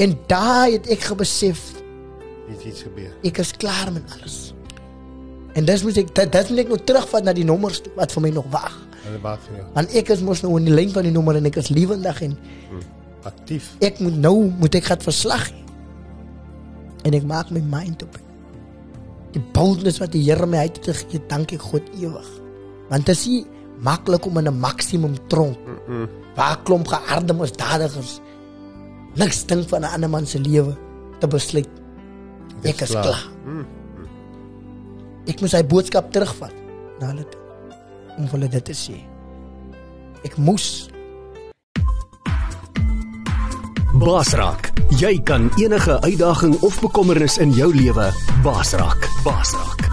[0.00, 1.60] En daai het ek gebesef
[2.48, 3.12] het iets gebeur.
[3.22, 4.54] ek is klaar met alles.
[5.54, 8.24] En dis moet ek dit, dit moet ek nou terugvat na die nommers wat vir
[8.24, 8.78] my nog wag.
[9.04, 9.66] Hulle wag vir jou.
[9.76, 12.22] Want ek is mos nou in die lyn van die nommer en ek is lewendig
[12.26, 12.36] en
[13.28, 13.74] Aktief.
[13.84, 15.64] ek moet nou moet ek gaan verslag gee.
[17.04, 18.18] En ek maak my mind op.
[19.34, 22.30] Die boldness wat die Here my uit te gee, dank ek God ewig.
[22.90, 23.44] Want dit is
[23.80, 25.58] maklik om in 'n maksimum tronk.
[25.66, 26.08] Mm -mm.
[26.36, 28.20] Waar klomp geharde misdadigers
[29.14, 30.76] niks dink van 'n ander man se lewe
[31.18, 31.68] te besluit.
[32.62, 33.02] Dis Ek is klaar.
[33.02, 33.24] klaar.
[33.44, 33.66] Mm.
[35.26, 36.52] Ek moet sy boodskap terugvat
[37.00, 37.40] na hulle toe
[38.18, 38.96] om hulle dit te sê.
[40.24, 40.88] Ek moes
[44.00, 44.70] Basraak.
[44.98, 49.08] Jy kan enige uitdaging of bekommernis in jou lewe basraak.
[49.24, 49.88] Basraak.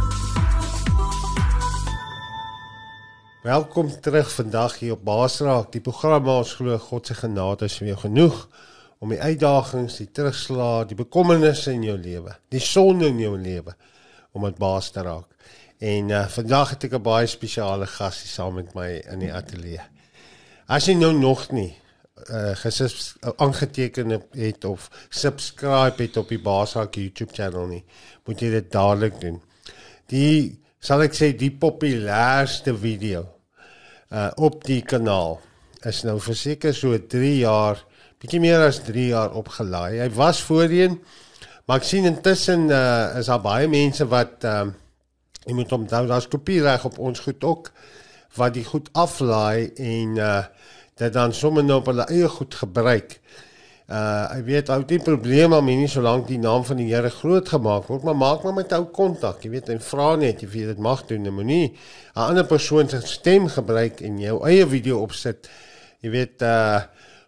[3.43, 5.71] Welkom terug vandag hier op Basraak.
[5.71, 8.47] Die program waar ons glo God se genade is vir jou genoeg
[8.99, 13.75] om die uitdagings, die terugslae, die bekommernisse in jou lewe, die sonde in jou lewe
[14.33, 15.27] om dit baas te raak.
[15.77, 19.33] En uh, vandag het ek 'n baie spesiale gas hier saam met my in die
[19.33, 19.81] ateljee.
[20.67, 21.75] As jy nou nog nie
[22.33, 27.83] uh gesus aangeteken het- het of subscribe het op die Basraak YouTube channel nie,
[28.25, 29.41] moet jy dit dadelik doen.
[30.07, 33.27] Die sal ek sê die populairste video
[34.11, 35.39] uh op die kanaal
[35.85, 37.85] is nou verseker so 3 jaar,
[38.21, 39.99] bietjie meer as 3 jaar opgelaai.
[40.01, 40.97] Hy was voorheen,
[41.67, 44.83] maar ek sien intussen uh is daar baie mense wat ehm uh,
[45.47, 47.69] jy moet onthou daar's kopiereg op ons goed ook
[48.35, 50.41] wat die goed aflaai en uh
[50.97, 53.19] dit dan sommer nou op hulle eie goed gebruik.
[53.87, 57.53] Uh ek weet ou die probleem om nie solank die naam van die Here groot
[57.53, 60.65] gemaak word, maar maak maar met ou kontak, jy weet, en vra net of jy
[60.73, 61.23] dit mag doen.
[61.23, 61.65] Jy moenie
[62.15, 65.49] 'n ander persoon se stem gebruik en jou eie video opsit.
[66.01, 66.81] Jy weet uh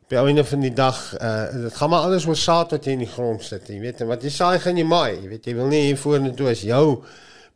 [0.10, 3.04] die einde van die dag uh dit gaan maar alles oor saad wat jy in
[3.06, 5.20] die grond sit, jy weet, en wat jy saai gaan jy maai.
[5.20, 7.04] Jy weet, jy wil nie hier vorentoe as jou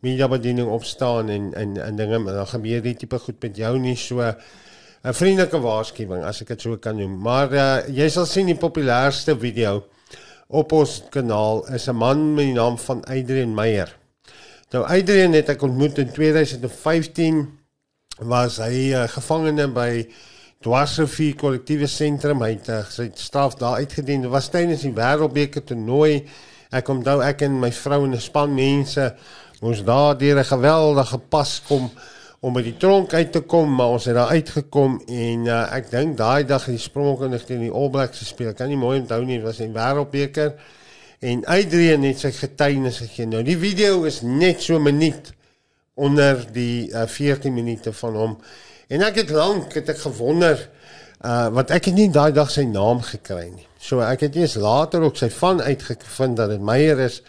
[0.06, 3.96] mediabediening opstaan en en en dinge maar dan gebeur die tipe goed met jou nie
[3.96, 7.18] so 'n vriendelike waarskuwing as ek dit so kan noem.
[7.22, 9.84] Maar uh, jy sal sien die populairste video
[10.48, 13.90] op ons kanaal is 'n man met die naam van Adrian Meyer.
[14.72, 17.60] Nou Adrian het ek ontmoet in 2015
[18.20, 20.08] was hy uh, gevangene by
[20.64, 22.42] Dwarsrivier kollektiewe sentrum.
[22.46, 24.24] Hy het uh, sy straf daar uitgedien.
[24.24, 26.24] Dit was tydens die wêreldbeker toernooi.
[26.74, 29.14] Ek onthou ek en my vrou en 'n span mense
[29.62, 31.92] moes daar deur 'n geweldige pas kom
[32.44, 35.92] om by die tronk uit te kom, maar ons het daar uitgekom en uh, ek
[35.92, 38.50] dink daai dag het die Springbokke teen die All Blacks gespeel.
[38.52, 40.54] Ek kan nie mooi onthou nie, dit was 'n wêreldbeker.
[41.24, 43.26] En Adrian het sy getuienis gegee.
[43.26, 45.32] Nou die video is net so minuut
[45.96, 48.38] onder die uh, 14 minute van hom.
[48.94, 50.60] En ek het lank het ek gewonder
[51.26, 53.66] uh wat ek het nie daai dag sy naam gekry nie.
[53.82, 57.22] So ek het eers later ook sy van uitgevind dat dit Meyer is.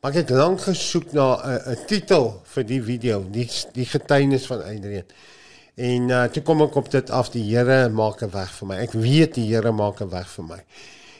[0.00, 4.46] Maar ek het lank gesoek na 'n 'n titel vir die video, die die getuienis
[4.50, 5.06] van Adrian.
[5.76, 8.76] En uh toe kom ek op dit af die Here maak 'n weg vir my.
[8.76, 10.60] Ek weet die Here maak 'n weg vir my.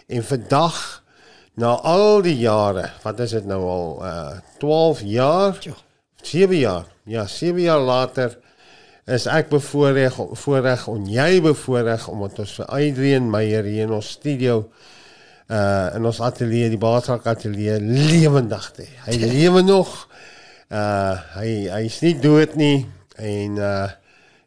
[0.09, 1.03] En vandag
[1.54, 5.56] na al die jare, wat is dit nou al uh 12 jaar?
[5.60, 5.77] Ja.
[6.22, 6.87] 7 jaar.
[7.04, 8.38] Ja, 7 jaar later
[9.04, 14.15] is ek bevoorreg voorreg en jy bevoorreg om ons vir Adrian Meyer hier in ons
[14.16, 14.65] studio
[15.53, 18.87] uh in ons ateljee, die Baasrak ateljee lewendig te.
[19.04, 19.92] Hy lewe nog.
[20.72, 22.87] Uh hy hy's nie dood nie
[23.20, 23.91] en uh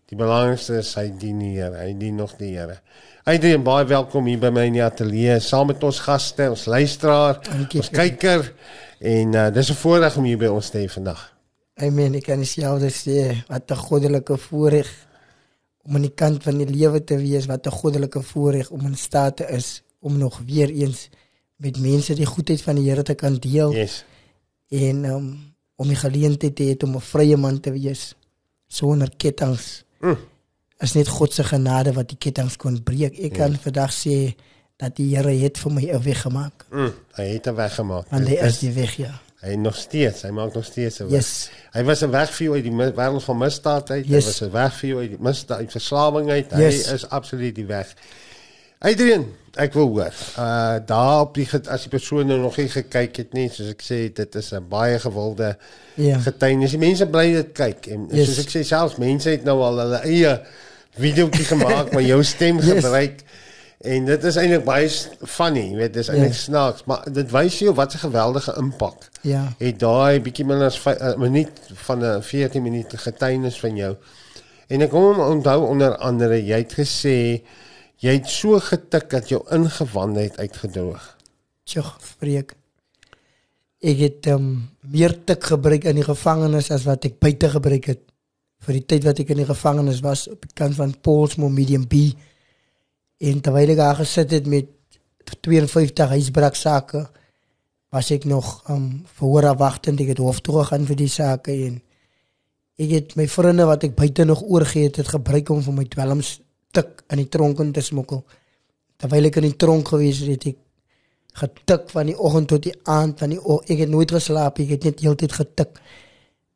[0.07, 1.77] die belangrikste is hy dien die Here.
[1.83, 2.79] Hy dien nog die Here.
[3.27, 7.41] Adrian, baie welkom hier by my in die ateljee saam met ons gaste, ons luisteraar,
[7.45, 7.83] Dankie.
[7.83, 8.53] ons kyker
[8.97, 11.36] en uh dis 'n voorreg om hier by ons te hê vandag.
[11.77, 12.15] Amen.
[12.17, 14.89] Ek kan dieselfde sê wat 'n goddelike voorreg
[15.85, 18.97] om aan die kant van die lewe te wees, wat 'n goddelike voorreg om in
[18.97, 21.09] staat te is om nog weer eens
[21.55, 24.05] met mense die goedheid van die Here te kan deel Yes.
[24.69, 28.15] en um, om die geleentheid te hê om 'n vrye man te wees
[28.67, 29.83] sonder kettinge.
[30.01, 30.17] Mm.
[30.79, 33.17] Is net God se genade wat die kettinge kon breek.
[33.19, 34.35] Ek kan vandag sê
[34.77, 36.65] dat die Here het vir my 'n weg gemaak.
[36.71, 38.09] Mm, hy het 'n weg gemaak.
[38.09, 39.21] Want hy is die weg ja.
[39.41, 41.09] Hy nog steeds, hy maak nog steeds 'n.
[41.13, 41.49] Yes.
[41.73, 44.07] Hy was 'n weg vir jou uit die wêreld van misdaad uit.
[44.07, 44.25] Yes.
[44.25, 46.45] Hy was 'n weg vir jou uit die misdaad, uit verslawing uit.
[46.57, 46.87] Yes.
[46.87, 47.93] Hy is absoluut die weg.
[48.79, 49.25] Adrian,
[49.57, 50.13] ek wil hoor.
[50.37, 53.81] Uh daar op die as die persoon nou nog nie gekyk het nie, soos ek
[53.81, 55.57] sê, dit is 'n baie gewilde
[55.95, 56.19] Ja.
[56.19, 56.69] getuienis.
[56.71, 58.25] Die mense bly dit kyk en Yes.
[58.27, 60.41] soos ek sê selfs mense het nou al hulle eie
[60.99, 62.83] videoetjie gemaak waar jou stem Yes.
[62.83, 63.21] gebruik.
[63.77, 64.87] En dit is eintlik baie
[65.29, 66.37] funny, jy weet, dis eintlik Ja.
[66.37, 69.53] snaaks, maar dit wys jou wat 'n geweldige impak Ja.
[69.59, 73.95] het daai bietjie minder as 'n minuut van 'n 14 minute getuienis van jou.
[74.67, 77.41] En ek kom onthou onder andere jy het gesê
[77.99, 81.15] jy het so getik dat jou ingewandheid uitgedroog.
[81.63, 82.53] Tjog, spreek.
[83.81, 87.99] Ek het um, meer tik gebruik in die gevangenis as wat ek buite gebruik het
[88.65, 91.87] vir die tyd wat ek in die gevangenis was op die kant van Paulsmoor Medium
[91.87, 91.93] B.
[93.17, 94.69] En terwyl ek daar gesit het met
[95.41, 97.07] 52 huisbraaksake,
[97.91, 101.79] was ek nog um voor wagtend ek het hof toe gegaan vir die sake en
[102.77, 106.37] ek het my vriende wat ek buite nog oorgee het, gebruik om vir my dwelms
[106.75, 108.25] tik in die tronk in te smokkel.
[109.01, 110.63] Terwyl ek in die tronk gewees het, het ek
[111.37, 114.73] getik van die oggend tot die aand van die o ek het nooit geslaap ek
[114.75, 115.81] het net heeltyd getik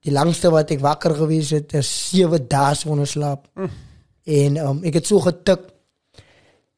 [0.01, 3.75] die langste wat ek wakker gewees het is 7 dae sonder slaap mm.
[4.41, 5.67] en um, ek het so getik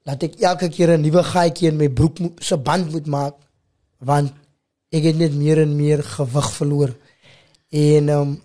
[0.05, 3.35] dat ek elke keer 'n nuwe gaatjie in my broek se band moet maak
[3.99, 4.33] want
[4.91, 6.91] ek het net meer en meer gewig verloor
[7.69, 8.41] en um,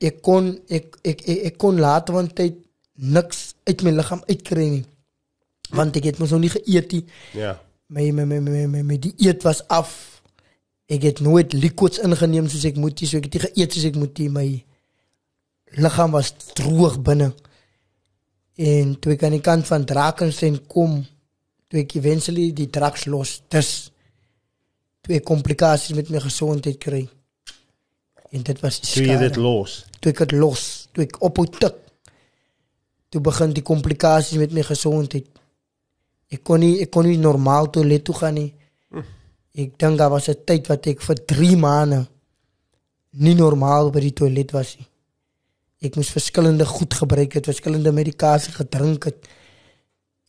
[0.00, 2.54] ek kon ek ek ek, ek kon later van tyd
[2.94, 4.84] niks uit my liggaam uitkry nie
[5.70, 7.04] want ek het mos nog nie geëet nie
[7.34, 7.58] Ja.
[7.88, 10.22] my my my my, my, my die eet was af.
[10.86, 13.84] Ek het nooit liquids ingeneem soos ek moet, nie, so ek het nie geëet soos
[13.88, 14.28] ek moet nie.
[14.28, 14.64] My
[15.80, 17.32] liggaam was droog binne.
[18.56, 21.00] En toe ek aan die kant van Drakensberg kom,
[21.68, 23.90] toe ek eventually die drugs los, dis
[25.02, 27.08] toe ek komplikasies met my gesondheid kry.
[28.30, 29.84] En dit was die Toe jy dit los.
[30.00, 31.74] toe ek dit los, toe ek ophou tik,
[33.10, 35.26] toe begin die komplikasies met my gesondheid.
[36.30, 38.52] Ek kon nie ek kon nie normaal toilet toe gaan nie.
[39.54, 42.06] Ek dink daar was 'n tyd wat ek vir 3 maande
[43.12, 44.86] nie normaal by die toilet was nie.
[45.84, 49.26] Ek moes verskillende goed gebruik het, verskillende medikasie gedrink het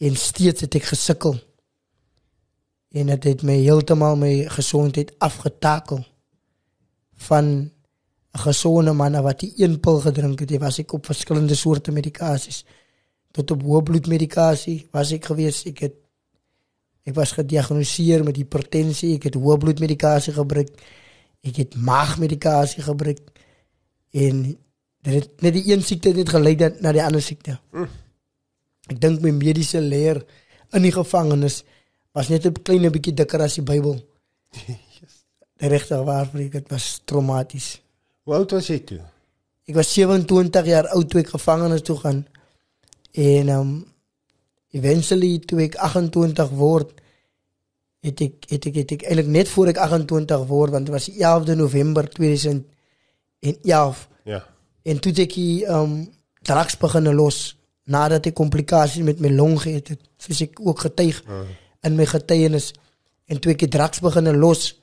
[0.04, 1.38] en steeds het ek gesukkel.
[2.96, 6.04] En dit het my heeltemal my gesondheid afgetakel
[7.28, 7.46] van
[8.36, 12.66] 'n gesonde man wat die een pil gedrink het, was ek op verskillende soorte medikasies.
[13.31, 15.66] Tot op hoë bloedmedikasie was ek gewees.
[15.66, 15.96] Ek het
[17.04, 20.69] ek was gediagnoseer met hipertensie, ek het hoë bloedmedikasie gebruik.
[21.42, 23.19] Ek het maagmedikasie gebruik
[24.12, 24.57] en
[25.06, 27.60] dit het net die een siekte net gelei dat na die ander siekte.
[28.90, 30.22] Ek dink my mediese leer
[30.74, 31.63] in die gevangenis
[32.13, 34.00] was net 'n klein bietjie dikker as die Bybel.
[35.57, 37.81] Regtig waar, vir ek dit was traumaties.
[38.24, 39.00] Hoe oud was jy toe?
[39.68, 42.28] Ek was 27 jaar oud toe ek gevangenis toe gaan.
[43.13, 43.86] En um
[44.72, 46.92] eventually toe ek 28 word
[48.06, 51.06] het ek het ek het ek eintlik net voor ek 28 word want dit was
[51.06, 54.44] die 11de November 2011 Ja.
[54.85, 55.95] En toe het ek die um
[56.45, 57.55] drugs begin los
[57.89, 61.21] nadat ek komplikasies met my long gehad het soos ek ook getuig
[61.85, 62.71] in my getuienis
[63.29, 64.73] en toe ek die drugs begin los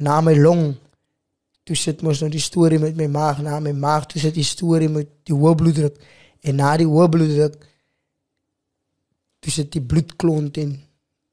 [0.00, 0.74] na my long
[1.68, 4.46] toe sit mos nou die storie met my maag na my maag toe sit die
[4.46, 5.96] storie met die bloeddruk
[6.40, 7.58] en na die hoë bloeddruk
[9.44, 10.76] toe sit die bloedklont en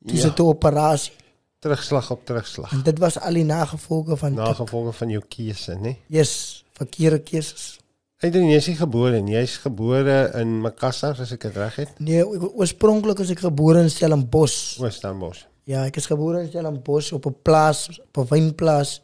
[0.08, 0.22] toe Ja.
[0.22, 1.14] sit 'n operasie
[1.60, 2.72] Terugslag op terugslag.
[2.72, 4.38] en dit was al die nagevolge van dit.
[4.38, 5.96] Nagevolge van jou keuse, né?
[6.08, 7.80] yes verkeerde keuses
[8.24, 9.34] Adrian, jy is nie gebore nie.
[9.36, 12.00] Jy's gebore in Makassar, as ek dit reg het.
[12.00, 15.44] nee o- oorspronklik is ek gebore in Stellenbosch Oos-Stellenbosch.
[15.68, 19.02] ja ek is gebore in Stellenbosch op 'n plaas op 'n wynplaas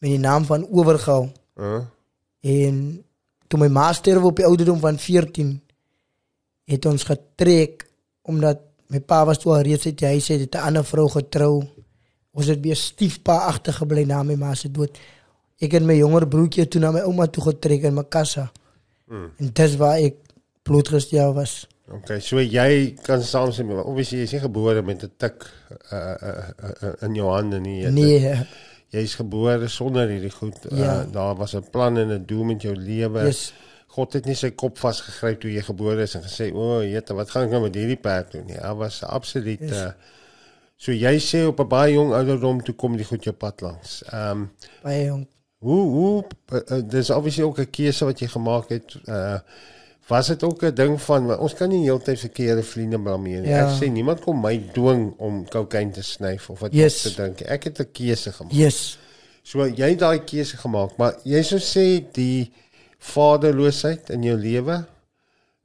[0.00, 1.28] met die naam van Owergou
[1.60, 1.80] Uh,
[2.42, 3.04] En
[3.48, 5.60] toe my ma sterwe op die ouderdom van 14
[6.64, 7.86] het ons getrek
[8.22, 8.58] omdat
[8.88, 11.62] my pa was toe al reeds uit die huis uit het 'n ander vrou getrou.
[12.32, 14.98] Ons het weer stiefpa agtergebly na my ma se dood.
[15.60, 18.50] Ek en my jonger broertjie het toe na my ouma toe getrek in Makassa.
[19.10, 19.30] Mm.
[19.38, 20.16] En dis waar ek
[20.62, 21.66] bloedgestel was.
[21.92, 23.66] okay, so jy kan saamstem.
[23.66, 25.44] maar Obviously jy's nie gebore met 'n tik
[25.92, 27.82] uh, uh, uh, uh, in jou hande nie.
[27.82, 28.46] Jy Nee,
[28.90, 30.56] Jy's gebore sonder hierdie goed.
[30.72, 31.04] Uh, Ja.
[31.04, 33.24] daar was 'n plan en 'n doel met jou lewe.
[33.26, 33.52] yes.
[33.86, 37.14] God het nie sy kop vasgegryp toe jy gebore is en gesê, "O, oh, jette,
[37.14, 39.72] wat gaan ek nou met hierdie perd doen nie?" Hy was absoluut Yes.
[39.72, 39.90] uh,
[40.76, 44.02] so jy sê op 'n baie jong ouderdom toe kom die goed jou pad langs.
[44.12, 44.50] Ehm um,
[44.82, 45.26] baie jong.
[45.60, 48.96] Hoe hoe uh, dis obviously ook 'n keuse wat jy gemaak het.
[49.06, 49.38] Uh
[50.10, 53.50] was dit ook 'n ding van ons kan nie heeltyd verkeerde vriende blameer nie.
[53.50, 53.68] Ja.
[53.68, 57.02] Ek sê niemand kom my dwing om kokain te snyf of wat Yes.
[57.02, 57.40] te drink.
[57.40, 58.52] Ek het 'n keuse gemaak.
[58.52, 58.98] Yes.
[59.42, 62.50] So jy het daai keuse gemaak, maar jy sou sê die
[62.98, 64.84] vaderloosheid in jou lewe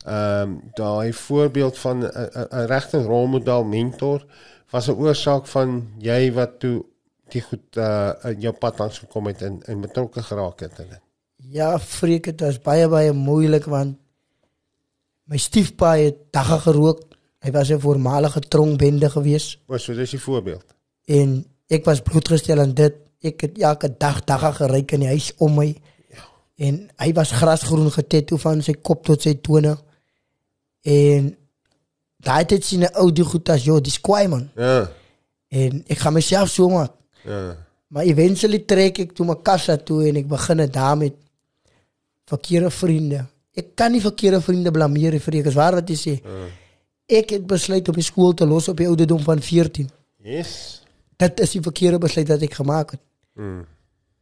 [0.05, 4.25] ehm um, daai voorbeeld van 'n regte rolmodel mentor
[4.69, 6.85] was 'n oorsaak van jy wat toe
[7.33, 10.89] die goed uh in jou pad langs gekom het en en betrokke geraak het in
[10.89, 11.01] dit.
[11.35, 13.97] Ja, freak dit was baie baie moeilik want
[15.25, 17.01] my stiefpa het dagga gerook.
[17.39, 19.59] Hy was 'n voormalige tronkbende gewees.
[19.67, 20.65] O, so dis 'n voorbeeld.
[21.05, 22.93] en ek was blootgestel aan dit.
[23.25, 25.75] Ek het elke dag dagga geryk in die huis om my.
[26.55, 29.75] En hy was grasgroen getatoe van sy kop tot sy tone.
[30.81, 31.37] En
[32.17, 34.49] daai het sien 'n ou die goed as joh, dis kwaai man.
[34.55, 34.89] Ja.
[35.47, 36.91] En ek gaan myself so maak.
[37.25, 37.55] Ja.
[37.87, 41.13] Maar eventually trek ek toe my kassa toe en ek begin dit daar met
[42.25, 43.25] verkeerde vriende.
[43.55, 46.15] Ek kan nie verkeerde vriende blameer nie, vir ek is waar wat jy sê.
[47.07, 49.89] Ek het besluit om die skool te los op die ouderdom van 14.
[50.25, 50.81] Yes.
[51.17, 53.01] Dit is die verkeerde besluit wat ek gemaak het.
[53.35, 53.65] Mm.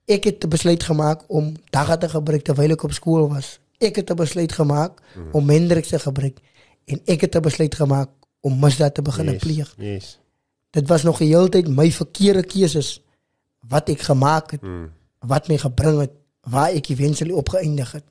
[0.06, 3.60] Ek het 'n besluit gemaak om dagga te gebruik terwyl ek op skool was.
[3.80, 6.38] Ek het 'n besluit gemaak om Hendrix te gebruik
[6.86, 8.10] en ek het 'n besluit gemaak
[8.42, 9.42] om misdaad te begin Yes.
[9.42, 9.74] pleeg.
[9.78, 10.20] Yes.
[10.74, 12.96] Dit was nog die hele tyd my verkeerde keuses
[13.70, 14.90] wat ek gemaak het, Mm.
[15.28, 16.12] wat my gebring het
[16.50, 18.04] waar ek eventually opgeëindig het.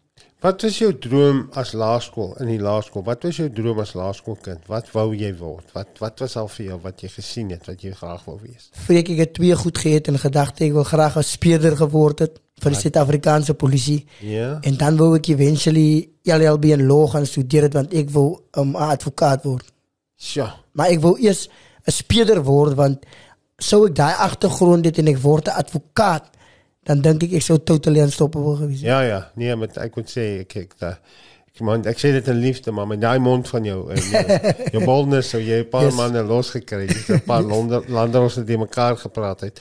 [0.42, 3.02] Wat was jou droom as laerskool in die laerskool?
[3.06, 4.66] Wat was jou droom as laerskoolkind?
[4.66, 5.68] Wat wou jy word?
[5.74, 8.70] Wat wat was al vir jou wat jy gesien het wat jy graag wou wees?
[8.86, 12.40] Vreek ek het twee goed geëet en gedagte ek wil graag 'n speurder geword het
[12.62, 14.58] vir die Suid-Afrikaanse polisie Ja.
[14.62, 18.70] en dan wou ek eventually LLB en law gaan studeer het want ek wou um,
[18.70, 19.64] 'n advokaat word.
[20.16, 20.50] Sjoe.
[20.72, 21.48] Maar ek wou eers
[21.86, 22.98] 'n speurder word want
[23.58, 26.30] sou ek daai agtergrond het en ek word 'n advokaat
[26.84, 28.88] dan dink ek ek sou totally unstoppable gewees het.
[28.88, 30.98] Ja ja, nee, met ek moet sê ek ek da
[31.54, 34.24] ek man ek sê dit in liefde maar met daai mond van jou en jou,
[34.72, 35.94] jou boldness so jy 'n paar Yes.
[35.94, 36.86] manne losgekry.
[36.86, 39.60] Jy's 'n paar lande lande ons het mekaar gepraat het.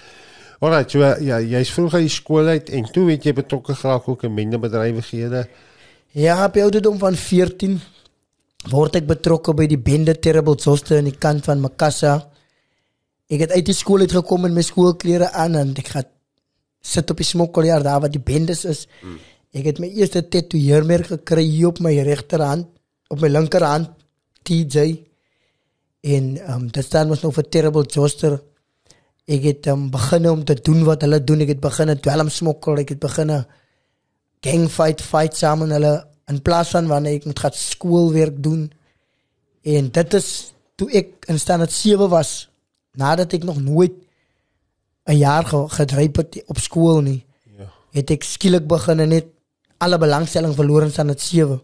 [0.60, 4.24] Alright, so ja, jy's vroeg uit skool uit en toe het jy betrokke geraak ook
[4.24, 5.48] in mindebedrywighede.
[6.14, 7.80] Ja, op die ouderdom van 14
[8.70, 12.18] word ek betrokke by die bende Terrible Zoster aan die kant van Makassa.
[13.32, 16.10] Ek het uit die skool uit gekom in my skoolklere aan en ek gaan
[16.82, 18.86] sit op die smokkeljaar daar wat die bendes is.
[19.02, 19.18] Mm.
[19.58, 22.70] Ek het my eerste tatoeëermerk gekry hier op my regterhand,
[23.12, 23.90] op my linkerhand,
[24.48, 25.02] TJ.
[26.02, 28.40] En ehm um, dit staan mos nog vir Terrible Zoster.
[29.30, 31.42] Ek het um, begin om te doen wat hulle doen.
[31.46, 33.34] Ek het begin dwelm smokkel, ek het begin
[34.42, 35.94] gang fight fight saam met hulle
[36.32, 38.70] in plaas van wanneer ek moet gaan skoolwerk doen.
[39.68, 40.30] En dit is
[40.80, 42.32] toe ek in standaard 7 was,
[42.98, 43.94] nadat ek nog nooit
[45.06, 47.26] 'n jaar ge gedryf het op skool nie,
[47.58, 47.68] Ja.
[47.92, 49.26] het ek skielik begin net
[49.78, 51.60] alle belangstelling verloor in standaard 7.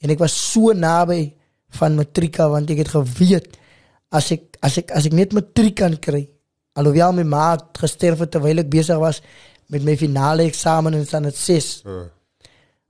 [0.00, 1.32] En ek was so naby
[1.70, 3.46] van matrika want ek het geweet
[4.10, 6.28] as ek as ek as ek net matriek kan kry,
[6.72, 9.20] alhoewel my ma het gesterf het terwyl ek besig was
[9.68, 11.82] met my finale eksamen in standaard 6.
[11.84, 12.06] Uh,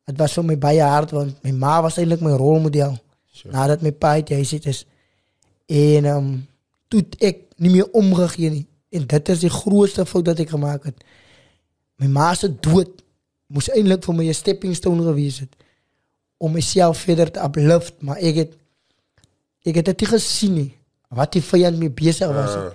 [0.08, 2.96] Dit was vir my baie hard want my ma was eintlik my rolmodel.
[3.32, 3.52] Sure.
[3.52, 4.84] Nadat my pa uit die huis uit is.
[5.68, 6.30] En ehm um,
[6.88, 8.66] toe het ek nie meer omgegee nie.
[8.96, 11.04] En dit is die grootste fout wat ek gemaak het.
[12.00, 13.02] My ma se dood
[13.52, 15.52] moes eintlik vir my 'n stepping stone gewees het
[16.38, 18.52] om myself verder te uplift, maar ek het
[19.66, 20.72] ek het dit gesien nie
[21.08, 22.54] wat die vyand mee besig was.
[22.56, 22.70] Uh.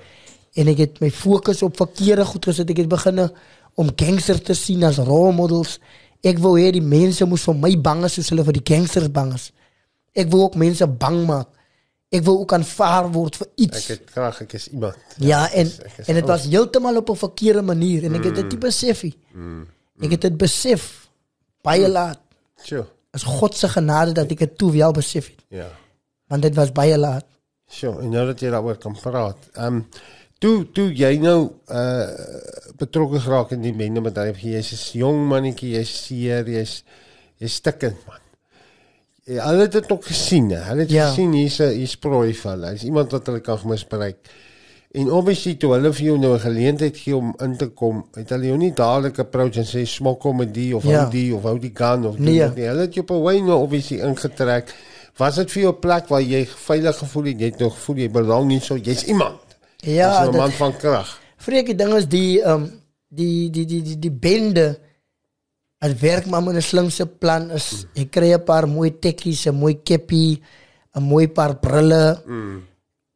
[0.53, 2.69] En ek het my fokus op verkeerde goed gesit.
[2.69, 3.29] Ek het begin
[3.75, 5.79] om gangsters te sien as rolmodels.
[6.23, 9.09] Ek wou hê die mense moes vir my bang is soos hulle vir die gangsters
[9.11, 9.51] bang is.
[10.15, 11.49] Ek wou ook mense bang maak.
[12.13, 13.77] Ek wou ook aanvaar word vir iets.
[13.77, 14.95] ek het graag ek is iemand.
[15.17, 18.35] Ja, en ek is en dit was heeltemal op 'n verkeerde manier en ek het
[18.35, 19.15] dit nie besef nie.
[20.01, 21.09] Ek het dit besef
[21.63, 22.19] baie laat.
[22.63, 22.85] Sjoe.
[23.13, 25.69] As God se genade dat ek dit toe wel besef het, Ja.
[26.27, 27.25] want dit was baie laat.
[27.69, 29.37] Sjoe, en nou dat jy daaroor kan praat.
[29.53, 29.85] Ehm um,
[30.43, 31.39] toe toe jy nou
[31.71, 32.07] uh
[32.81, 36.83] betrokke geraak in die mindebedryf, jy's 'n jong mannetjie, jy's seer, jy's
[37.39, 38.19] jy's stikkend man.
[39.25, 40.49] Ja, hulle het dit ook gesien.
[40.51, 40.59] hè.
[40.67, 41.07] Hulle het Ja.
[41.09, 42.71] gesien hier's 'n hier's prooi van hulle.
[42.71, 44.17] Hy's iemand wat hulle kan misbruik.
[44.91, 48.29] En obviously toe hulle vir jou nou 'n geleentheid gee om in te kom, het
[48.29, 50.99] hulle jou nie dadelik approach en sê smokkel met die of Ja.
[51.01, 52.39] hou die of hou die gun of doen Nee.
[52.39, 52.65] dit nie.
[52.67, 54.73] Hulle het jou op 'n wyne obviously ingetrek.
[55.17, 57.39] Was dit vir jou 'n plek waar jy veilig gevoel het?
[57.39, 59.35] Jy het nog gevoel jy belang nie so, jy's iemand.
[59.83, 61.19] Ja, Jy's 'n man van krag.
[61.37, 64.79] Vreek die ding is die ehm um, die die die die die bende
[65.83, 67.85] as werk maar met 'n slimse plan is.
[67.93, 70.41] Ek kry 'n paar mooi tekkies, 'n mooi keppie,
[70.95, 72.21] 'n mooi paar brille.
[72.25, 72.63] Mm.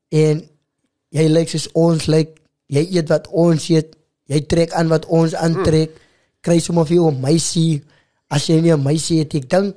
[0.10, 0.36] En
[1.10, 2.40] jy lyk soos ons lyk.
[2.68, 3.96] Jy eet wat ons eet.
[4.26, 5.92] Jy trek aan wat ons aantrek.
[6.42, 7.84] Kry sommer vir jou 'n meisie
[8.28, 9.34] as jy nie 'n meisie het.
[9.36, 9.76] Ek dink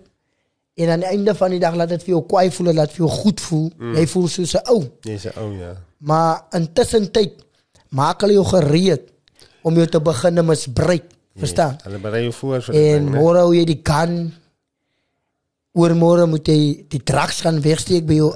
[0.81, 3.05] en aan die einde van die dag laat dit vir jou kwaai voel, laat vir
[3.05, 3.69] jou goed voel.
[3.99, 4.83] Jy voel soos 'n ou.
[5.05, 5.77] Jy's 'n ou ja.
[5.99, 7.45] Maar intussen tyd
[7.91, 9.03] maak hulle jou gereed
[9.63, 11.05] om jou te begin misbruik.
[11.37, 11.79] Verstaan?
[11.85, 12.75] Hulle berei jou voor vir.
[12.75, 14.33] En môre hou jy die kan
[15.73, 18.33] oormôre moet jy die drugs gaan wegsteek by jou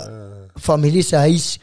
[0.60, 1.58] familie se huis.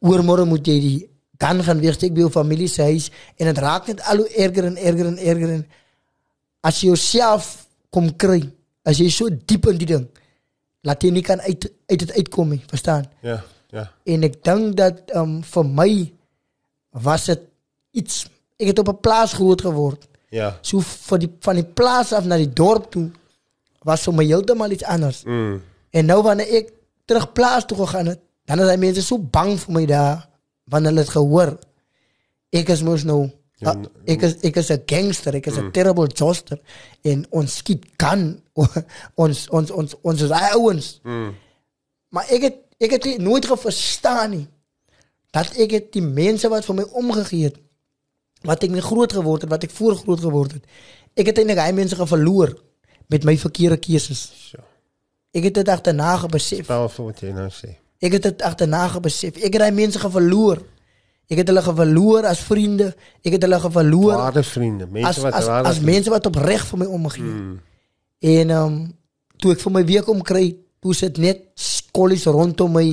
[0.00, 3.88] Oormôre moet jy die kan gaan wegsteek by jou familie se huis en dit raak
[3.90, 5.66] net al hoe erger en erger en erger en
[6.66, 8.40] as jy jouself kom kry,
[8.86, 10.06] as jy so diep in die ding,
[10.86, 13.06] laat jy nie kan uit uit dit uitkom nie, verstaan?
[13.26, 13.40] Ja,
[13.74, 13.88] ja.
[14.04, 15.90] En ek dink dat um, vir my
[17.06, 17.42] was dit
[17.96, 18.24] iets
[18.56, 20.06] ek het op 'n plaas groot geword.
[20.30, 20.58] Ja.
[20.62, 23.10] So van die van die plaas af na die dorp toe
[23.84, 25.22] was vir my heeltemal iets anders.
[25.24, 25.62] Mm.
[25.90, 26.72] En nou wanneer ek
[27.04, 30.28] terug plaas toe gegaan het, dan is die mense so bang vir my daar
[30.64, 31.58] wanneer hulle dit gehoor.
[32.50, 33.26] ek is mos nou
[33.56, 36.60] Ja, uh, ek is ek is 'n gangster, ek is 'n terrible joster
[37.02, 38.42] en ons skiet kan
[39.24, 41.00] ons ons ons ons is ouens.
[41.02, 41.34] Mm.
[42.08, 44.46] Maar ek het ek het nooit verstaan nie
[45.32, 47.56] dat ek het die mense wat vir my omgegee het
[48.44, 50.64] wat ek mee groot geword het, wat ek voor groot geword het.
[51.16, 52.52] Ek het eintlik hy mense verloor
[53.08, 54.54] met my verkeerde keuses.
[55.32, 56.64] Ek het dit agterna besef.
[56.68, 57.72] Stel vir wat jy nou sê.
[58.04, 59.36] Ek het dit agterna besef.
[59.40, 60.62] Ek het daai mense verloor.
[61.26, 62.92] Ek het hulle verloor as vriende.
[63.26, 66.66] Ek het hulle verloor Ware vriende, mense as wat as, ware as mense wat opreg
[66.68, 67.32] vir my omgee.
[67.32, 67.56] Mm.
[68.36, 68.76] En ehm um,
[69.36, 70.46] toe ek vir my week om kry,
[70.80, 72.86] toe sit net skollies rondom my.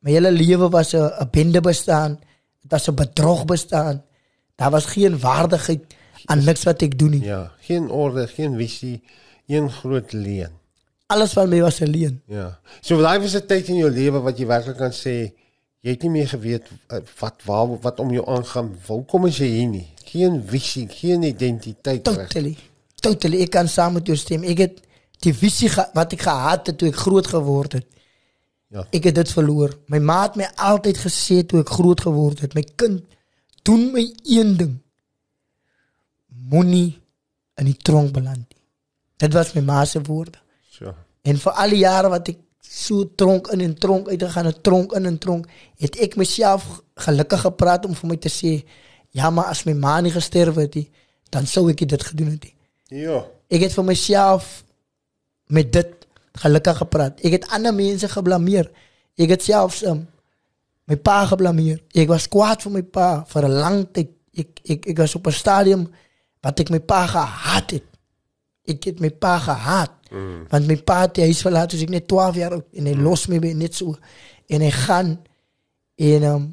[0.00, 2.18] My hele lewe was 'n bende bestaan.
[2.62, 4.02] Dit was 'n bedrog bestaan.
[4.56, 5.82] Daar was geen waardigheid
[6.24, 7.24] aan niks wat ek doen nie.
[7.24, 9.02] Ja, geen orde, geen visie,
[9.46, 10.52] een groot leen.
[11.06, 12.22] Alles van my was 'n leuen.
[12.26, 12.58] Ja.
[12.80, 15.32] So daai was 'n tyd in jou lewe wat jy werklik kan sê
[15.80, 18.74] jy het nie meer geweet eh, wat waar wat om jou aangaan.
[18.86, 19.86] Hoekom is jy hier nie?
[20.10, 22.04] Geen visie, geen identiteit.
[22.04, 22.56] Totally.
[23.00, 23.40] Totally.
[23.46, 24.44] Ek kan saam met jou stem.
[24.44, 24.82] Ek het
[25.24, 27.88] die visie wat ek gehad het toe ek groot geword het.
[28.70, 28.84] Ja.
[28.94, 29.74] Ek het dit verloor.
[29.90, 33.02] My ma het my altyd gesê toe ek groot geword het, my kind,
[33.66, 34.76] doen my een ding.
[36.50, 36.94] Moenie
[37.60, 38.60] in die tronk beland nie.
[39.20, 40.38] Dit was my ma se woorde.
[40.70, 40.94] So.
[41.26, 42.38] En vir al die jare wat ek
[42.70, 45.48] so tronk in en tronk uit gegaan het, tronk in en tronk,
[45.82, 46.66] het ek myself
[47.02, 48.52] gelukkig gepraat om vir my te sê,
[49.10, 50.86] ja, maar as my ma nie gesterf het nie,
[51.34, 52.46] dan sou ek dit gedoen het.
[52.94, 53.24] Ja.
[53.50, 54.62] Ek het vir myself
[55.50, 56.06] met dit
[56.38, 57.18] gelukkig gepraat.
[57.26, 58.70] Ek het ander mense geblameer.
[59.18, 60.04] Ek het selfs um,
[60.86, 61.80] my pa geblameer.
[61.90, 64.14] Ek was kwaad vir my pa vir 'n lang tyd.
[64.34, 65.90] Ek ek ek was op 'n stadium
[66.42, 67.86] wat ek my pa gehaat het.
[68.66, 69.99] Ek het my pa gehaat.
[70.10, 70.46] Mm.
[70.50, 72.94] Want my pa het die huis verlaat toe ek net 12 jaar oud en hy
[72.96, 73.04] mm.
[73.06, 73.94] los my by net so
[74.50, 75.12] en hy gaan
[76.10, 76.46] en um,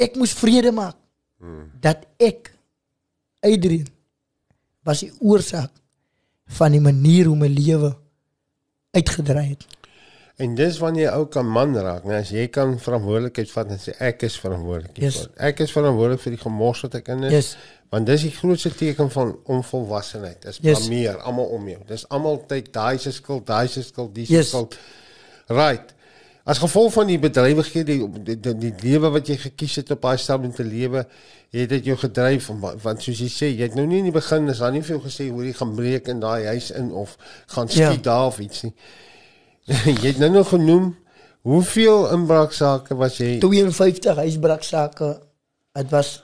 [0.00, 0.96] ek moes vrede maak
[1.38, 1.66] mm.
[1.84, 2.50] dat ek
[3.46, 3.88] Adrian
[4.86, 5.72] was die oorsaak
[6.58, 7.92] van die manier hoe my lewe
[8.96, 9.66] uitgedraai het.
[10.40, 12.20] En dis wanneer jy ou kan man raak, né?
[12.22, 15.26] As jy kan verantwoordelikheid vat en sê ek is verantwoordelik Yes.
[15.36, 17.32] Ek is verantwoordelik vir die gemors wat ek in is.
[17.32, 17.50] Yes.
[17.90, 20.40] Want dis die grootste teken van onvolwassenheid.
[20.46, 20.86] Dis Yes.
[20.86, 21.80] blameer almal om jou.
[21.88, 24.48] Dis almal tyd daai se skuld, daai se skuld, die se Yes.
[24.48, 24.78] skuld.
[25.48, 25.92] Right.
[26.44, 30.00] As gevolg van die bedrywighede, die, die, die, die lewe wat jy gekies het op
[30.02, 31.04] daai stadium om te lewe,
[31.52, 32.48] het dit jou gedryf
[32.82, 35.00] want soos jy sê, jy het nou nie in die begin is daar nie veel
[35.04, 37.16] gesê hoe jy gaan breek in daai huis in of
[37.52, 38.02] gaan skiet Ja.
[38.08, 38.72] daar of iets nie.
[40.02, 40.96] jy het nou nog genoem
[41.46, 45.10] hoeveel inbraaksaake was jy 52 huisbraaksake.
[45.78, 46.22] Dit was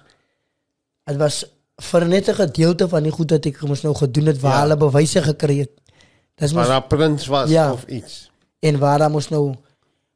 [1.06, 1.44] dit was
[1.90, 4.60] vir net 'n gedeelte van die goed wat ek mos nou gedoen het waar Ja.
[4.62, 5.70] hulle bewyse gekry het.
[6.36, 7.72] Dis mos daar prins was Ja.
[7.72, 8.30] of iets.
[8.60, 9.54] en waar daar mos nou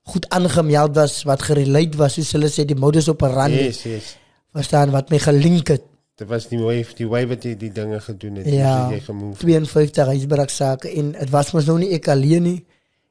[0.02, 4.16] goed aangemeld was wat gerelate was soos hulle sê die modus operandi Yes, yes.
[4.52, 5.82] verstaan wat my gelink het.
[6.16, 8.84] Dit was die wave, die way wat jy die dinge gedoen het, Ja.
[8.84, 9.38] hoe jy gemove.
[9.38, 12.64] 52 huisbraaksake en dit was mos nou nie ek alleen nie.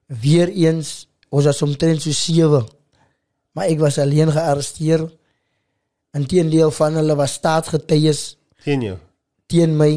[0.10, 2.66] Weer eens ons was omtrent so 7.
[3.54, 5.04] Maar ek was alleen gearresteer.
[6.18, 8.22] Inteendeel van hulle was staatsgetuies
[8.64, 8.98] Sien jou.
[9.50, 9.92] teen my.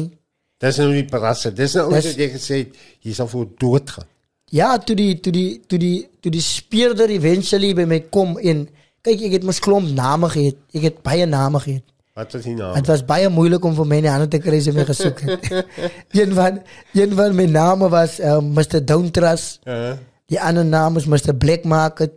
[0.61, 1.51] Dis nou nie parasse.
[1.53, 2.59] Dis nou ons het jy gesê
[3.01, 4.07] jy sal voor dood gaan.
[4.53, 8.67] Ja, toe die toe die toe die toe die speurder eventually by my kom en
[9.03, 10.59] kyk ek het mos klomp name gehad.
[10.73, 11.83] Ek het baie name gehad.
[12.13, 12.73] Wat was die naam?
[12.77, 15.21] Dit was baie moeilik om vir my die hande te kry as ek my gesoek
[15.25, 15.47] het.
[16.19, 16.59] een van
[16.93, 18.83] een van my name was uh, Mr.
[18.85, 19.61] Downtrust.
[19.65, 19.95] Uh,
[20.31, 21.33] Die ander naam is Mr.
[21.35, 22.13] Black Market.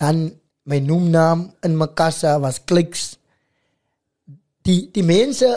[0.00, 0.26] Dan
[0.68, 3.14] my noemnaam in my kassa was Clicks.
[4.64, 5.48] Die die mense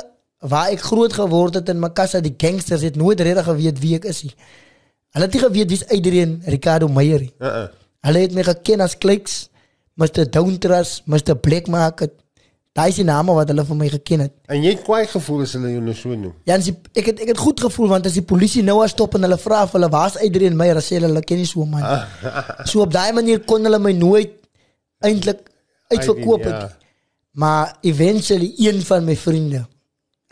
[0.48, 3.96] waar ek groot geword het in my kassa, die gangsters het nooit regtig geweet wie
[3.98, 4.34] ek is nie.
[5.16, 7.34] Hulle het nie geweet wie's Adrian Ricardo Meyer nie.
[7.40, 7.68] uh, uh.
[8.08, 9.38] Hulle het my geken as Clicks,
[9.98, 10.28] Mr.
[10.30, 11.36] Downtrust, Mr.
[11.36, 12.14] Black Market.
[12.78, 14.34] Daai is die name wat hulle vir my geken het.
[14.54, 16.34] En jy het kwaai gevoel as hulle jou nou so noem.
[16.46, 19.18] Ja, die, ek het ek het goed gevoel want as die polisie nou as stop
[19.18, 21.72] en hulle vra of hulle waar's Adrian Meyer, sê hulle hulle ken nie so 'n
[21.74, 21.88] man.
[22.70, 24.36] so op daai manier kon hulle my nooit
[25.02, 25.42] eintlik
[25.90, 26.54] uitverkoop het.
[26.54, 26.70] ja.
[27.38, 29.66] Maar eventually een van my vriende,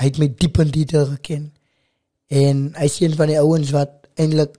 [0.02, 1.54] hy het my diep in detail geken.
[2.30, 4.56] En hy is een van die ouens wat eintlik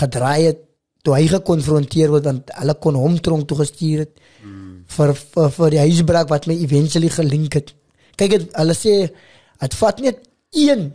[0.00, 0.58] gedraai het
[1.02, 4.61] toe hy gekonfronteer word want hulle kon hom tronk toe gestuur het Hmm.
[4.96, 7.74] Vir, vir vir die huisbraak wat my eventually gelink het.
[8.16, 8.94] Kyk het, hulle sê
[9.60, 10.18] dit vat net
[10.52, 10.92] een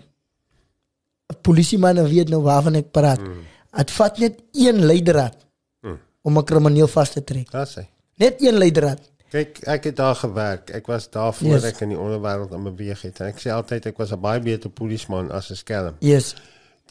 [1.43, 3.21] polisieman en weet nou waarvan ek praat.
[3.77, 5.35] Dit vat net een leidraad
[5.83, 5.99] Hmm.
[6.23, 7.51] om 'n krimineel vas te trek.
[7.51, 7.87] Daar's hy.
[8.17, 8.99] Net een leidraad.
[9.29, 10.69] Kyk, ek het daar gewerk.
[10.69, 11.63] Ek was daar voor Yes.
[11.63, 13.19] ek in die onderwêreld aan beweeg het.
[13.19, 15.95] En ek sê altyd ek was 'n baie beter polisieman as 'n skelm.
[15.99, 16.35] Yes.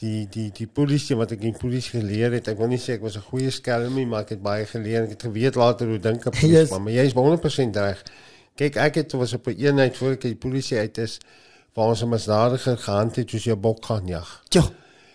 [0.00, 3.00] Die die die polisie wat ek in polisie geleer het, ek wil nie sê ek
[3.02, 5.02] was 'n goeie skelm nie, maar ek het baie geleer.
[5.04, 6.78] Ek het geweet later hoe dink 'n polisieman, Yes.
[6.78, 8.02] maar jy is 100% reg.
[8.56, 11.18] Kyk, ek het was op 'n eenheid voor ek die polisie uit is
[11.74, 14.42] waar ons 'n misdadiger gehand het soos jy bok gaan jag.
[14.50, 14.62] Jo.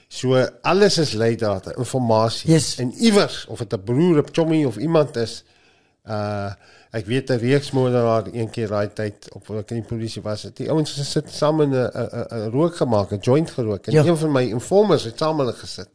[0.08, 2.42] So alles is leidata, inligting.
[2.44, 2.78] Yes.
[2.80, 5.44] En iewers of dit 'n broer, 'n chommy of iemand is
[6.08, 6.54] uh
[6.92, 10.44] ek weet 'n reeksmoordenaar een keer daai tyd op ek in die polisie was.
[10.44, 11.90] het Die ouens het sit saam in 'n
[12.32, 14.04] 'n rook gemaak, 'n joint gerook en Ja.
[14.06, 15.90] een van my informers het saam hulle gesit.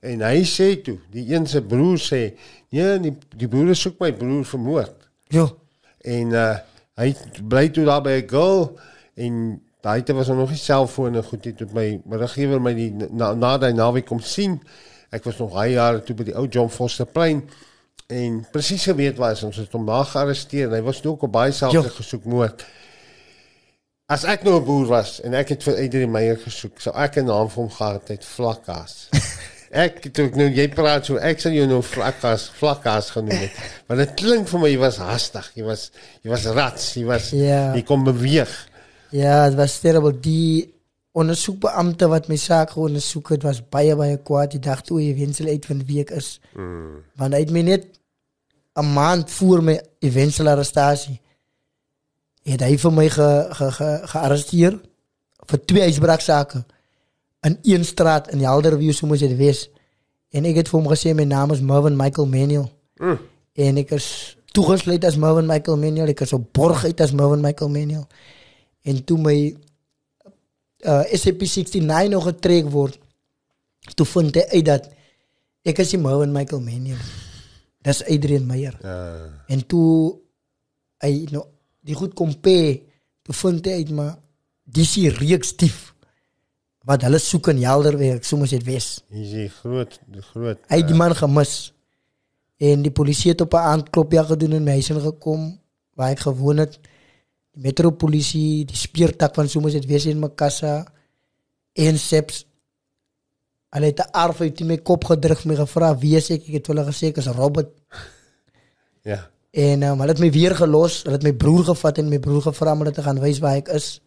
[0.00, 2.36] En hy sê toe, die een se broer sê,
[2.70, 5.58] "Nee, die die broer soek my broer vermoord." Jo.
[6.00, 6.56] En uh
[6.96, 8.78] hy bly toe daar by 'n girl
[9.16, 12.90] en daai tyd was er nog nie selfone goed het met my middelgewer my die
[13.10, 14.60] na, na daai naweek kom sien.
[15.10, 17.42] Ek was nog baie jare toe by die ou John Foster plein
[18.08, 21.52] en presies geweet was ons het hom daar gearresteer en hy was ook op baie
[21.52, 21.82] sake Jo.
[21.82, 22.64] gesoek moord.
[24.06, 27.16] As ek nou 'n boer was en ek het vir Adrian Meyer gesoek, sou ek
[27.16, 29.08] 'n naam vir hom gehad het vlakkas.
[29.74, 33.50] Ek toe ek nou jy praat so ek sal jou nou vlakkas vlakkas genoem het.
[33.88, 35.90] Want dit klink vir my jy was hastig, jy was
[36.22, 37.74] jy was rats, jy was Ja.
[37.74, 38.68] jy kon beweeg.
[39.10, 40.12] Ja, het was terrible.
[40.20, 40.73] Die
[41.14, 44.50] ondersoekbeampte wat my saak geondersoek het, was baie baie kwaad.
[44.54, 46.40] Die dag toe hy wensel uit van wie ek is.
[46.58, 47.04] Mm.
[47.20, 47.86] Want hy het my net
[48.74, 51.20] 'n maand voor my eventuele arrestasie
[52.44, 54.78] het hy vir my ge, ge, ge, gearresteer
[55.48, 56.64] vir twee huisbraaksake
[57.44, 59.68] in een straat in Helderview so moet dit wees.
[60.32, 62.70] En ek het vir hom gesê my naam is Mervin Michael Manuel.
[62.98, 63.18] Mm.
[63.54, 64.06] En ek is
[64.56, 66.12] toegesluit as Mervin Michael Manuel.
[66.14, 68.06] Ek is op borg uit as Mervin Michael Manuel.
[68.82, 69.36] En toe my
[70.84, 72.98] uh, SCP-69 nog getrek word,
[73.94, 74.90] toe vind hy uit dat
[75.64, 77.00] ek is die Mervin Michael Manuel.
[77.84, 78.76] Dis Adrian Meyer.
[78.84, 80.20] Uh, En toe
[81.04, 81.44] hy nou
[81.84, 82.78] die goed compare,
[83.24, 84.14] toe vind hy uit maar
[84.64, 85.90] dis die reeks dief
[86.84, 89.00] wat hulle soek in Helderberg, so moet dit wees.
[89.08, 91.72] hier is die groot die groot Hy het die man gemis.
[92.60, 95.58] En die polisie het op 'n aandklopjie gedoen in my huis ingekom
[95.96, 96.78] waar ek gewoon het.
[97.54, 100.80] Die metropolisie, die speurtak van soms dit wees in Makassa
[101.78, 102.44] en Seps.
[103.74, 106.48] Hulle het 'n arf uit my kop gedruk my gevra wie is ek?
[106.48, 107.70] Ek het hulle gesê ek is Robert.
[109.10, 109.30] ja.
[109.50, 111.02] En um, hulle het my weer gelos.
[111.02, 113.56] Hulle het my broer gevat en my broer gevra om hulle te gaan wys waar
[113.56, 114.00] ek is.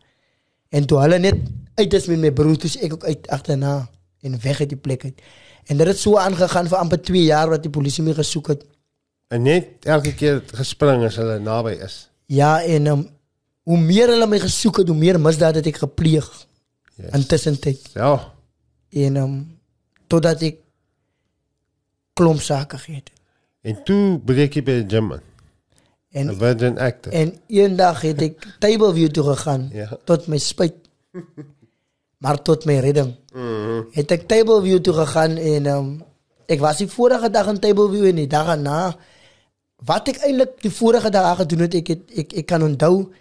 [0.69, 1.35] En toe hulle net
[1.75, 3.89] uit is met my broer, toe ek ook uit agterna
[4.21, 5.21] en weg uit die plek uit.
[5.67, 8.65] En dit het so aangegaan vir amper 2 jaar wat die polisie my gesoek het.
[9.27, 12.09] En net elke keer gespring as hulle naby is.
[12.25, 13.07] Ja, en um,
[13.67, 16.27] hoe meer hulle my gesoek het, hoe meer misdaad het ek gepleeg
[16.97, 17.11] Yes.
[17.13, 17.83] intussen tyd.
[17.93, 18.33] Ja.
[18.89, 19.33] En um,
[20.09, 20.55] totdat ek
[22.17, 23.11] klomp sake gehad het.
[23.67, 25.21] En toe breek jy by die gym in.
[26.17, 27.11] En 'n Virgin actor.
[27.13, 29.97] En eendag het ek Tableview toe gegaan Ja.
[30.05, 30.73] tot my spyt.
[32.23, 33.13] Maar tot my redding.
[33.33, 33.81] Mhm.
[33.91, 36.03] Het ek Tableview toe gegaan en um,
[36.47, 38.95] ek was die vorige dag in Tableview en die dag daarna
[39.85, 43.13] wat ek eintlik die vorige dag gedoen het, ek het ek ek kan onthou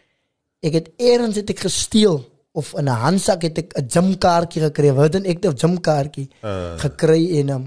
[0.66, 2.18] ek het eers het ek gesteel
[2.56, 6.78] of in 'n handsak het ek 'n gymkaartjie gekry, wat 'n active gymkaartjie Uh.
[6.78, 7.64] gekry en um,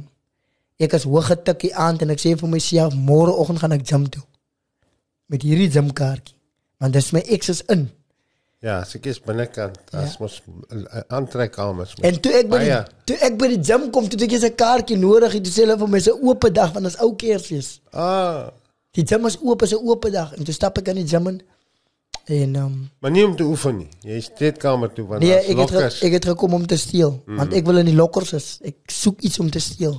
[0.79, 4.23] ek is hoog getikkie aand en ek sê vir myself môreoggend gaan ek gym toe
[5.27, 6.35] met hierdie gymkaartjie
[6.79, 7.89] want dis my ex is in
[8.61, 9.77] Ja, seker is binnekant.
[9.95, 11.93] As mos eh, aantrekkamers.
[11.95, 12.03] mos.
[12.03, 12.73] en toe ek by die,
[13.05, 15.61] toe ek by die gym kom toe ek eens 'n kaartjie nodig het toe sê
[15.63, 18.49] hulle vir my se oop dag want dit is ou kersfees Ah,
[18.91, 21.27] die gym is oop is 'n oop dag en toe stap ek in die gym
[21.27, 21.41] in
[22.29, 23.89] en um, maar nie om te oefen nie.
[24.05, 25.99] Jy is steedkamer toe want nee daar's ek het, ge, lokkers.
[26.05, 27.41] ek het gekom om te steel mm.
[27.41, 29.97] want ek wil in die lokkers is ek soek iets om te steel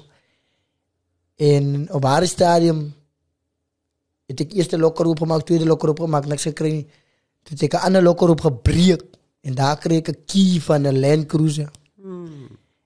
[1.51, 2.85] en op haar stadium
[4.31, 6.87] het ek eerste lokker oopgemaak, tweede lokker oopgemaak, niks gekry nie.
[7.43, 9.03] Toe het ek 'n ander lokker oopgebreek
[9.43, 11.71] en daar kry ek 'n key van 'n Land Cruiser.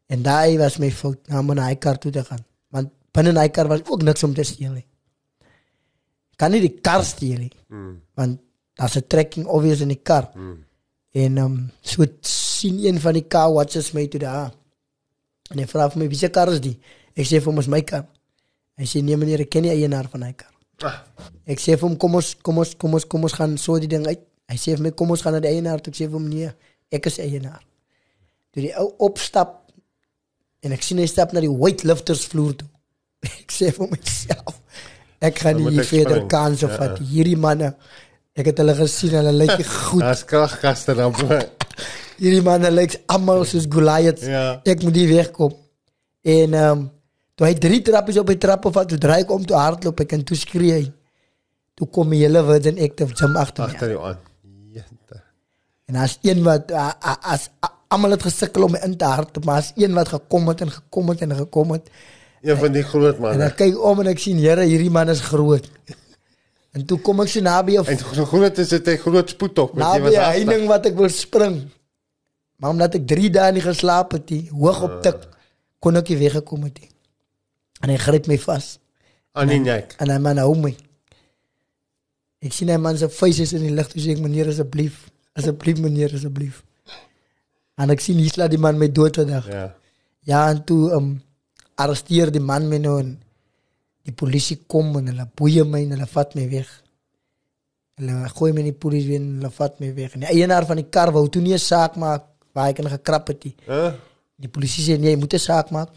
[0.07, 2.45] En daai was my fout, na my hy kar toe te gaan.
[2.71, 4.87] Want binne in hy kar was ook niks om te steel nie.
[6.33, 7.53] Ek kan nie die kar steel nie.
[8.15, 8.41] Want
[8.75, 10.31] daar's 'n trekking obvious in die kar.
[10.35, 14.53] En ehm um, so sien een van die car watches my toe daar.
[15.51, 16.79] En hy vra vir my, "Wie se kar is die?"
[17.17, 18.07] Ek sê vir hom, "Is my kar."
[18.77, 20.51] Hy sê, "Nee meneer, ek ken die eienaar van hy kar."
[20.83, 21.03] Ah,
[21.47, 23.87] Ek sê vir hom, "Kom ons kom ons kom ons kom ons gaan so die
[23.89, 26.05] ding uit." Hy sê vir my, "Kom ons gaan na die eienaar." toe." Ek sê
[26.11, 26.51] vir hom, "Nee,
[26.91, 27.63] ek is eienaar."
[28.53, 29.71] Toe die ou opstap
[30.63, 32.69] en ek sien hy stap na die weightlifters vloer toe.
[33.43, 34.61] Ek sê vir myself,
[35.21, 36.77] ek gaan nie verder kanse Ja.
[36.77, 36.99] vat.
[36.99, 37.75] Hierdie manne,
[38.35, 40.01] ek het hulle gesien, hulle lyk goed.
[40.03, 41.15] Daar's kragkaste dan.
[42.23, 44.23] Hierdie manne lyk almal soos Goliath.
[44.27, 44.61] Ja.
[44.65, 45.55] Ek moet hier wegkom.
[46.25, 46.85] En ehm um,
[47.35, 50.13] toe hy drie trappies op die trappe vat, toe draai ek om toe hardloop ek
[50.15, 50.85] en toe skree hy.
[51.75, 53.73] Toe kom die hele Virgin Active gym agter my.
[53.75, 54.21] Agter jou aan.
[54.77, 55.19] Jette.
[55.91, 57.49] En as een wat a- a- as
[57.91, 61.11] almal het gesukkel om in te hardloop, maar as een wat gekom het en gekom
[61.11, 61.91] het en gekom het
[62.45, 63.45] Een van die groot en manne.
[63.51, 65.67] ek kyk om en ek sien Here, hierdie man is groot.
[66.75, 69.59] En toe kom ek so naby 'n En so groot is dit 'n groot spoed
[69.59, 70.33] op, want jy naby was 'n agter.
[70.33, 71.71] heining wat ek wil spring.
[72.57, 75.29] Maar omdat ek 3 dae nie geslaap het nie, hoog op tik,
[75.79, 76.91] kon ek nie weggekom het nie.
[77.81, 78.79] En hy gryp my vas
[79.33, 79.95] aan die nek.
[79.99, 80.77] en hy man hou my.
[82.41, 85.79] Ek sien hy man se face is in die lig, sê ek meneer asseblief, asseblief
[85.79, 86.63] meneer asseblief.
[87.77, 89.47] En ek sien hier slaat die man my dood vandag.
[89.51, 89.75] Ja.
[90.21, 91.23] Ja, en toe um,
[91.75, 93.23] arresteer die man my nou en
[94.05, 96.71] die polisie kom en hulle boeie my en hulle vat my weg.
[98.01, 100.17] Hulle gooi my in die polisie weer en hulle vat my weg.
[100.17, 102.91] En die eienaar van die kar wou toe nie 'n saak maak waar ek in
[102.91, 103.55] gekrap het nie.
[103.67, 103.95] Hæ?
[104.37, 105.91] Die polisie sê nee, jy moet 'n saak maak.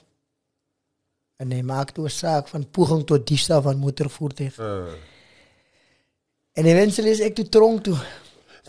[1.37, 4.59] En hy maak toe 'n saak van poging tot diefstal van motorvoertuig.
[4.59, 4.93] Uh.
[6.53, 7.97] En eventueel is ek toe tronk toe.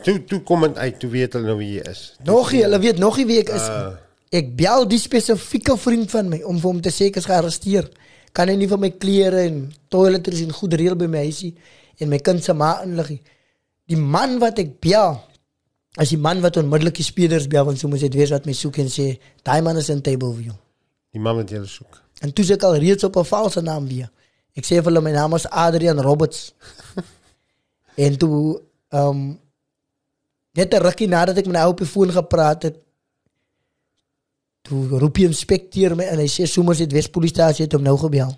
[0.02, 2.16] Toe toe kom dit uit, toe weet hulle nou wie jy is.
[2.24, 3.68] Nog nie, hulle weet nog nie wie ek is.
[3.68, 3.96] Uh.
[4.30, 7.88] Ek bel die spesifieke vriend van my om vir hom te sê ek is gearresteer.
[8.38, 11.56] Kan hy nie vir my klere en toiletries en goed reël by my huisie
[11.98, 13.22] en my kind se ma inlig nie.
[13.90, 15.16] Die man wat ek bel
[15.98, 18.54] as die man wat onmiddellik die speerders bel want so moet dit wees wat my
[18.54, 19.08] soek en sê
[19.42, 20.54] daai man is in Tableview.
[21.10, 21.98] Die man wat jy soek.
[22.22, 24.10] En toe ek al reeds op 'n valse naam weer.
[24.54, 26.52] Ek sê vir hulle my naam is Adrian Roberts.
[28.06, 28.60] en toe
[28.94, 29.40] ehm um,
[30.54, 32.76] net 'n rukkie nadat ek met my ou op die foon gepraat het,
[34.70, 38.30] roep die inspekteur my en hy sê sommer dit Wespolisiestasie het hom nou gebel.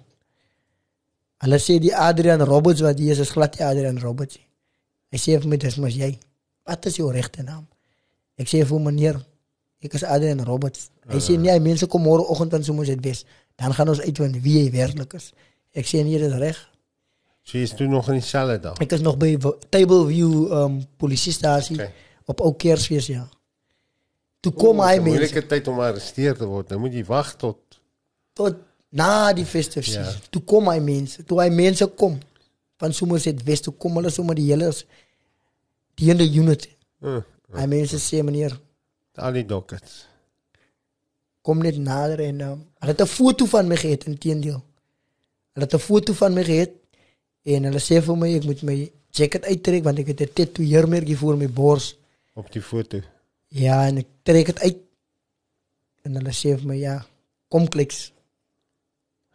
[1.40, 4.38] Hulle sê die Adrian Roberts wat hier is, is glad nie Adrian Roberts.
[5.10, 6.12] Hy sê vir my dis mos jy.
[6.68, 7.64] Wat is jou regte naam?
[8.40, 9.16] Ek sê vir hom meneer,
[9.82, 10.90] ek is Adrian Roberts.
[11.10, 13.24] Hy sê nee, mense kom môre oggend dan sommer dit wees.
[13.58, 15.32] Dan gaan ons uitvind wie hy werklik is.
[15.74, 16.60] Ek sê nee, dit is reg.
[17.42, 18.78] So jy is toe nog in dieselfde dag.
[18.84, 19.32] Ek is nog by
[19.72, 21.90] Tableview um polisiestasie Okay.
[22.30, 23.24] op ou Kersfees ja.
[24.40, 26.68] Toe kom hy Dis 'n mense Moeilike tyd om gearresteer te word.
[26.70, 27.59] Nou moet jy wag tot
[28.35, 28.57] tot
[28.92, 30.05] na die festive Ja.
[30.05, 30.20] season.
[30.31, 32.18] Toe kom hy mense, toe hy mense kom
[32.79, 34.72] van Somerset West, toe kom hulle sommer die hele
[35.94, 36.68] die hele unit.
[37.03, 37.20] uh,
[37.53, 38.59] Hy mense sê meneer,
[39.16, 40.07] al die dockets.
[41.42, 44.62] kom net nader en um, hulle het 'n foto van my gehad inteendeel.
[45.55, 46.70] Hulle het 'n foto van my gehad
[47.44, 51.16] en hulle sê vir my ek moet my jacket uittrek want ek het 'n tatoeëermerkie
[51.16, 51.96] voor my bors.
[52.35, 53.00] op die foto.
[53.50, 54.80] Ja, en ek trek dit uit.
[56.06, 56.96] En hulle sê vir my ja,
[57.52, 58.10] kom kliks.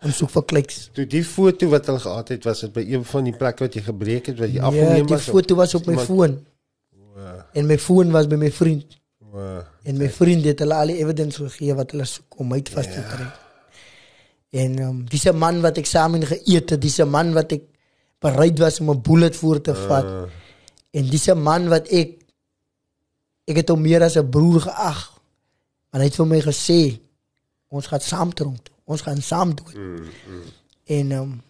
[0.06, 0.78] Ons soek vir kliks.
[0.96, 3.76] Toe die foto wat hulle gehad het, was dit by een van die plekke wat
[3.78, 5.30] jy gebreek het wat jy Ja, afgeneem die was.
[5.30, 6.36] foto was op my iemand- foon.
[7.16, 8.98] Wow, En my foon was by my vriend.
[9.32, 9.64] wow.
[9.84, 12.86] En my vriend het hulle al die evidence gegee wat hulle soek om my vas
[12.86, 13.28] te kry.
[14.52, 17.64] En um, dis 'n man wat ek saam geëet het, dis 'n man wat ek
[18.20, 20.06] bereid was om 'n bullet voor te vat.
[20.06, 20.24] Uh,
[20.94, 22.22] En dis 'n man wat ek
[23.46, 25.02] ek het hom meer as 'n broer geag.
[25.92, 27.00] Want hy het vir my gesê
[27.68, 28.76] ons gaan saam tronk toe.
[28.86, 29.74] Ons gaan saam doen.
[29.74, 30.44] mm, mm.
[30.86, 31.42] En ehm um,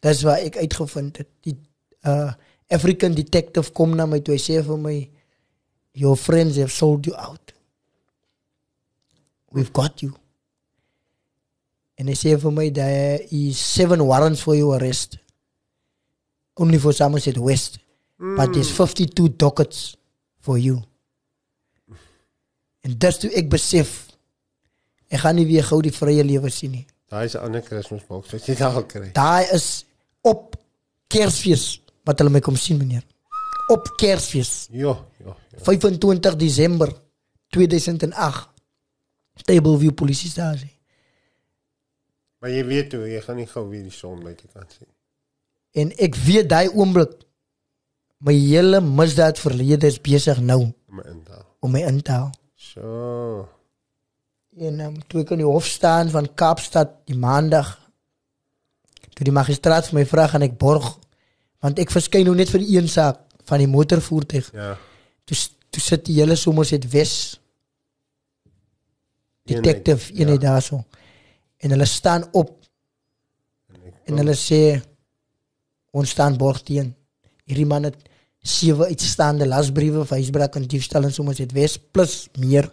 [0.00, 1.28] dis waar ek uitgevind het.
[1.40, 1.56] Die
[2.02, 2.32] uh
[2.68, 5.10] African detective kom na my toe hy sê vir my
[5.92, 7.52] your friends have sold you out.
[9.52, 10.12] We've got you.
[11.94, 15.18] En hy sê vir my there is seven warrants for your arrest.
[16.56, 17.78] Only for Somerset West.
[18.18, 18.36] Mm.
[18.36, 19.96] But there's 52 dockets
[20.40, 20.82] for you.
[22.84, 23.94] En dis toe ek besef
[25.08, 26.86] ek gaan nie weer gou die vrye lewe sien nie.
[27.08, 29.10] Daai is 'n ander wat jy daar kry.
[29.12, 29.84] Daai is
[30.22, 30.56] op
[31.08, 33.02] Kersfees wat hulle my kom sien meneer.
[33.70, 35.58] Op Kersfees, Ja, ja, ja.
[35.62, 36.92] 25 Desember
[37.50, 38.48] 2008.
[39.44, 40.70] Tableview polisiestasie.
[42.38, 44.88] Maar jy weet hoe jy gaan nie gou weer die son buite kan sien.
[45.72, 47.14] En ek weet daai oomblik
[48.18, 51.46] my hele misdaad verlede is besig nou Om my in te haal.
[51.60, 52.30] om my in te haal.
[52.74, 53.48] So.
[54.58, 57.76] En um, toe ek in die hof staan van Kaapstad die maandag
[59.14, 60.88] toe die magistraat vir my vra gaan ek borg
[61.62, 64.50] want ek verskyn nou net vir die een saak van die motorvoertuig.
[64.56, 64.74] Ja.
[65.24, 65.38] toe
[65.74, 67.14] toe sit die hele somers het Wes
[69.46, 70.84] detective Eenheid, eenheid daarso.
[71.62, 72.56] En hulle staan op
[74.04, 74.60] en hulle sê
[75.94, 76.90] ons staan borg teen.
[77.46, 77.98] Hierdie man het
[78.44, 82.68] sewe uitstaande lasbriewe vir huisbraak en diefstal en somers het Wes plus meer.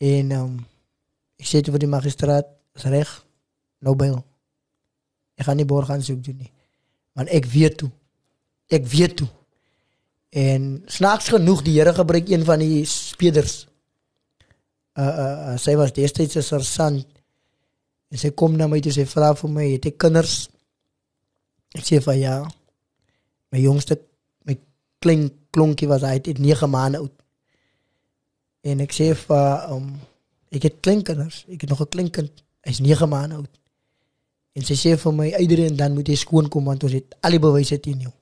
[0.00, 0.58] En ehm um,
[1.38, 3.10] ek sê toe vir die magistraat, is reg.
[3.84, 4.16] Nou bail.
[5.38, 6.50] Ek gaan nie borg aan soek doen nie.
[7.14, 7.90] Want ek weet toe.
[8.74, 9.28] Ek weet toe.
[10.34, 13.68] En snaaks genoeg die Here gebruik een van die speders.
[14.98, 17.06] Uh uh, uh sy was destyds 'n sersant.
[18.10, 20.48] En sy kom na my toe sy vra vir my, het ek kinders?
[21.76, 22.36] Ek sê vir ja.
[23.52, 23.98] My jongste
[24.98, 27.14] klein klonkie was hy het 9 maande oud.
[28.66, 29.92] En ek sê vir um
[30.54, 31.44] ek het klein kinders.
[31.48, 32.44] Ek het nog 'n klein kind.
[32.66, 33.58] Hy's 9 maande oud.
[34.52, 37.30] En sy sê vir my iedereen dan moet jy skoon kom want ons het al
[37.36, 38.12] die bewyse teen jou.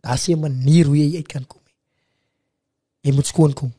[0.00, 1.60] Daar's 'n manier hoe jy uit kan kom.
[3.00, 3.72] Jy moet skoon kom.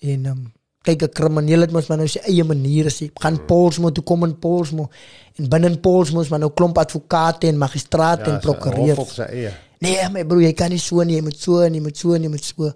[0.00, 0.52] En um,
[0.82, 3.10] kyk 'n krimineel het mos maar nou sy eie maniere sê.
[3.14, 4.88] Gaan Paulsmo toe kom in Paulsmo.
[5.36, 8.96] En binne Paulsmo is maar nou klomp advokate en magistrate en prokureurs.
[8.96, 9.67] Hof op sy eie.
[9.80, 12.14] Nee, my broer, jy kan nie so nie, jy moet so en jy moet so
[12.16, 12.72] en jy moet so.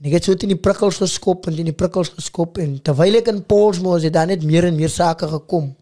[0.00, 3.18] En ek het so teen die prikkels geskop en teen die prikkels geskop en terwyl
[3.20, 5.74] ek in Paulsmo is, het daar net meer en meer sake gekom.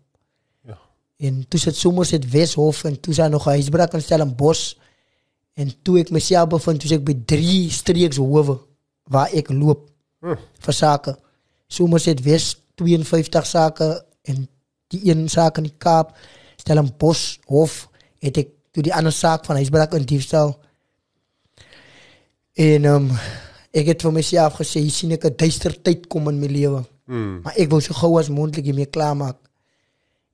[0.66, 0.78] Ja.
[1.22, 4.74] En toe sit somers het Weshof en toe sy nog 'n huisbraak in Stellenbosch.
[5.54, 8.58] En toe ek myself bevind, toe ek by drie streeks howe
[9.06, 9.88] waar ek loop
[10.20, 10.34] Hm.
[10.58, 11.14] vir sake.
[11.68, 14.48] Somers het Wes 52 sake en
[14.90, 16.16] die een saak in die Kaap
[16.58, 20.54] Stellenbosch hof het ek toe die ander saak van huisbraak en diefstal.
[22.54, 23.10] En ehm um,
[23.78, 26.84] ek het vir myself gesê, hier sien ek 'n duister tyd kom in my lewe.
[27.06, 27.40] Mm.
[27.42, 29.36] Maar ek wou so gou as moontlik hiermee klaarmaak.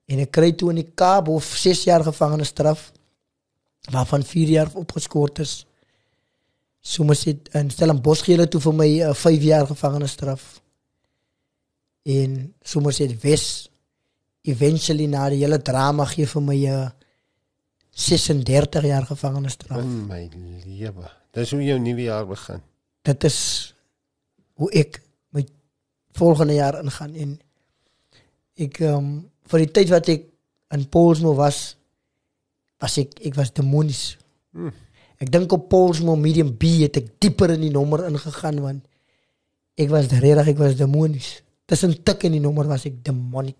[0.07, 2.92] En ek kry toe in die Kaap of 6 jaar gevangenisstraf
[3.90, 5.66] waarvan 4 jaar opgeskort is.
[6.80, 10.61] Soms het in Stellenbosch gee hulle toe vir my 'n uh, 5 jaar gevangenisstraf.
[12.02, 13.70] En soms het Wes
[14.42, 16.90] eventually na die hele drama gee vir my 'n uh,
[17.94, 19.83] 36 jaar gevangenisstraf.
[19.83, 20.28] In my
[20.66, 21.11] lewe.
[21.35, 22.62] Dis hoe jou nuwe jaar begin.
[23.04, 23.38] dit is
[24.61, 24.98] hoe ek
[25.35, 25.44] my
[26.16, 27.37] volgende jaar ingaan en
[28.64, 29.09] ek ehm um,
[29.50, 30.22] vir die tyd wat ek
[30.72, 31.74] in Paulsmo was
[32.80, 34.16] was ek ek was demonies.
[34.57, 34.72] Hmm.
[35.20, 38.87] Ek dink op Paulsmo medium B het ek dieper in die nommer ingegaan want
[39.76, 41.42] ek was regtig ek was demonies.
[41.68, 43.59] Tussen tik in die nommer was ek demonic.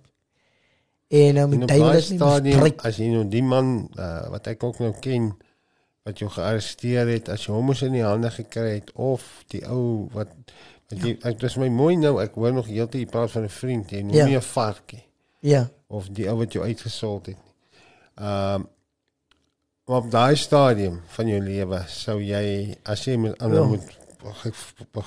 [1.09, 2.85] En um, In 'n die duiwel baie het my stadium misbruik.
[2.85, 5.37] as jy nou die man uh, wat ek ook nou ken
[6.05, 9.63] wat jou gearresteer het, as jy hom mos in die hande gekry het of die
[9.69, 10.29] ou wat
[10.91, 13.49] wat jy ek dis my mooi nou, ek hoor nog heeltyd jy praat van 'n
[13.49, 14.25] vriend, jy noem Ja.
[14.27, 15.03] nie 'n varkie
[15.41, 15.69] Ja.
[15.89, 17.53] of die ou wat jou uitgesort het nie.
[18.27, 18.63] Ehm
[19.87, 23.67] maar op daai stadium van jou lewe sou jy as jy met ander Ja.
[23.67, 23.99] moet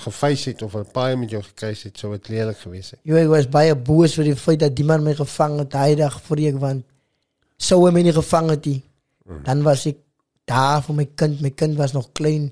[0.04, 3.00] gefeis het of 'n paai met jou gekry het, sou dit lelik gewees het.
[3.04, 6.22] Ek was baie boos vir die feit dat die man my gevang het daai dag
[6.22, 6.84] voor ek want
[7.58, 8.84] sou hy my nie gevang het nie.
[9.44, 9.98] Dan was ek
[10.46, 11.42] daar vir my kind.
[11.42, 12.52] My kind was nog klein.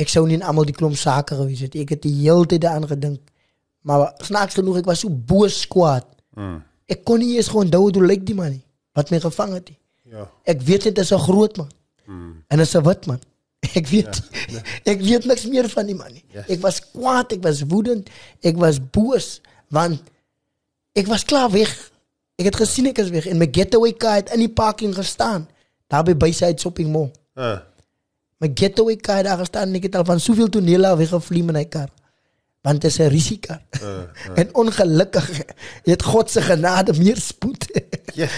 [0.00, 1.76] Ek sou nie almal die klomp sake gewees het.
[1.76, 3.20] Ek het die hele tyd daaraan gedink.
[3.82, 6.06] Maar snaaks genoeg ek was so boos kwaad.
[6.38, 6.62] Mm.
[6.86, 8.64] Ek kon nie eens gewoon onthou hoe lyk die man nie
[8.96, 9.78] wat my gevang het nie.
[10.12, 10.26] Ja.
[10.44, 11.70] Ek weet dit is 'n groot man.
[12.06, 12.44] Mm.
[12.48, 13.20] En is 'n wit man.
[13.78, 14.20] Ek weet
[14.92, 16.24] ek weet niks meer van die man nie.
[16.34, 16.48] Yes.
[16.50, 18.10] Ek was kwaad, ek was woedend,
[18.42, 19.40] ek was boos
[19.72, 20.02] want
[20.98, 21.70] ek was klaar weg.
[22.40, 25.46] Ek het gesien ek is weg en my getaway car het in die parking gestaan
[25.92, 27.10] daar by Bayside Shopping Mall.
[27.36, 27.60] Ah.
[28.42, 31.44] My getaway car het daar gestaan en ek het al van soveel tonele af weggevlieg
[31.46, 31.88] met my kar.
[32.62, 33.54] Want dit is 'n risiko.
[33.82, 34.02] Uh,
[34.40, 35.42] En ongelukkig
[35.84, 37.66] het God se genade meer spoed.
[38.14, 38.28] ja.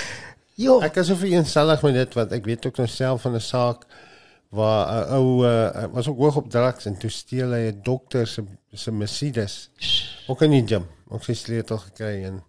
[0.57, 3.41] Jo, Ek is so vereensellig met dit want ek weet ook nou self van 'n
[3.41, 3.87] saak
[4.55, 8.27] waar 'n ou uh, was ook hoog op drugs en toe steel hy 'n dokter
[8.27, 9.71] se se Mercedes
[10.27, 10.87] ook in die gym.
[11.09, 12.43] Ook sy sleutel gekry en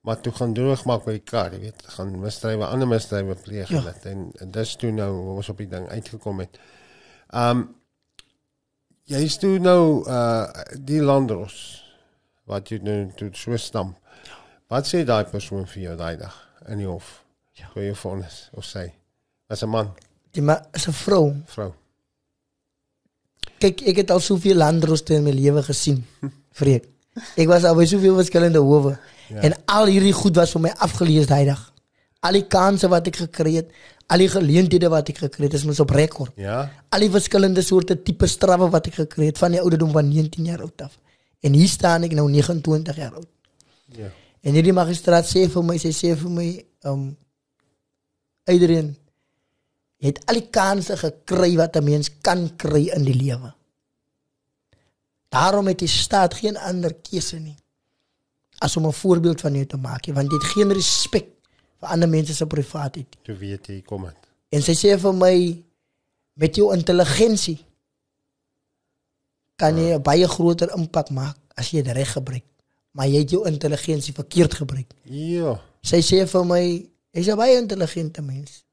[0.00, 3.68] maar toe gaan droog maak by die kar, jy weet, gaan misdrywe, ander misdrywe pleeg
[3.68, 3.76] Ja.
[3.76, 3.92] ja.
[3.92, 6.58] dit en, en dis toe nou ons op die ding uitgekom het.
[7.32, 7.76] Um
[9.04, 10.48] jy is toe nou uh
[10.80, 11.84] die landros
[12.44, 13.96] wat jy nou toe so stamp.
[14.68, 16.36] Wat sê daai persoon vir jou daai dag
[16.68, 17.24] in die hof?
[17.52, 17.68] Ja.
[17.72, 18.92] Toe jy vonnis of sy
[19.48, 19.94] was 'n man,
[20.34, 21.34] die man is 'n vrou.
[21.46, 21.72] vrou.
[23.58, 26.04] Kyk, ek het al soveel landroste in my lewe gesien.
[26.60, 26.84] Vreek.
[27.36, 28.98] Ek was al by soveel verskillende howe
[29.30, 29.40] ja.
[29.46, 31.62] en al hierdie goed was vir my afgelees daai dag.
[32.20, 33.70] Al die kansse wat ek gekry het,
[34.10, 36.32] al die geleenthede wat ek gekry het, is mos op rekord.
[36.40, 36.64] Ja.
[36.90, 40.50] Al die verskillende soorte tipe strawwe wat ek gekry het van die ouderdom van 19
[40.50, 40.98] jaar oud af.
[41.44, 43.28] En hier staan ek nou 29 jaar oud.
[43.94, 44.10] Ja.
[44.44, 46.48] En hierdie magistraat sê vir my, sy sê vir my,
[46.90, 47.12] um
[48.50, 48.90] Adrian
[50.04, 53.54] jy het al die kansse gekry wat 'n mens kan kry in die lewe.
[55.32, 57.56] Daarom het die staat geen ander keuse nie
[58.58, 61.26] as om 'n voorbeeld van jou te maak, want jy het geen respek
[61.80, 63.16] vir ander mense se privaatheid.
[63.22, 64.16] Toe weet jy kom dit.
[64.48, 65.64] En sy sê vir my
[66.32, 67.64] met jou intelligensie
[69.56, 72.44] kan jy 'n baie groter impak maak as jy dit reg gebruik.
[72.90, 74.92] Maar jy het jou intelligensie verkeerd gebruik.
[75.02, 75.60] Ja.
[75.82, 78.64] Sy sê vir my, jy's 'n baie intelligente mens.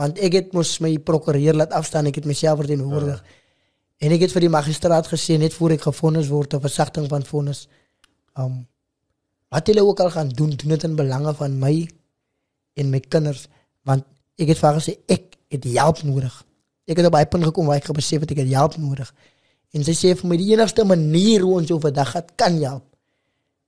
[0.00, 3.20] Want ek het mos my prokureur laat afstaan, ek het myself verteenwoordig.
[3.20, 3.38] Ja.
[4.00, 7.26] En ek het vir die magistraat gesê net voor ek gefonnis word of versagting van
[7.28, 7.66] vonnis.
[8.40, 8.62] Um
[9.50, 11.74] wat hulle ook al gaan doen, doen dit in belange van my
[12.78, 13.48] en my kinders,
[13.82, 14.04] want
[14.38, 16.36] ek het vir gesê ek het hulp nodig.
[16.86, 19.12] Ek het op 'n punt gekom waar ek besef het ek het hulp nodig.
[19.74, 22.86] En sy sê vir my die enigste manier hoe ons jou vandag gaan kan help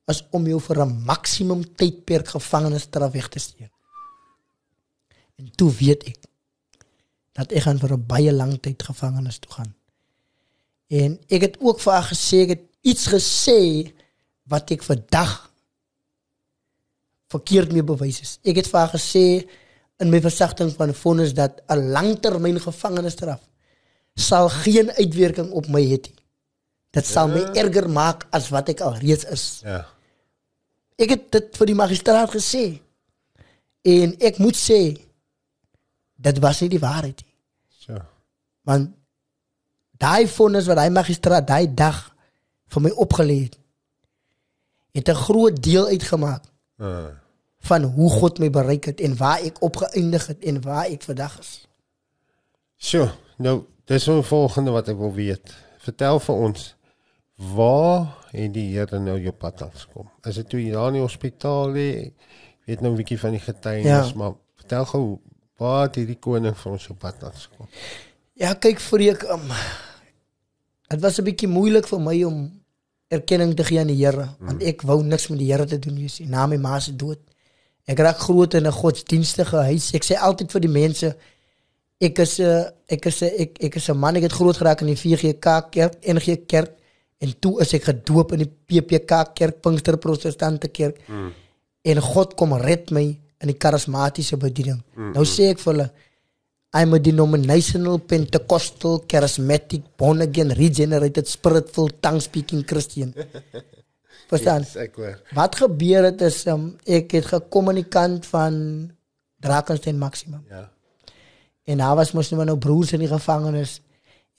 [0.06, 3.70] as om jou vir 'n maksimum tydperk gevangenisstraf weg te stuur.
[5.36, 6.21] En toe weet ek
[7.32, 9.74] dat ek gaan vir 'n baie lang tyd gevangenis toe gaan.
[10.88, 13.92] En ek het ook vir haar gesê ek het iets gesê
[14.44, 15.50] wat ek vandag
[17.32, 18.38] verkeerd mee bewys is.
[18.44, 19.48] Ek het vir haar gesê
[20.02, 23.40] in my versagting van vonnis dat 'n langtermyn gevangenisstraf
[24.14, 26.18] sal geen uitwerking op my hê nie.
[26.92, 29.60] Dit sal my erger maak as wat ek al reeds is.
[29.64, 29.86] Ja.
[30.98, 32.80] Ek het dit vir die magistraat gesê.
[33.82, 34.80] En ek moet sê
[36.22, 37.34] dit was nie die waarheid nie.
[37.82, 37.98] So.
[38.68, 38.90] Want
[39.98, 41.98] daai vonnis wat hy magistraat daai dag
[42.72, 43.58] vir my opgelê het,
[44.94, 46.44] het 'n groot deel uitgemaak
[46.78, 47.06] Uh.
[47.62, 51.38] van hoe God my bereik het en waar ek opgeëindig het en waar ek vandag
[51.38, 51.66] is.
[52.76, 53.08] So,
[53.38, 55.54] nou dis nou die volgende wat ek wil weet.
[55.78, 56.74] Vertel vir ons
[57.36, 60.10] waar het die Here nou jou pad langs kom?
[60.24, 62.12] Is dit toe jy daar in die hospitaal lê?
[62.66, 64.14] Weet nou 'n bietjie van die getuienis, Ja.
[64.16, 65.18] maar vertel gou
[65.62, 67.68] waar het hierdie koning vir ons jou pad langs kom?
[68.38, 69.48] Ja, kyk Freek, um,
[70.90, 72.38] dit was 'n bietjie moeilik vir my om
[73.08, 75.96] erkenning te gee aan die Here, want ek wou niks met die Here te doen
[75.96, 77.20] hê na my ma se dood.
[77.86, 79.92] Ek raak groot in 'n godsdienstige huis.
[79.94, 81.16] Ek sê altyd vir die mense
[82.00, 84.80] ek is 'n ek is 'n ek, ek is 'n man, ek het groot geraak
[84.80, 86.72] in die VGK kerk, NG kerk
[87.18, 90.98] en toe is ek gedoop in die PPK kerk, Pinkster Protestante kerk.
[91.08, 91.32] Mm.
[91.84, 94.80] En God kom red my in die charismatiese bediening.
[94.96, 95.12] Mm.
[95.16, 95.90] Nou sê ek vir hulle
[96.72, 103.12] I'm a denominational Pentecostal charismatic born again regenerated spirit-filled tongue speaking Christian.
[104.32, 104.64] Verstaan?
[104.64, 105.18] Yes, ek hoor.
[105.36, 108.54] Wat gebeur het is um, ek het gekom aan die kant van
[109.44, 110.46] Drakensberg Maximum.
[110.48, 110.70] Ja.
[111.68, 113.80] En daar was mos nou broers in die gevangenis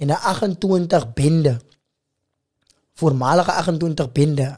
[0.01, 1.60] en 'n 28 bende.
[2.97, 4.58] Voormalige 28 bende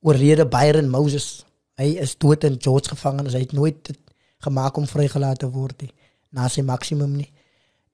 [0.00, 1.45] oorlede Byron Moses.
[1.76, 3.36] Hy is dood in George gevangenis.
[3.36, 3.98] Hy het nooit dit
[4.44, 5.92] gemaak om vrygelaat te word nie
[6.36, 7.28] na sy maksimum nie.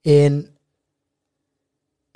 [0.08, 0.40] En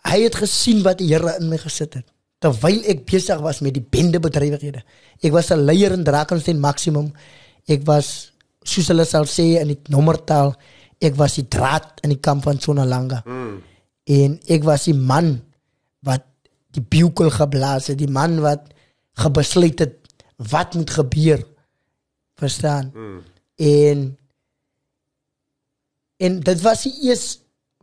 [0.06, 2.06] hy het gesien wat die Here in my gesit het
[2.44, 4.82] terwyl ek besig was met die bende bedrywighede.
[5.24, 7.12] Ek was 'n leier in Drakensberg maksimum.
[7.66, 10.54] Ek was soos hulle sal sê in die nommertaal,
[11.00, 13.22] ek was die draad in die kamp van Sonalanga.
[13.24, 13.62] Mm.
[14.04, 15.42] En ek was die man
[16.02, 16.24] wat
[16.70, 18.68] die bukel geblaas het, die man wat
[19.14, 19.94] gebesluit het
[20.36, 21.40] wat moet gebeur.
[22.36, 22.92] Verstaan?
[22.94, 23.22] Mm.
[23.56, 24.18] En
[26.16, 27.26] en dit was die eers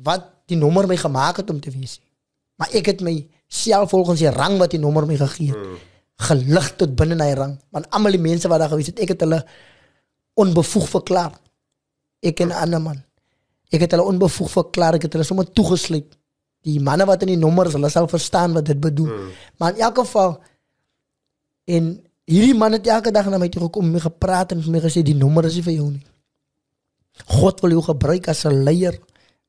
[0.02, 2.00] wat die nommer my gemaak het om te wees.
[2.58, 3.16] Maar ek het my
[3.48, 5.78] self volgens die rang wat die nommer my gegee het, mm.
[6.30, 7.56] gelig tot binne hy rang.
[7.74, 9.44] Want almal die mense wat daar gewees het, ek het hulle
[10.40, 11.34] onbevoeg verklaar.
[12.24, 13.04] Ek en 'n ander man.
[13.70, 16.18] Ek het hulle onbevoeg verklaar, ek het hulle sommer toegesluit.
[16.64, 19.08] Die manne wat in die nommers, hulle sal verstaan wat dit bedoel.
[19.08, 19.30] Mm.
[19.58, 20.42] Maar in elk geval
[21.66, 24.82] en hierdie man het elke dag na my toe gekom my gepraat en vir my
[24.84, 26.06] gesê die nommer is nie vir jou nie.
[27.30, 28.98] God wil jou gebruik as 'n leier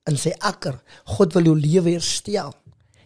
[0.06, 0.80] in sy akker.
[1.04, 2.52] God wil jou lewe herstel.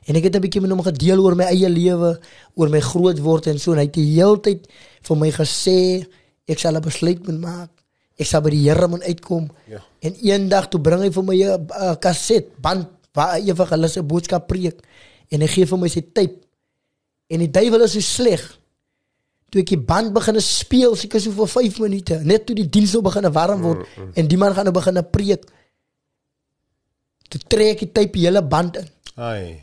[0.07, 2.21] En ek het 'n bietjie met hom gedeel oor my eie lewe,
[2.55, 4.67] oor my groot word en so en hy het die hele tyd
[5.03, 6.07] vir my gesê
[6.47, 7.71] ek sal 'n besluit moet maak.
[8.19, 9.51] Ek sal by die Here moet uitkom.
[9.67, 9.83] Ja.
[10.03, 13.89] En eendag toe bring hy vir my 'n uh, kaset band waar hy ewig hulle
[13.89, 14.81] se boodskap preek
[15.31, 16.41] en hy gee vir my sy tape.
[17.29, 18.59] En die duiwel is so sleg.
[19.49, 22.93] Toe ek die band begin speel, seker so vir 5 minute, net toe die diens
[22.97, 24.11] nou begin warm word mm, mm.
[24.21, 25.47] en die man gaan nou begin preek.
[27.33, 28.91] Toe trek die tape die hele band in.
[29.17, 29.57] Ai.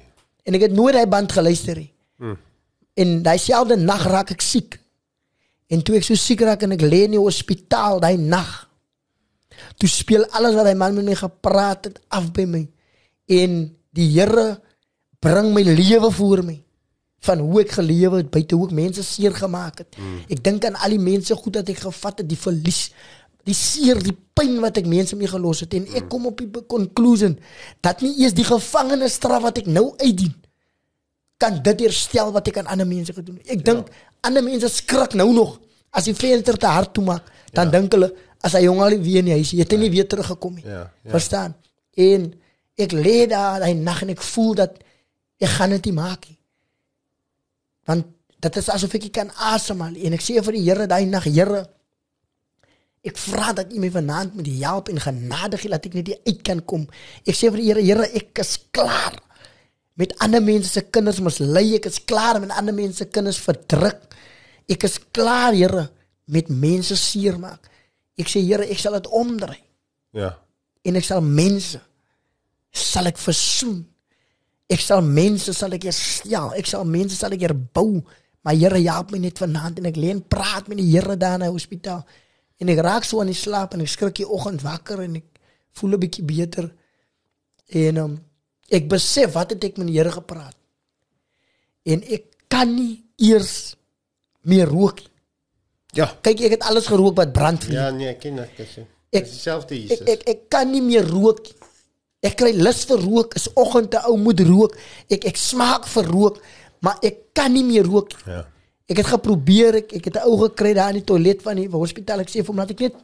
[0.46, 1.92] En ek het nooit daai band geluister nie.
[2.18, 2.40] Mm.
[2.98, 4.80] En daai selfde nag raak ek siek.
[5.70, 8.52] En toe ek so siek raak en ek lê in die hospitaal daai nag.
[9.78, 12.66] Toe speel alles wat hy man met my gepraat het af by my.
[13.30, 13.62] En
[13.96, 14.56] die Here
[15.22, 16.58] bring my lewe voor my
[17.26, 19.98] van hoe ek gelewe het, buite hoe ek mense seer gemaak het.
[19.98, 20.24] Mm.
[20.36, 22.82] Ek dink aan al die mense goed wat ek gevat het, die verlies,
[23.46, 26.64] die seer, die pyn wat ek mense mee gelos het en ek kom op die
[26.72, 27.38] conclusion
[27.86, 30.34] dat nie eers die gevangenisstraf wat ek nou uitdien
[31.42, 33.50] kan dit herstel wat ek aan ander mense gedoen het.
[33.58, 33.66] Ek ja.
[33.72, 33.92] dink
[34.26, 35.58] ander mense skrik nou nog
[35.96, 37.78] as die venster te hard toe maak, dan ja.
[37.78, 38.10] dink hulle
[38.46, 40.66] as hy jong al weer in die huis, het hy nie weer teruggekom nie.
[40.68, 41.12] Ja, ja.
[41.14, 41.56] Verstaan?
[41.96, 42.28] En
[42.78, 44.76] ek lê daar daai nag en ek voel dat
[45.42, 46.35] ek gaan dit nie maak nie.
[47.86, 48.06] Want
[48.46, 51.64] dit is asof ek kan asemhaal en ek sê vir die Here daai nag, Here,
[53.06, 56.10] ek vra dat U my vanaand met die help en genade gee dat ek net
[56.26, 56.88] uit kan kom.
[57.26, 59.20] Ek sê vir die Here, Here, ek is klaar
[59.96, 64.02] met ander mense se kinders mislei, ek is klaar met ander mense se kinders verdruk.
[64.68, 65.86] Ek is klaar, Here,
[66.28, 67.70] met mense seermaak.
[68.20, 69.62] Ek sê Here, ek sal dit omdraai
[70.16, 70.30] Ja.
[70.86, 71.80] en ek sal mense
[72.72, 73.82] sal ek versoen.
[74.70, 76.54] Ek sal mense sal ek herstel.
[76.58, 78.02] Ek sal mense sal ek herbou.
[78.46, 81.40] Maar Here help my net vanaand en ek lê en praat met die Here daar
[81.40, 82.04] in die hospitaal.
[82.62, 85.26] En ek raak so aan die slaap en ek skrik die oggend wakker en ek
[85.78, 86.70] voel 'n bietjie beter.
[87.74, 88.14] En um,
[88.70, 90.56] ek besef wat het ek met die Here gepraat.
[91.86, 93.76] En ek kan nie eers
[94.44, 95.12] meer rook nie.
[95.94, 96.10] Ja.
[96.22, 98.50] Kyk, ek het alles gerook wat brand vir Ja, nee, ek ken dit.
[98.60, 100.08] Ek- Dis dieselfde ek, Jesus.
[100.08, 101.44] ek ek kan nie meer rook.
[101.44, 101.54] nie.
[102.26, 103.36] Ek kry lus vir rook.
[103.38, 104.76] Is oggend te ou moet rook.
[105.12, 106.42] Ek ek smaak vir rook,
[106.82, 108.16] maar ek kan nie meer rook.
[108.26, 108.34] nie.
[108.34, 108.44] Ja.
[108.90, 111.68] Ek het geprobeer, ek ek het 'n ou gekry daar in die toilet van die
[111.70, 112.20] hospitaal.
[112.22, 112.96] Ek sê vir hom dat ek net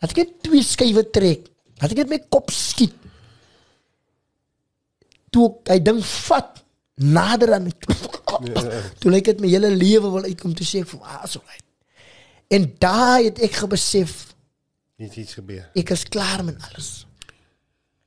[0.00, 1.48] dat ek net twee skywe trek.
[1.80, 2.94] Dat ek net my kop skiet.
[5.30, 6.62] Toe ek hy ding vat
[6.96, 7.72] nader aan my.
[9.00, 11.64] Toe lyk dit my hele lewe wil uitkom toe sê ek vir ah, so right.
[12.50, 14.34] En daai het ek gebesef
[14.98, 15.68] Niet iets gebeur.
[15.74, 17.06] ek is klaar met alles.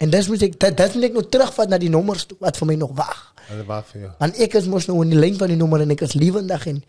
[0.02, 2.58] En dis moet ek dit dis moet ek nou terugvat na die nommers toe wat
[2.58, 3.20] vir my nog wag.
[3.52, 4.12] Hulle wag vir jou.
[4.22, 6.68] Want ek is mos nou in die lyn van die nommer en ek is lewendig
[6.72, 6.82] en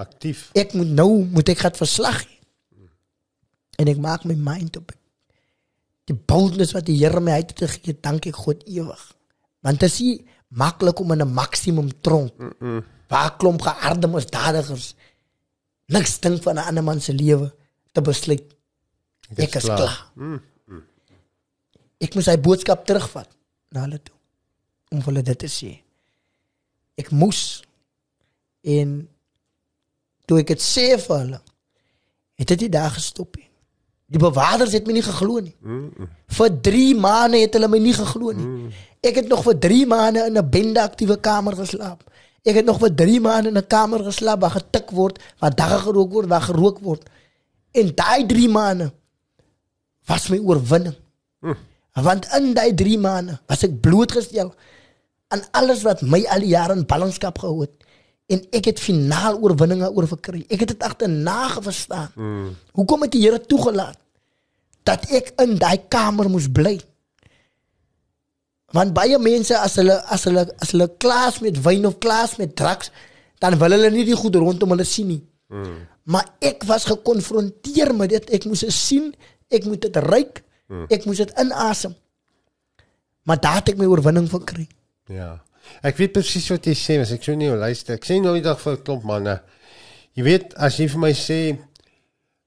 [0.00, 0.48] Aktief.
[0.54, 2.38] ek moet nou moet ek gaan verslag gee.
[3.80, 4.92] En ek maak my mind op.
[6.10, 9.02] Die boldness wat die Here my uit te gee, dank ek God ewig.
[9.64, 10.20] Want dit is
[10.50, 12.32] maklik om in 'n maksimum tronk.
[12.38, 12.82] Mm -mm.
[13.08, 14.94] Waar klomp geharde misdadigers
[15.86, 17.54] niks dink van 'n ander man se lewe
[17.92, 18.42] te besluit.
[19.36, 20.10] Ek is klaar.
[20.14, 20.40] Mm.
[22.00, 23.28] Ek moet sy boodskap terugvat
[23.74, 24.16] na hulle toe
[24.90, 25.70] om hulle dit te sê.
[26.98, 27.62] Ek moes
[28.64, 29.08] en
[30.26, 31.40] toe ek dit sê vir hulle
[32.40, 33.48] het dit nie daar gestop nie.
[34.10, 35.54] Die bewakers het my nie geglo nie.
[36.38, 38.72] Vir 3 maande het hulle my nie geglo nie.
[39.06, 42.02] Ek het nog vir 3 maande in 'n bende aktiewe kamer geslaap.
[42.44, 45.78] Ek het nog vir 3 maande in 'n kamer geslaap waar getik word, waar dagga
[45.78, 47.02] gerook word, waar gerook word.
[47.72, 48.92] En daai 3 maande
[50.06, 50.96] was my oorwinning.
[51.98, 54.54] Want in daai 3 maande was ek blootgestel
[55.30, 57.74] aan alles wat my al die jare in ballingskap gehou het
[58.30, 60.44] en ek het finaal oorwinninge oor verkry.
[60.46, 62.12] Ek het dit agterna verstaan.
[62.14, 62.52] Mm.
[62.78, 63.98] Hoekom het die Here toegelaat
[64.86, 66.76] dat ek in daai kamer moes bly?
[68.74, 72.54] Want baie mense as hulle as hulle as hulle klaas met wyn of klaas met
[72.58, 72.92] drugs,
[73.42, 75.22] dan wil hulle nie die goed rondom hulle sien nie.
[75.50, 75.80] Mm.
[76.14, 78.30] Maar ek was gekonfronteer met dit.
[78.38, 79.10] Ek moes dit sien,
[79.50, 80.86] ek moet dit ruik, mm.
[80.94, 81.94] ek moes dit inasem.
[83.28, 84.66] Maar daar het ek my oorwinning verkry.
[85.12, 85.34] Ja.
[85.86, 87.98] Ek weet presies wat jy sê, as ek so nie luister.
[87.98, 89.40] Ek sê nou die dag vir 'n klomp manne.
[90.16, 91.40] Jy weet as jy vir my sê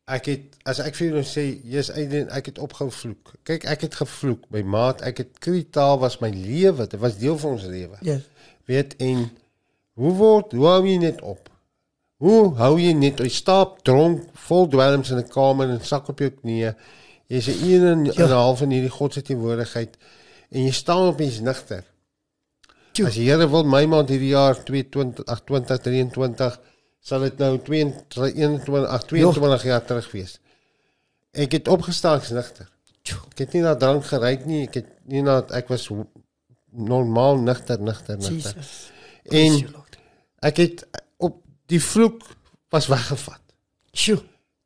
[0.07, 3.33] ek het as ek vir jou nou sê jy's eintlik ek het opgehou vloek.
[3.47, 4.49] Kyk, ek het gevloek.
[4.51, 6.87] My maat, ek het kritaal was my lewe.
[6.87, 7.97] Dit was deel van ons lewe.
[8.01, 8.27] Yes.
[8.67, 9.29] Weet en
[9.99, 11.49] hoe word hoe hou jy net op?
[12.23, 16.19] Hoe hou jy net jy stap dronk vol dwelms in 'n kamer en sak op
[16.19, 16.75] jou knieë.
[17.33, 18.27] Jy's 'n een en 'n Ja.
[18.27, 19.97] half in hierdie God se teenwoordigheid
[20.49, 21.83] en jy staan op jy's nigter.
[22.91, 23.07] Tjoe.
[23.07, 26.59] As die Here wil my maand hierdie jaar 22 ag, 2023
[26.99, 30.39] sal dit nou 22 21 ag, 22 jaar terug wees.
[31.31, 32.69] Ek het opgestaan nigter.
[33.03, 35.89] Ek het nie na drank geryk nie, ek het nie na ek was
[36.71, 38.53] normaal nigter nigter nigter.
[38.55, 38.91] Jesus.
[39.23, 39.57] En
[40.39, 40.85] ek het
[41.17, 42.21] op die vloek
[42.69, 43.41] was weggevat.
[43.91, 44.21] Sjoe.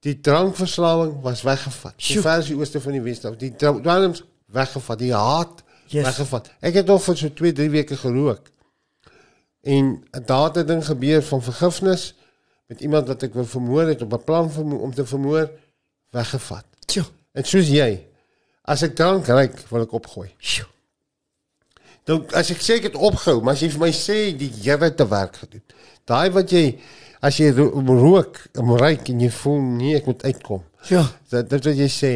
[0.05, 1.93] Die drankverslawing was weggevat.
[1.97, 2.21] Die Sjoe.
[2.21, 6.03] versie ooste van die Wes-af, die dwelms weggevat, die haat Yes.
[6.03, 6.49] weggevat.
[6.59, 8.49] Ek het nog vir so 2, 3 weke gerook.
[9.63, 12.13] En daar het 'n ding gebeur van vergifnis
[12.67, 15.49] met iemand wat ek wou vermoor het op 'n plan vermo- om te vermoor
[16.11, 16.65] weggevat.
[16.91, 17.05] Sjoe.
[17.33, 18.05] En soos jy,
[18.63, 20.33] as ek drank ryk, wil ek opgooi.
[20.37, 20.65] Sjoe.
[22.03, 24.93] Dan as ek sê ek het opgehou, maar as jy vir my sê die Here
[24.95, 25.63] te werk gedoen.
[26.05, 26.79] Daai wat jy
[27.21, 28.37] as jy ro rook,
[28.79, 30.63] ryk en jy voel nee, ek moet uitkom.
[30.89, 31.03] Ja.
[31.31, 32.11] Dat dit wat jy sê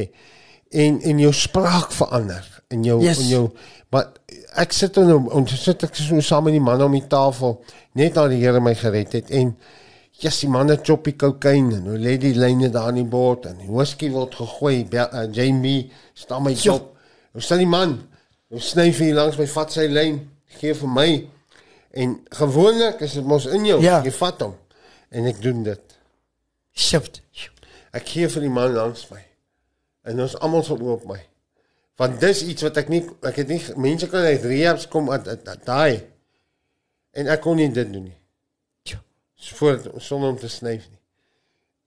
[0.72, 3.20] en en jou spraak verander en jou Yes.
[3.20, 3.45] en jou
[3.91, 4.06] maar
[4.56, 7.58] ek sit en sit ek so saam met die manne om die tafel
[7.99, 9.49] net na die Here my gered het en
[10.22, 13.58] yes die manne choppie kokain en hoe lê die lyne daar in die bord en
[13.60, 16.74] die whisky word gegooi Bel- uh, Jamie staan my Ja.
[16.78, 16.95] op
[17.34, 17.97] hoe staan die man
[18.49, 20.22] hoe sny vir hier langs my vat sy lyn
[20.62, 21.10] gee vir my
[21.91, 23.99] en gewoonlik is dit mos in jou Ja.
[24.06, 24.56] jy vat hom
[25.12, 25.97] en ek doen dit
[26.72, 27.20] Shift.
[27.91, 29.20] Ek gee vir die man langs my.
[30.07, 31.20] En ons almal sal oop my.
[31.99, 35.28] Want dis iets wat ek nie ek het nie mense kan uit rehabs kom at,
[35.30, 35.99] at, at daai.
[37.12, 38.18] En ek kon nie dit doen nie.
[39.41, 40.99] Voor sonder om te snyf nie.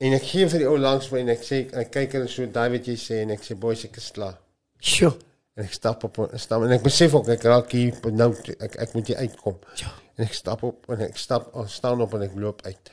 [0.05, 2.47] En ek gee vir die ou langs my en ek sê ek kyk hulle so
[2.51, 4.35] daai wat jy sê en ek sê boys ek is klaar.
[4.83, 5.13] Sjoe.
[5.55, 8.75] En ek stap op en stap en ek besef ook ek raak hier nou ek
[8.85, 9.55] ek moet hier uitkom.
[9.79, 9.93] Ja.
[10.19, 12.91] En ek stap op en ek stap staan op en ek loop uit.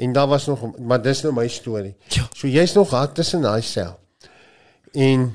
[0.00, 1.94] En daar was nog maar dis nou my storie.
[2.08, 2.24] Ja.
[2.32, 3.98] So jy's nog hard tussen daai sel.
[4.92, 5.26] En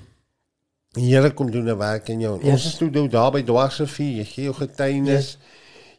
[0.96, 2.40] die Here kom doen 'n werk in jou.
[2.40, 2.54] En Yes.
[2.54, 5.38] Ons is toe nou daar by Dwarsrivier, jy gee jou getuienis.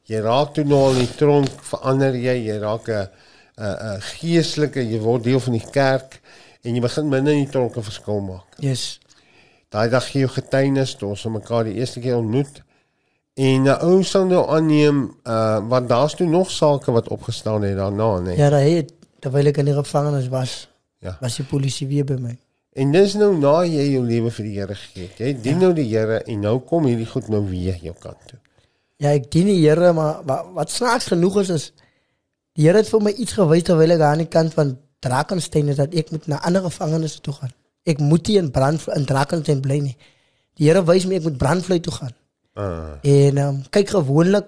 [0.02, 3.08] Jy raak toe nou al die tronk, verander jy, jy raak 'n
[3.58, 6.20] 'n 'n geestelike, jy word deel van die kerk
[6.62, 8.58] en jy begin binne in die tronk 'n verskil maak.
[8.58, 9.00] Yes.
[9.68, 12.62] Daai dag gee jou getuienis toe ons mekaar die eerste keer ontmoet.
[13.36, 17.76] En 'n ou sal nou aanneem uh want daar's toe nog sake wat opgestaan het
[17.76, 18.36] daarna, nê.
[18.36, 20.68] Ja, daai het terwyl ek in die gevangenis was,
[21.04, 21.16] Ja.
[21.20, 22.38] was die polisie weer by my.
[22.72, 25.18] En dis nou na jy jou lewe vir die Here gegee het.
[25.18, 25.66] Jy dien ja.
[25.66, 28.38] nou die Here en nou kom hierdie goed nou weer jou kant toe.
[28.96, 31.72] Ja, ek dien die Here, maar wat, wat snaaks genoeg is is
[32.56, 35.76] die Here het vir my iets gewys terwyl ek aan die kant van Drakenstein is
[35.76, 37.52] dat ek moet na ander gevangenisse toe gaan.
[37.84, 39.96] Ek moet nie in brand in Drakenstein bly nie.
[40.56, 42.14] Die Here wys my ek moet brandvlei toe gaan.
[42.56, 44.46] Uh, En um, kyk gewoonlik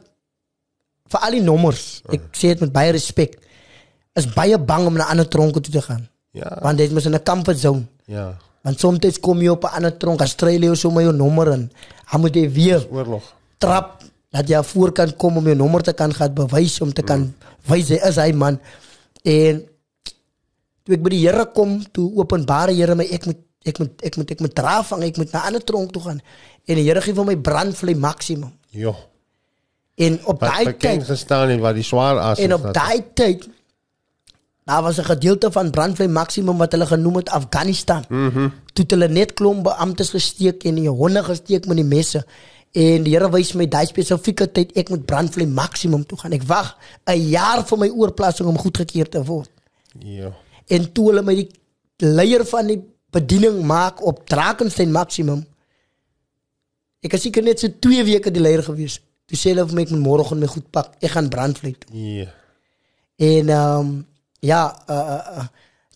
[1.08, 2.02] vir al die nommers.
[2.08, 3.38] Ek sê dit met baie respek.
[4.16, 6.08] Is baie bang om na ander tronke toe te gaan.
[6.32, 6.58] ja.
[6.62, 7.86] Want dit is in 'n comfort zone.
[8.06, 8.36] Ja.
[8.62, 11.70] Want soms kom jy op 'n ander tronk, Australië of so met jou nommer in.
[12.10, 13.34] Dan moet jy weer Oorlog.
[13.58, 17.34] trap dat jy voorkant kom om jou nommer te kan gaan bewys om te kan
[17.66, 18.60] wys hy is hy man.
[19.24, 19.64] En
[20.84, 23.38] toe ek by die Here kom, toe openbare Here my ek moet
[23.68, 26.02] ek moet ek moet ek moet dra vang, ek moet na 'n ander tronk toe
[26.02, 26.20] gaan.
[26.66, 28.52] En die Here gee vir my brandvlei maksimum.
[28.70, 28.96] Jo.
[29.98, 33.48] En op daai tyd gestaan het wat die swaar as en op daai tyd
[34.68, 38.04] daar was 'n gedeelte van brandvlei maksimum wat hulle genoem het Afghanistan.
[38.08, 38.38] Mhm.
[38.38, 42.24] Mm toe hulle net klomp beamptes gesteek en die honde gesteek met die messe.
[42.72, 46.32] En die Here wys my daai spesifieke tyd ek moet brandvlei maksimum toe gaan.
[46.32, 49.50] Ek wag 'n jaar vir my oorplasing om goedgekeur te word.
[49.98, 50.32] Jo.
[50.66, 51.48] En toe hulle my die
[51.96, 52.82] leier van die
[53.14, 55.44] bediening maak op Drakenstein maksimum.
[57.04, 58.98] Ek het seker net so 2 weke die leier gewees.
[59.28, 60.94] Toe sê hulle vir my ek moet môre gaan my goed pak.
[61.04, 61.90] Ek gaan brandvlei toe.
[61.94, 62.28] Ja.
[63.18, 63.96] En ehm um,
[64.40, 65.46] ja, uh, uh, uh,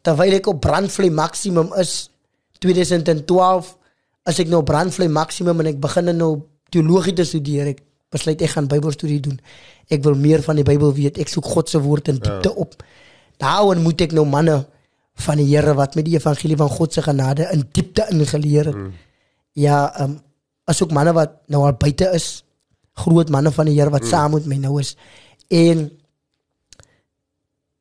[0.03, 2.11] terwyl ek op brandvlei maksimum is
[2.65, 3.77] 2012
[4.27, 6.33] as ek nou op brandvlei maksimum en ek begin nou
[6.75, 7.73] teologie te studeer.
[7.75, 7.83] Ek
[8.13, 9.39] besluit ek gaan Bybelstudie doen.
[9.93, 11.21] Ek wil meer van die Bybel weet.
[11.23, 12.57] Ek soek God se woord in diepte ja.
[12.65, 12.77] op.
[13.43, 14.63] Daaroor moet ek nou manne
[15.15, 18.77] van die Here wat met die evangelie van God se genade in diepte ingeleer het.
[18.77, 18.93] Mm.
[19.53, 20.21] Ja, ehm um,
[20.65, 22.45] asook manne wat nou al buite is,
[22.93, 24.09] groot manne van die Here wat mm.
[24.09, 24.97] saam met my nou is.
[25.49, 25.91] En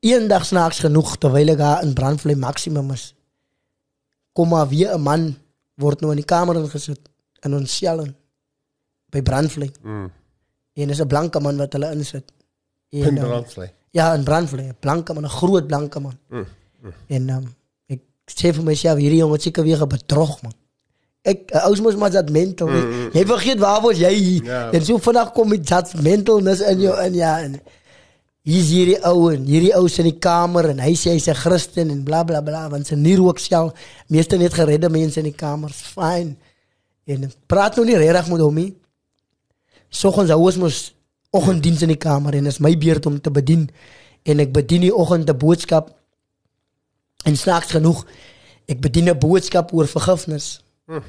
[0.00, 3.14] eendag snaaks genoeg terwyl ek daar in brandvlei maksimum is,
[4.32, 5.36] kom maar weer 'n man
[5.74, 7.08] word nou in die kamer ingesit
[7.44, 8.06] in ons sel
[9.10, 9.70] by brandvlei.
[9.82, 10.10] Mm.
[10.74, 12.32] En is 'n blanke man wat hulle insit.
[12.90, 13.70] In En, um, brandvlei.
[13.90, 16.18] ja, in brandvlei, 'n blanke man, 'n groot blanke man.
[16.28, 16.46] Mm.
[17.06, 17.46] En um,
[17.92, 20.54] ek sê vir myself hierdie jongen het seker weer gebedrog man.
[21.22, 22.70] Ek uh, ou mos maar dat mental.
[22.70, 23.12] Mm.
[23.14, 24.48] Jy vergeet waar was jy hier?
[24.48, 24.62] Ja.
[24.74, 27.60] En so vandag kom met dat mentalness in jou in ja en
[28.42, 31.90] hier's hierdie ou en hierdie ou in die kamer en hy sê hy's 'n Christen
[31.94, 33.70] en bla bla bla want sy nie rook sel
[34.08, 35.78] meeste net geredde mense in die kamers.
[35.94, 36.36] Fyn.
[37.06, 38.74] En praat nou nie regtig met hom nie.
[39.90, 40.94] Soggens hou ons mos
[41.30, 43.70] oggenddiens in die kamer en is my beurt om te bedien
[44.24, 46.01] en ek bedien die oggend 'n boodskap
[47.24, 48.04] en snaaks genoeg
[48.66, 50.62] ek bedien 'n boodskap oor vergifnis.
[50.86, 51.02] Mm.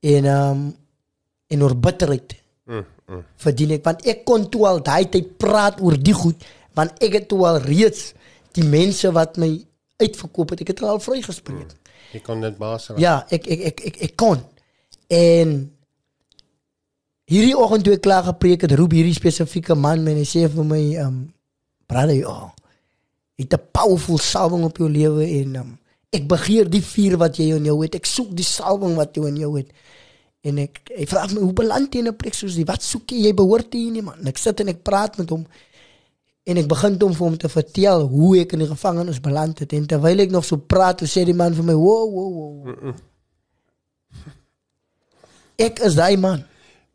[0.00, 0.76] En um,
[1.46, 2.84] en oor bitterheid Mm.
[3.10, 3.24] Mm.
[3.42, 6.44] verdien ek want ek kon toe al daai tyd praat oor die goed
[6.78, 8.12] want ek het toe al reeds
[8.54, 9.48] die mense wat my
[9.98, 11.74] uitverkoop het ek het al vrygespreek.
[12.12, 13.00] Jy kon dit baas raak.
[13.02, 14.40] Ja, ek ek ek ek, ek kon.
[15.10, 15.54] En
[17.32, 20.46] hierdie oggend toe ek klaar gepreek het, roep hierdie spesifieke man my en hy sê
[20.52, 21.22] vir my um,
[21.90, 22.36] brother, ja.
[22.46, 22.61] Jy
[23.38, 25.78] het 'n powerful salwing op jou lewe en um,
[26.10, 27.94] ek begeer die vuur wat jy in jou het.
[27.94, 29.70] Ek soek die salwing wat jy in jou het.
[30.42, 32.66] En ek hy vra my hoe beland jy in 'n plek soos die?
[32.68, 33.28] Wat soek jy?
[33.28, 34.18] Jy behoort hier nie man.
[34.20, 35.46] En ek sit en ek praat met hom.
[36.44, 39.72] En ek begin toe vir hom te vertel hoe ek in die gevangenis beland het
[39.72, 42.94] en terwyl ek nog so praat, toe sê die man vir my, "Wow, wow, wow."
[45.56, 46.44] Ek is daai man.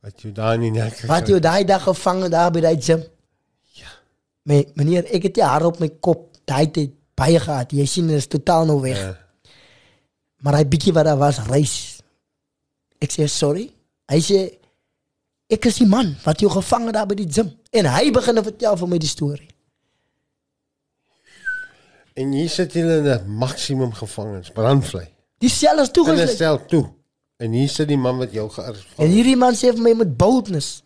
[0.04, 1.00] Wat jy daar nie nek.
[1.08, 3.04] Wat jy daai dag gevang daar by daai gym.
[4.48, 7.74] My meneer, ek het die haar op my kop daai tyd baie gehad.
[7.76, 9.00] Jy sien dit is totaal nou weg.
[9.02, 9.16] Ja.
[10.46, 11.76] Maar hy bietjie wat daar was, reis.
[13.04, 13.68] Ek sê sorry.
[14.08, 14.40] Hy sê
[15.52, 17.52] ek is die man wat jou gevang het daar by die gym.
[17.76, 19.50] En hy begin te vertel vir my die storie.
[22.18, 25.08] En hier sit jy in 'n maksimum gevangenis, brandvlei.
[25.40, 26.38] Die sel is toegesluit.
[26.38, 26.86] sel toe.
[27.38, 30.18] En hier sit die man wat jou gearresteer En hierdie man sê vir my met
[30.18, 30.84] boldness.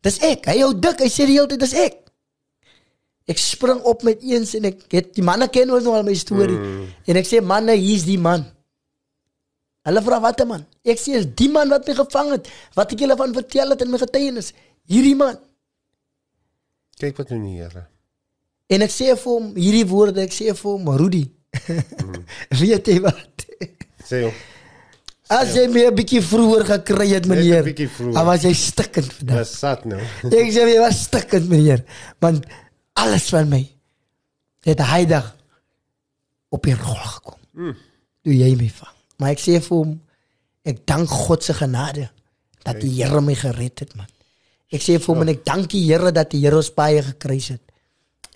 [0.00, 0.46] Dis ek.
[0.46, 1.00] Hy hou dik.
[1.00, 2.03] Hy sê die hele tyd dis ek.
[3.24, 6.14] Ek spring op met eens en ek het die manne ken ons nou al my
[6.18, 6.58] storie.
[6.58, 6.90] Mm.
[7.08, 8.44] En ek sê manne, hier's die man.
[9.88, 10.66] Hulle vra wat 'n man.
[10.84, 13.82] Ek sê is die man wat my gevang het, wat ek julle van vertel het
[13.82, 14.52] in my getuienis.
[14.88, 15.36] Hierdie man.
[17.00, 17.86] Kyk wat doen die Here.
[18.68, 21.30] En ek sê vir hom hierdie woorde, ek sê vir hom Rudy.
[21.68, 22.24] Mm.
[22.60, 23.46] Weet jy wat?
[24.04, 24.34] Sê hom.
[25.32, 27.64] As jy my 'n bietjie vroeër gekry het, meneer.
[28.12, 29.38] Dan was jy stikkend vandag.
[29.38, 30.00] Dis sat nou.
[30.28, 31.84] Ek sê jy was stikkend, meneer.
[32.20, 32.44] Want
[33.00, 33.62] alles van my
[34.64, 35.30] het hy dag
[36.54, 37.38] op die rol gekom.
[37.52, 37.76] Mm.
[38.24, 38.96] Toe jy my vang.
[39.20, 39.94] Maar ek sê vir hom
[40.64, 42.08] ek dank God se genade
[42.64, 44.08] dat die Here my gered het, man.
[44.72, 47.50] Ek sê vir hom en ek dank die Here dat die Here ons baie gekruis
[47.54, 47.64] het.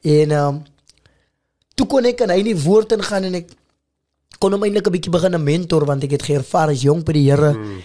[0.05, 0.65] En ehm um,
[1.79, 3.53] toe kon ek in hy in die woord ingaan en ek
[4.43, 7.27] kon hom eintlik 'n bietjie begin mentor want ek het geervaar as jong by die
[7.31, 7.53] Here.
[7.55, 7.81] Mm.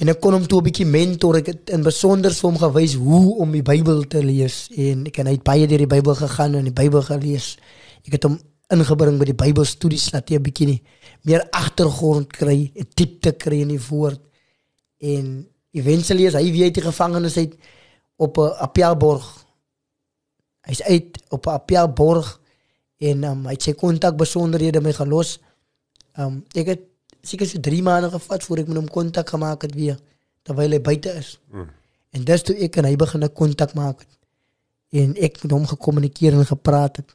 [0.00, 1.36] En ek kon hom toe 'n bietjie mentor.
[1.36, 5.18] Ek het in besonder vir hom gewys hoe om die Bybel te lees en ek
[5.18, 7.58] en hy het baie deur die Bybel gegaan en die Bybel gelees.
[8.06, 8.40] Ek het hom
[8.72, 10.82] ingebring by die Bybelstudies laat hy 'n bietjie
[11.24, 14.20] meer agtergrond kry, 'n diepte kry in die woord.
[15.00, 17.54] En eventually is hy weer uit die gevangenis uit
[18.16, 19.46] op 'n appelborg.
[20.62, 22.40] Hy's uit op 'n appelborg
[22.98, 25.40] en um, hy het sy kontak besonderhede my gelos.
[26.16, 26.89] Um ek het
[27.22, 29.98] seker so 3 maande gevat voor ek met hom kontak gemaak het weer
[30.42, 31.38] terwyl hy buite is.
[31.52, 31.68] Mm.
[32.10, 34.12] En dis toe ek en hy begin 'n kontak maak het.
[34.90, 37.14] En ek met hom gekommunikeer en gepraat het.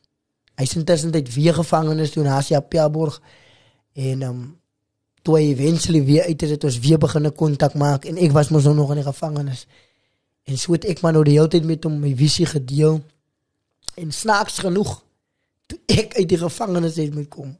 [0.55, 3.21] Hy's intussen tyd weer gevangenes toe in Asia Piaborg
[3.93, 4.59] en um
[5.21, 8.31] toe hy eventually weer uit is het ons weer begin 'n kontak maak en ek
[8.31, 9.67] was mos nou nog in die gevangenis.
[10.43, 13.03] En so het ek maar nou die hele tyd met hom my visie gedeel.
[13.95, 15.03] En snaaks genoeg
[15.65, 17.57] toe ek uit die gevangenis uit moet kom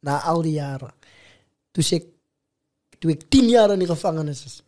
[0.00, 0.90] na al die jare.
[1.72, 2.08] Toe sê ek
[3.02, 4.60] toe ek 10 jaar in die gevangenis is.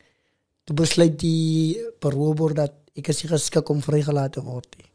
[0.64, 4.90] Toe besluit die parolebord dat ek nie geskik om vrygelaat te word nie.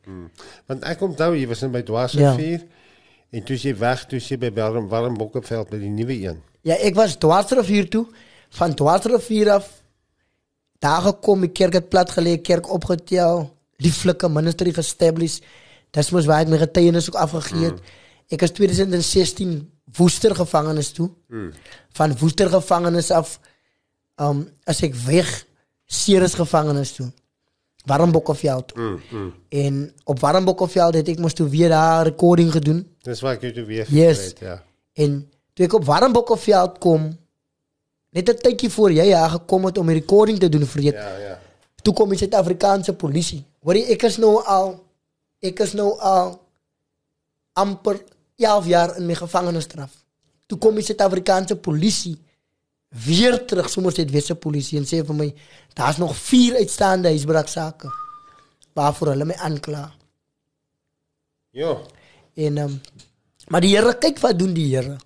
[0.67, 1.89] Want ek onthou jy was in by Ja.
[1.91, 2.65] Dwarsrivier
[3.31, 6.39] en toe jy weg, toe jy by Warm Warm Bokkeveld by die nuwe een.
[6.65, 8.05] Ja, ek was dwarsrivier toe
[8.57, 9.67] van dwarsrivier af
[10.79, 13.49] daar gekom, die kerk het plat gelê, kerk opgetel,
[13.83, 15.39] lieflike ministry gestablish.
[15.91, 17.81] Dis mos waar ek my getuienis ook afgegee het.
[18.31, 19.59] Ek is 2016
[19.97, 21.09] Woester gevangenis toe.
[21.27, 21.53] Mm.
[21.91, 23.39] Van Woester gevangenis af
[24.21, 25.45] um as ek weg
[25.85, 27.11] Ceres gevangenis toe.
[27.85, 28.77] Warmbokkeveld toe.
[28.79, 29.33] Mm, mm.
[29.49, 32.83] En op Warmbokkeveld het ek mos toe weer daar recording gedoen.
[33.01, 34.17] Dis waar ek jou toe weer Yes.
[34.17, 34.63] gekry het, ja.
[34.93, 37.17] En toe ek op Warmbokkeveld kom,
[38.09, 40.93] net 'n tydjie voor jy daar gekom het om die recording te doen vir jy.
[40.93, 41.39] Ja, ja.
[41.81, 43.45] Toe kom die Suid-Afrikaanse polisie.
[43.63, 44.83] Hoor jy, ek is nou al
[45.41, 46.41] ek is nou al
[47.53, 47.99] amper
[48.39, 49.91] 11 jaar in my gevangenisstraf.
[50.49, 52.15] Toe kom die Suid-Afrikaanse polisie
[53.05, 55.27] weer terug, sommer dit weer se polisie en sê vir my,
[55.77, 57.91] daar's nog 4 uitstaande huisbraaksake
[58.77, 59.83] waarvoor hulle my aankla.
[61.53, 61.75] Ja.
[62.33, 62.79] En um,
[63.49, 64.97] maar die Here kyk wat doen die Here.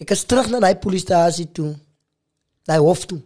[0.00, 1.70] Ek is terug na daai polisiestasie toe.
[2.66, 3.20] Daai hof toe.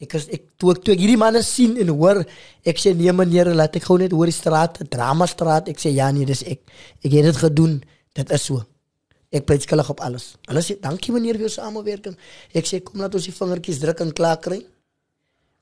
[0.00, 2.22] Ek is ek toe ek toe ek hierdie manne sien en hoor,
[2.64, 5.68] ek sê nee meneer, laat ek gou net hoor die straat, drama straat.
[5.68, 6.64] Ek sê ja nee, dis ek.
[7.04, 7.78] Ek het dit gedoen.
[8.16, 8.64] Dit is so.
[9.30, 10.32] Ek pleit skuldig op alles.
[10.48, 12.16] Hulle sê dankie meneer vir jou samewerking.
[12.56, 14.58] Ek sê kom laat ons die vingertjies druk en klaar kry.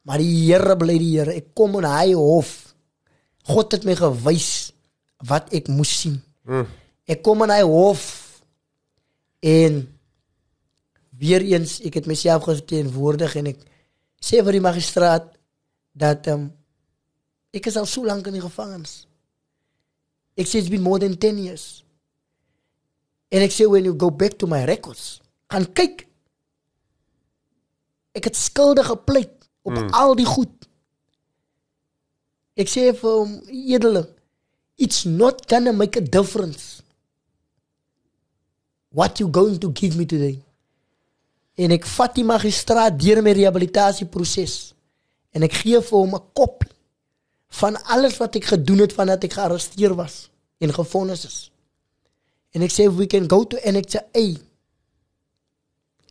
[0.08, 1.34] Maar die Here bly die Here.
[1.36, 2.54] Ek kom in hy hof.
[3.48, 4.50] God het my gewys
[5.28, 6.16] wat ek moes sien.
[6.48, 6.64] Mm.
[7.08, 8.06] Ek kom in hy hof
[9.44, 9.82] en
[11.18, 13.60] weer eens ek het myself geteenwoordig en ek
[14.22, 15.28] sê vir die magistraat
[15.98, 16.48] dat um,
[17.54, 19.02] ek is al so lank in die gevangenis.
[20.38, 21.82] Ek sê it's been more than 10 years.
[23.28, 25.20] En ek sê when you go back to my records,
[25.52, 26.06] gaan kyk.
[28.16, 29.90] Ek het skuldig gepleit op mm.
[29.94, 30.54] al die goed.
[32.58, 34.06] Ek sê vir hom edele,
[34.80, 36.82] it's not gonna make a difference
[38.90, 40.38] what you going to give me today.
[41.58, 44.56] En ek vat die magistraat deur my rehabilitasieproses
[45.36, 46.72] en ek gee vir hom 'n kopie
[47.60, 50.28] van alles wat ek gedoen het vandat ek gearresteer was
[50.60, 51.38] en gefonnis is.
[52.56, 54.26] En ek sê we can go to annex A,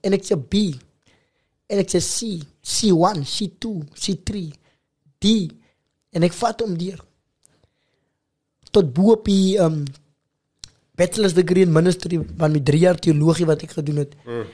[0.05, 0.75] annex B,
[1.69, 4.43] annex C, C1, C2, C3,
[5.19, 5.33] D
[6.15, 7.01] en ek vat hom deur
[8.73, 9.81] tot bo op die um
[10.97, 14.15] bachelor's degree in ministry van my 3 jaar teologie wat ek gedoen het.
[14.25, 14.47] Mm.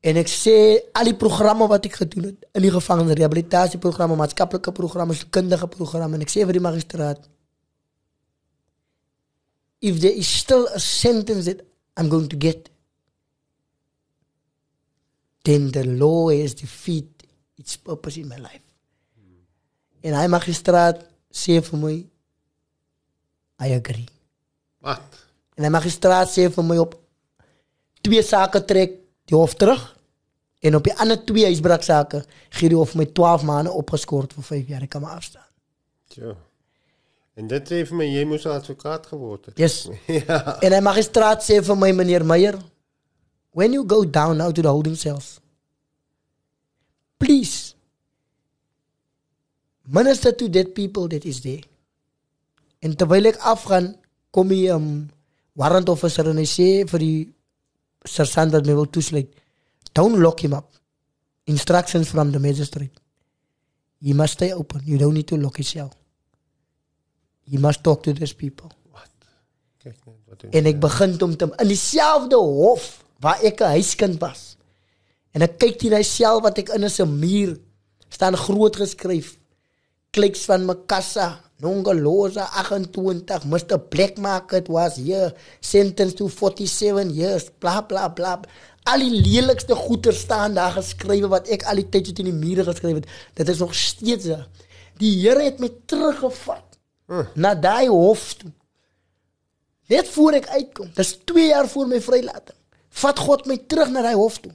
[0.00, 0.54] En ek sê
[0.96, 6.16] al die programme wat ek gedoen het in die gevangenis, rehabilitasieprogramme, maatskaplike programme, kundige programme
[6.16, 7.20] en ek sê vir die magistraat
[9.80, 11.60] if there is still a sentence that
[11.96, 12.70] I'm going to get
[15.42, 17.08] then the law has defeat
[17.56, 18.64] its purpose in my life.
[19.16, 19.40] Mm.
[20.04, 21.94] En hy magistraat sê vir my
[23.60, 24.08] I agree.
[24.80, 25.20] Wat?
[25.56, 26.96] En die magistraat sê vir my op
[28.04, 28.96] twee sake trek
[29.28, 29.82] die hof terug
[30.64, 32.22] en op die ander twee huisbraaksake
[32.56, 34.86] gee die hof my 12 maande opgeskort vir 5 jaar.
[34.86, 35.48] Ek kan maar afstaan.
[36.16, 36.36] Ja.
[37.40, 39.58] En dit sê vir my jy moes 'n advokaat geword het.
[39.58, 39.88] Yes.
[40.20, 40.60] ja.
[40.60, 42.58] En die magistraat sê vir my meneer Meyer,
[43.56, 45.40] when you go down now to the holding cells,
[47.16, 47.74] please
[49.88, 51.64] minister to that people that is there.
[52.80, 53.94] En terwyl ek afgaan,
[54.30, 55.08] kom die um,
[55.58, 57.20] warrant officer en hy sê vir die
[58.04, 59.32] sergeant wat my wil toesluit,
[59.92, 60.68] don't lock him up.
[61.46, 63.00] Instructions from the magistrate.
[64.00, 64.84] You must stay open.
[64.84, 65.99] You don't need to lock yourself.
[67.50, 68.70] You must talk to these people.
[69.80, 70.52] Kyk net wat doen.
[70.52, 72.88] En ek begin om te in dieselfde hof
[73.24, 74.56] waar ek 'n huiskind was.
[75.32, 77.56] En ek kyk teen hy sel wat ek in 'n muur
[78.08, 79.38] staan groot geskryf.
[80.10, 87.80] Kliks van Makassa, Nongaloza 28, Mr Black Market was here sentenced to 47 years, bla
[87.80, 88.40] bla bla.
[88.84, 92.46] Al die lelikste goeie staan daar geskrywe wat ek al die tyd so teen die
[92.46, 93.06] mure geskryf het.
[93.34, 94.26] Dit is nog steeds.
[94.98, 96.69] Die Here het my teruggevat
[97.34, 98.52] na daai hof toe.
[99.90, 102.56] Net voor ek uitkom, dis 2 jaar voor my vrylating.
[103.02, 104.52] Vat God my terug na daai hof toe.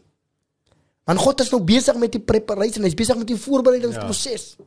[1.06, 4.66] Want God is nou besig met die preparasie, hy's besig met die voorbereidingsproses ja.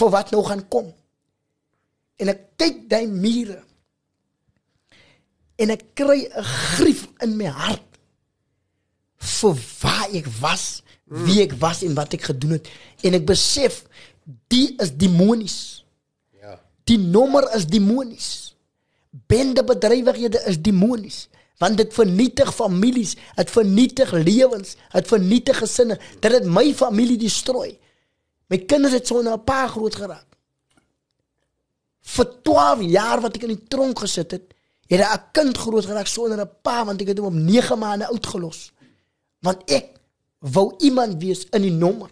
[0.00, 0.90] vir wat nou gaan kom.
[2.18, 3.60] En ek kyk daai mure.
[5.58, 7.86] En ek kry 'n grief in my hart
[9.18, 12.68] vir waar ek was, wie ek was en wat ek gedoen het.
[13.02, 13.84] En ek besef
[14.52, 15.77] die is demonies.
[16.88, 18.54] Die nommer is demonies.
[19.28, 21.26] Bende bedrywighede is demonies
[21.58, 25.98] want dit vernietig families, dit vernietig lewens, dit vernietig gesinne.
[26.22, 27.72] Dit het my familie destrooi.
[28.48, 30.26] My kinders het sonder 'n pa groot geraak.
[32.00, 34.54] Vir 12 jaar wat ek in die tronk gesit het,
[34.86, 38.06] het 'n kind groot geraak sonder 'n pa want ek het hom op 9 maande
[38.06, 38.72] oud gelos.
[39.40, 39.98] Want ek
[40.38, 42.10] wou iemand wees in die nommer.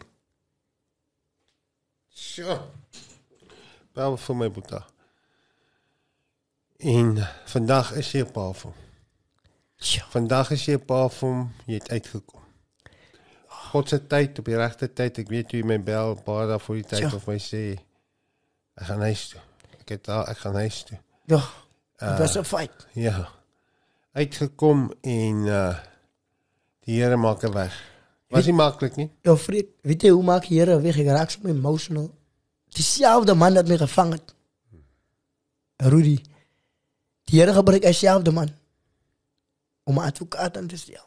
[2.11, 2.76] Sjoe.
[3.97, 4.83] Bel vir my boeta.
[6.85, 7.15] En
[7.49, 8.75] vandag is jy 'n pa van.
[9.77, 10.05] Ja.
[10.11, 12.41] Vandag is jy 'n pa van, jy het uitgekom.
[13.49, 15.19] God se tyd op die regte tyd.
[15.19, 17.15] Ek weet jy my bel paar dae voor die tyd Ja.
[17.15, 17.79] of my sê
[18.77, 19.41] ek gaan huis toe.
[19.81, 20.99] Ek het daar ek gaan huis toe.
[21.27, 21.43] Ja.
[21.99, 22.87] Dit was 'n fight.
[22.93, 23.29] Ja.
[24.13, 25.77] Uitgekom en uh
[26.85, 27.75] die Here maak 'n weg.
[28.29, 29.11] Was nie maklik nie.
[29.23, 30.99] Ja, vriend, weet jy hoe maak die Here weg?
[30.99, 32.11] Ek raak so emotional.
[32.75, 34.35] Dieselfde man wat my gevang het.
[35.77, 36.21] Rudy.
[37.25, 38.49] Die Here gebruik dieselfde man
[39.85, 41.05] om 'n advokaat aan te stel.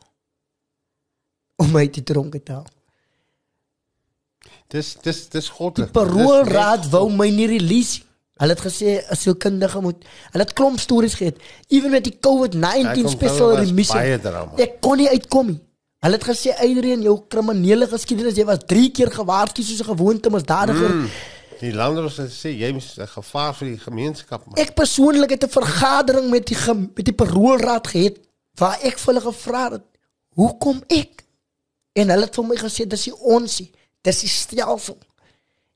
[1.56, 2.68] Om my te tronk te haal.
[4.68, 5.76] Dis dis dis God.
[5.76, 8.02] Die paroolraad wou my nie release.
[8.40, 10.06] Hulle het gesê 'n sielkundige moet.
[10.32, 11.36] Hulle het klomp stories gehad.
[11.68, 13.98] Ewen met die Kyk, COVID-19 onthou, special was remission.
[13.98, 14.52] baie drama.
[14.56, 15.60] Ek kon nie uitkom nie.
[16.00, 20.30] Hulle het gesê Adrian, jou kriminele geskiedenis, jy was 3 keer gewaarsku soos 'n gewoonte
[20.30, 20.96] misdadiger.
[20.96, 21.10] Mm.
[21.60, 24.56] Die landros het sê jy is 'n gevaar vir die gemeenskap man.
[24.58, 28.18] Ek persoonlik het 'n vergadering met die gem- met die paroolraad gehad
[28.56, 29.82] waar ek vir hulle gevra het,
[30.36, 31.24] "Hoekom ek?"
[31.94, 34.98] En hulle het vir my gesê dis die onsie, dis die stelsel.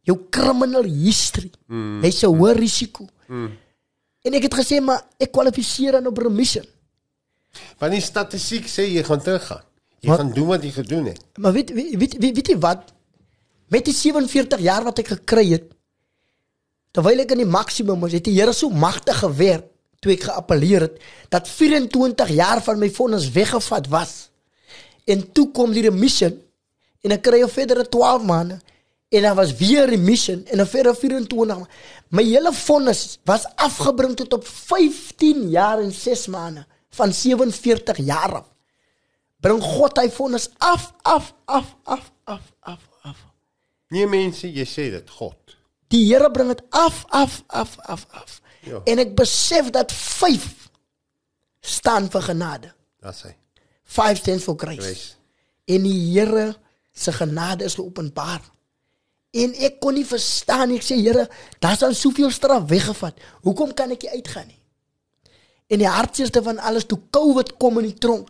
[0.01, 1.51] Jou criminal history.
[1.67, 2.01] Mm.
[2.01, 3.07] Hy's 'n hoë risiko.
[3.27, 3.51] Mm.
[4.21, 6.65] En ek het gesê maar ek kwalifiseer aan op remission.
[7.77, 9.61] Want die statistiek sê jy gaan teruggaan.
[9.99, 10.17] Jy Wat?
[10.19, 11.19] gaan doen wat jy gedoen het.
[11.37, 12.93] Maar weet weet weet, weet, weet jy wat?
[13.73, 15.69] Met die 47 jaar wat ek gekry het,
[16.93, 19.69] terwyl ek in die maksimum was, het die Here so magtig gewerk
[20.03, 20.99] toe ek geappelleer het
[21.31, 24.11] dat 24 jaar van my vonnis weggevat was.
[25.07, 26.35] En toe kom die remission
[27.03, 28.59] en ek kry 'n verdere 12 maande
[29.09, 31.69] en daar was weer remission en 'n verdere 24 maande.
[32.09, 38.33] My hele vonnis was afgebring tot op 15 jaar en 6 maande van 47 jaar
[38.35, 38.47] af
[39.39, 42.92] bring God hy vonnis af af af af af af.
[43.87, 45.57] Nee mense, jy sê dit God.
[45.93, 48.39] Die Here bring dit af af af af af.
[48.63, 48.81] Ja.
[48.85, 50.47] En ek besef dat 5
[51.61, 52.71] staan vir genade.
[53.03, 53.33] Dis hy.
[53.83, 55.13] 5 stands for grace.
[55.65, 56.53] En die Here
[56.93, 58.41] se genade is geopenbaar.
[59.33, 60.79] En ek kon nie verstaan nie.
[60.81, 61.27] Ek sê Here,
[61.59, 63.19] daar's dan soveel straf weggevat.
[63.45, 64.59] Hoekom kan ek nie uitgaan nie?
[65.73, 68.29] En die hartseerste van alles toe COVID kom in die tronk.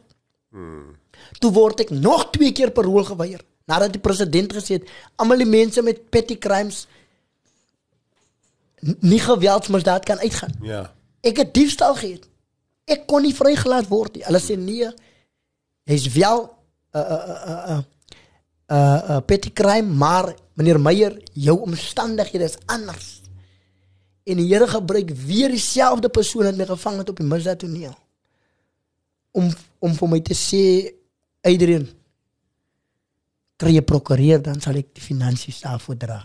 [1.39, 5.49] Toe word ek nog twee keer parool geweier nadat die president gesê het almal die
[5.49, 6.88] mense met petty crimes
[8.99, 10.55] nie geweldsmisdaad kan uitgaan.
[10.61, 10.84] Ja.
[11.24, 12.28] Ek het diefstal gehad.
[12.84, 14.26] Ek kon nie vrygelaat word nie.
[14.28, 14.89] Hulle sê nee.
[15.88, 16.49] Hy's wel
[16.93, 17.86] 'n 'n 'n 'n
[18.68, 23.22] 'n 'n petty crime, maar meneer Meyer, jou omstandighede is anders.
[24.24, 27.95] En die Here gebruik weer dieselfde persoon wat my gevang het op die misdaadtoneel.
[29.32, 29.49] Om
[29.80, 30.93] om vir my te sê
[31.41, 31.89] Adrian
[33.64, 36.20] kry 'n prokureur dan sal ek die finansies daarvoor dra.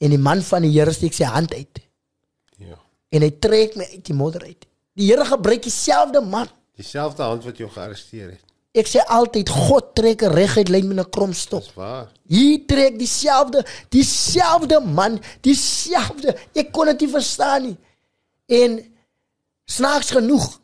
[0.00, 1.80] En die man van die Here steek sy hand uit
[2.58, 2.76] Ja.
[3.10, 4.66] en hy trek my uit die modder uit.
[4.94, 6.48] Die Here gebruik dieselfde man.
[6.76, 8.40] Dieselfde hand wat jou gearresteer het.
[8.74, 11.62] Ek sê altyd God trek 'n reguit lyn met 'n krom stok.
[11.64, 12.08] Dis waar.
[12.28, 16.36] Hier trek dieselfde, dieselfde man, dieselfde.
[16.54, 17.76] Ek kon dit nie verstaan nie.
[18.48, 18.80] En
[19.66, 20.60] snaaks genoeg.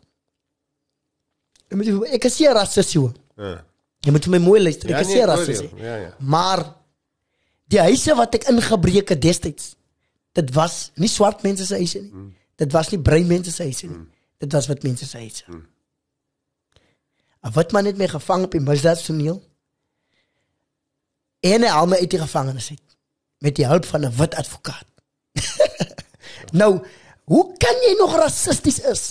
[1.71, 3.13] Ek moet ek is nie rassist joh.
[3.37, 3.65] Ja.
[4.09, 4.89] Jy moet my mooi luister.
[4.89, 5.75] Ek Ja, is nee, jou.
[5.75, 5.83] nie.
[5.85, 6.13] Ja, ja.
[6.19, 6.63] Maar
[7.69, 9.75] die huise wat ek ingebreek het destyds,
[10.33, 12.13] dit was nie swart mense se huise nie.
[12.13, 12.31] Mm.
[12.57, 14.07] Dit was nie bruin mense se huise nie.
[14.41, 15.45] Dit was wit mense se huise.
[15.47, 15.67] Mm.
[17.45, 19.43] En wat man het my gevang op die misdaadtoneel?
[21.45, 22.97] En hy haal my uit die gevangenis uit
[23.45, 24.87] met die hulp van 'n wit advokaat.
[26.61, 26.81] nou,
[27.25, 29.05] hoe kan jy nog rassisties is?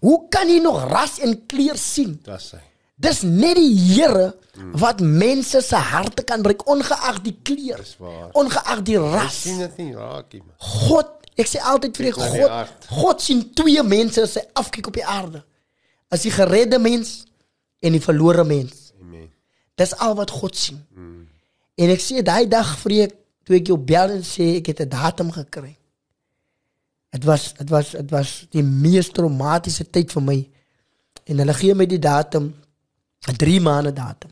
[0.00, 2.18] Hoe kan jy nog ras en kleur sien?
[2.24, 2.67] Dis hy.
[2.98, 4.32] Dis net die Here
[4.74, 8.30] wat mense se harte kan breek ongeag die kleur, Dis waar.
[8.34, 9.36] ongeag die Jy ras.
[9.42, 10.42] sien dit nie raak nie.
[10.42, 10.54] man.
[10.58, 11.06] God,
[11.38, 12.86] ek sê altyd vir Kyk jou na die God, hart.
[12.90, 15.44] God sien twee mense hy afkyk op die aarde.
[16.10, 17.24] As die geredde mens
[17.80, 18.92] en die verlore mens.
[19.00, 19.28] Amen.
[19.76, 20.82] Dis al wat God sien.
[21.78, 23.14] En ek sê daai dag vreek
[23.46, 25.76] toe ek jou bel en sê ek het 'n datum gekry.
[27.12, 30.48] Dit was dit was dit was die mees traumatiese tyd vir my.
[31.26, 32.54] En hulle gee my die datum
[33.18, 34.30] 3 maande datum.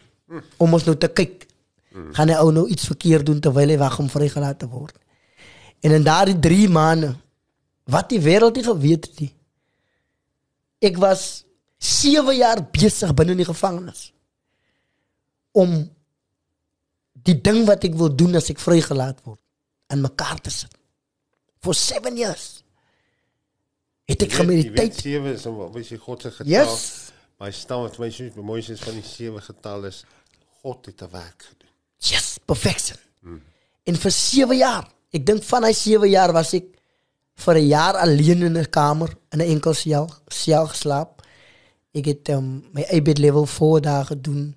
[0.57, 1.47] Om ons nou te kyk.
[2.12, 4.97] Gaan hy ou nou iets verkeerd doen terwyl hy wag om vrygelaat te word.
[5.80, 7.14] En in daardie 3 maande
[7.87, 9.32] wat die wêreld nie geweet het nie.
[10.84, 11.45] Ek was
[11.78, 14.11] 7 jaar besig binne in die gevangenis
[15.57, 15.78] om
[17.26, 19.41] die ding wat ek wil doen as ek vrygelaat word
[19.95, 20.72] in mekaar te sit.
[21.64, 22.62] For 7 years.
[24.07, 24.93] Het ek gemediteer.
[24.93, 26.53] sewe is om wat jy God se getal.
[26.53, 27.06] Yes.
[27.41, 30.05] My stam wat my so mooi is van die sewe getal is
[30.62, 31.72] God het 'n werk gedoen.
[31.99, 32.97] Yes, perfection.
[33.84, 34.89] En vir 7 jaar.
[35.11, 36.64] Ek dink van hy 7 jaar was ek
[37.45, 41.22] vir 'n jaar alleen in 'n kamer in 'n enkel sel, sel geslaap.
[41.93, 44.55] Ek het um, my IBED level 4 dae gedoen.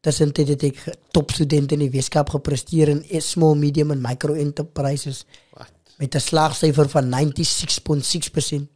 [0.00, 5.24] Tussentyd het ek topstudent in die wetenskap gepresteer in small, medium en micro enterprises
[5.54, 5.70] Wat?
[5.98, 8.68] met 'n slaagsyfer van 96.6%.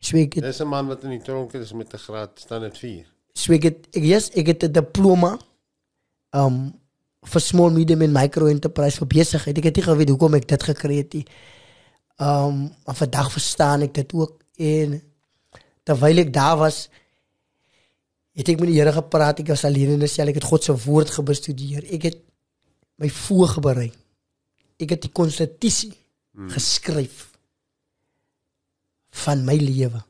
[0.00, 2.78] So ek het, Dis 'n man wat in die tronk is met 'n graad standaard
[2.78, 3.06] 4.
[3.34, 5.38] so ek het ek yes, ek het 'n diploma
[6.32, 6.72] um
[7.22, 9.58] vir small, medium en micro enterprise vir besigheid.
[9.58, 11.26] Ek het nie geweet hoekom ek dit gekry het nie.
[12.18, 15.02] Um maar vandag verstaan ek dit ook en
[15.84, 16.88] terwyl ek daar was
[18.32, 19.40] het ek met die Here gepraat.
[19.40, 20.28] Ek was alleen in 'n sel.
[20.28, 21.84] Ek het God se woord gebestudeer.
[21.92, 22.18] Ek het
[22.96, 23.92] my voorberei.
[24.78, 25.92] Ek het die konstitusie
[26.32, 26.48] hmm.
[26.48, 27.29] geskryf
[29.24, 30.02] van my lewe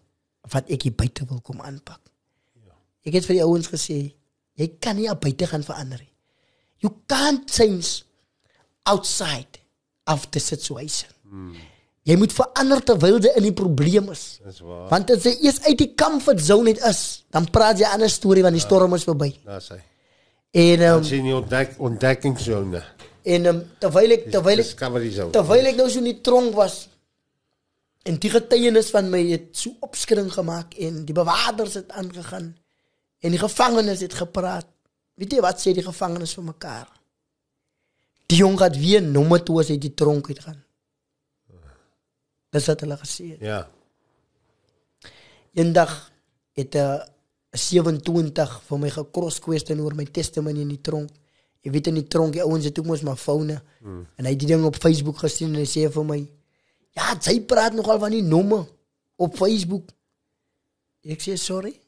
[0.53, 2.01] wat ek hier buite wil kom aanpak.
[3.07, 3.99] Ek het vir die ouens gesê,
[4.61, 6.13] jy kan nie buite gaan verander nie.
[6.81, 8.03] You can't change
[8.89, 9.61] outside
[10.07, 11.09] of the situation.
[11.29, 11.55] Hmm.
[12.09, 14.41] Jy moet verander terwyl jy in die probleem is.
[14.45, 14.89] Dis waar.
[14.91, 18.11] Want as jy eers uit die comfort zone uit is, dan praat jy 'n ander
[18.11, 19.31] storie want die storm is verby.
[19.45, 19.81] Daar's hy.
[20.51, 22.83] En um, sien die ontdek ontdekkingszone.
[23.23, 24.71] en um, terwyl ek terwyl ek
[25.35, 26.89] terwyl ek nou so in die tronk was
[28.03, 32.55] en die getuienis van my het so opskudding gemaak en die bewakers het aangegaan
[33.21, 34.67] en die gevangenes het gepraat.
[35.21, 36.89] Weet jy wat sê die gevangenes vir mekaar?
[38.31, 40.61] Die jong gaat weer nommer toe as hy die tronk uitgaan.
[42.51, 43.43] Dis wat hulle gesê het.
[43.45, 43.61] Ja.
[45.55, 46.11] Eendag
[46.57, 47.03] het 'n
[47.51, 51.11] 27 vir my gekros question oor my testimony in die tronk.
[51.61, 53.63] Jy weet in die tronk, die ouens het ook mos maar foune.
[53.81, 54.07] Mm.
[54.17, 56.21] En hy het die ding op Facebook gesien en hy sê vir my:
[56.97, 58.67] "Ja, jy praat nogal van die nomme
[59.17, 59.91] op Facebook."
[61.05, 61.81] Ek sê: "Sorry."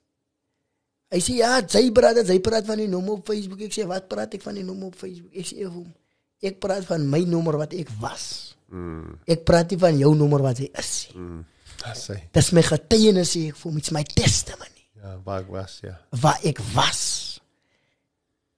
[1.13, 4.09] Hy sê: "Ja, jy praat, jy praat van die nomme op Facebook." Ek sê: "Wat
[4.09, 5.95] praat ek van die nomme op Facebook?" Ek sê: "Vir hom,
[6.43, 8.55] ek praat van my nommer wat ek was.
[8.69, 9.19] Mm.
[9.27, 11.45] Ek praat nie van jou nommer wat jy is nie." Mm.
[11.83, 12.17] Hy.
[12.33, 14.71] Dis my getuienis sê ek vir hom, it's my testimony
[15.03, 15.97] Ja, waar ek was, ja.
[16.11, 17.01] waar ek was.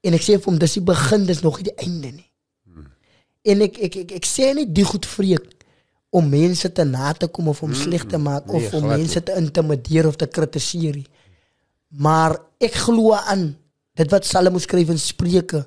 [0.05, 2.27] En ek sê vir hom dis die begin, dis nog nie die einde nie.
[2.69, 2.91] Hmm.
[3.49, 5.54] En ek ek ek, ek sê nie die goed vreek
[6.15, 7.83] om mense te na te kom of om hmm.
[7.83, 11.09] sleg te maak Nee, of om glad mense te intimideer of te kritiseer nie.
[11.89, 13.49] Maar ek glo aan
[13.99, 15.65] dit wat Salomo skryf in Spreuke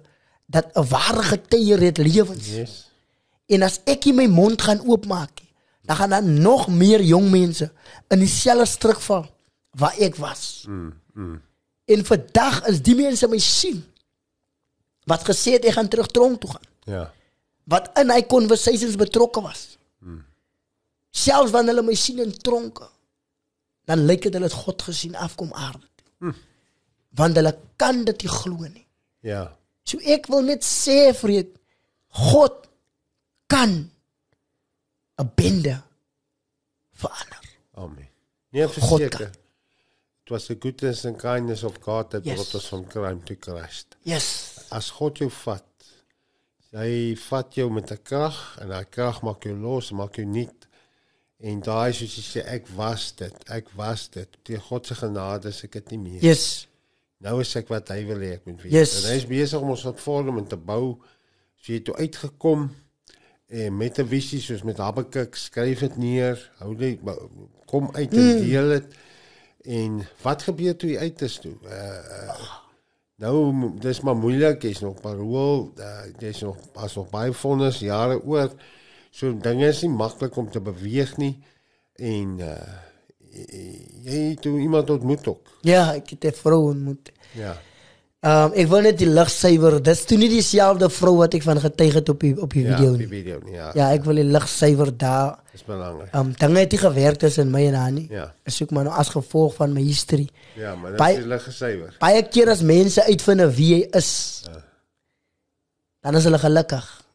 [0.47, 2.47] dat 'n ware getuie red lewens.
[2.47, 2.75] Yes.
[3.47, 5.51] En as ek nie my mond gaan oopmaak nie,
[5.83, 7.71] dan gaan daar nog meer jong mense
[8.07, 9.25] in dieselfde struik val
[9.71, 10.65] waar ek was.
[10.67, 10.93] Mm.
[11.13, 11.41] Mm.
[11.85, 13.83] En vandag is die mense my sien
[15.07, 16.67] wat gesê het ek gaan terug tronk toe gaan.
[16.83, 17.13] Ja.
[17.63, 19.76] Wat in hy conversations betrokke was.
[21.17, 22.87] Selfs wanneer hulle my sien in tronke,
[23.89, 25.87] dan lyk dit hulle het God gesien afkom aarde.
[25.95, 26.33] toe.
[27.17, 28.85] Want hulle kan dit nie glo nie.
[29.25, 29.43] Ja.
[29.87, 31.55] So ek wil net sê vreed
[32.27, 32.67] God
[33.49, 33.89] kan
[35.17, 35.81] 'n bende
[36.93, 37.43] verander.
[37.73, 38.09] Amen.
[38.51, 39.31] Nee, verseker.
[40.23, 42.35] it was the goodness and kindness of God that Yes.
[42.35, 43.95] brought us from crime to Christ.
[44.03, 44.57] Yes.
[44.71, 45.63] As God jou vat,
[46.71, 50.56] hy vat jou met 'n krag en daai krag maak jou los, maak jou nuut.
[51.37, 54.39] En daai soos jy sê ek was dit, ek was dit.
[54.49, 56.23] Deur God se genade is ek dit nie meer.
[56.25, 56.67] Yes.
[57.21, 58.73] Nou is ek wat hy wil hê ek moet wees.
[58.73, 58.95] Yes.
[59.01, 59.85] En hy is besig om ons
[60.41, 60.97] en te bou.
[61.61, 62.69] So jy het toe uitgekom
[63.47, 66.99] en met 'n visie soos met Habakuk, skryf dit neer, hou dit
[67.65, 68.41] kom uit en Hmm.
[68.43, 68.85] deel dit.
[69.65, 71.55] En wat gebeur toe jy uit is toe?
[71.63, 72.65] Uh, uh
[73.17, 78.23] nou dis maar moeilik, jy's nog parol, uh, jy's nog as nog baie vonnis jare
[78.23, 78.51] oor.
[79.17, 81.33] So dinge is nie maklik om te beweeg nie
[81.97, 82.57] en uh
[84.07, 85.49] jy het iemand ontmoet ook.
[85.67, 87.11] Ja, ek het 'n vrou ontmoet.
[87.37, 87.57] Ja.
[88.19, 89.81] Ehm um, ek wil net die lig suiwer.
[89.83, 92.75] Dis toe nie dieselfde vrou wat ek van getuig het op die op die Ja,
[92.77, 93.07] video die nie.
[93.07, 93.53] video nie.
[93.53, 95.39] Ja, Ja, ek wil die lig suiwer daar.
[95.53, 96.13] is belangrik.
[96.13, 98.07] Ehm um, dinge het nie gewerk tussen my en haar nie.
[98.09, 98.33] Ja.
[98.43, 100.29] Ek soek maar nou as gevolg van my history.
[100.55, 101.95] Ja, maar dit is lig gesuiwer.
[101.99, 104.43] Baie keer as mense uitvind wie jy is,
[106.01, 107.05] dan is hulle gelukkig.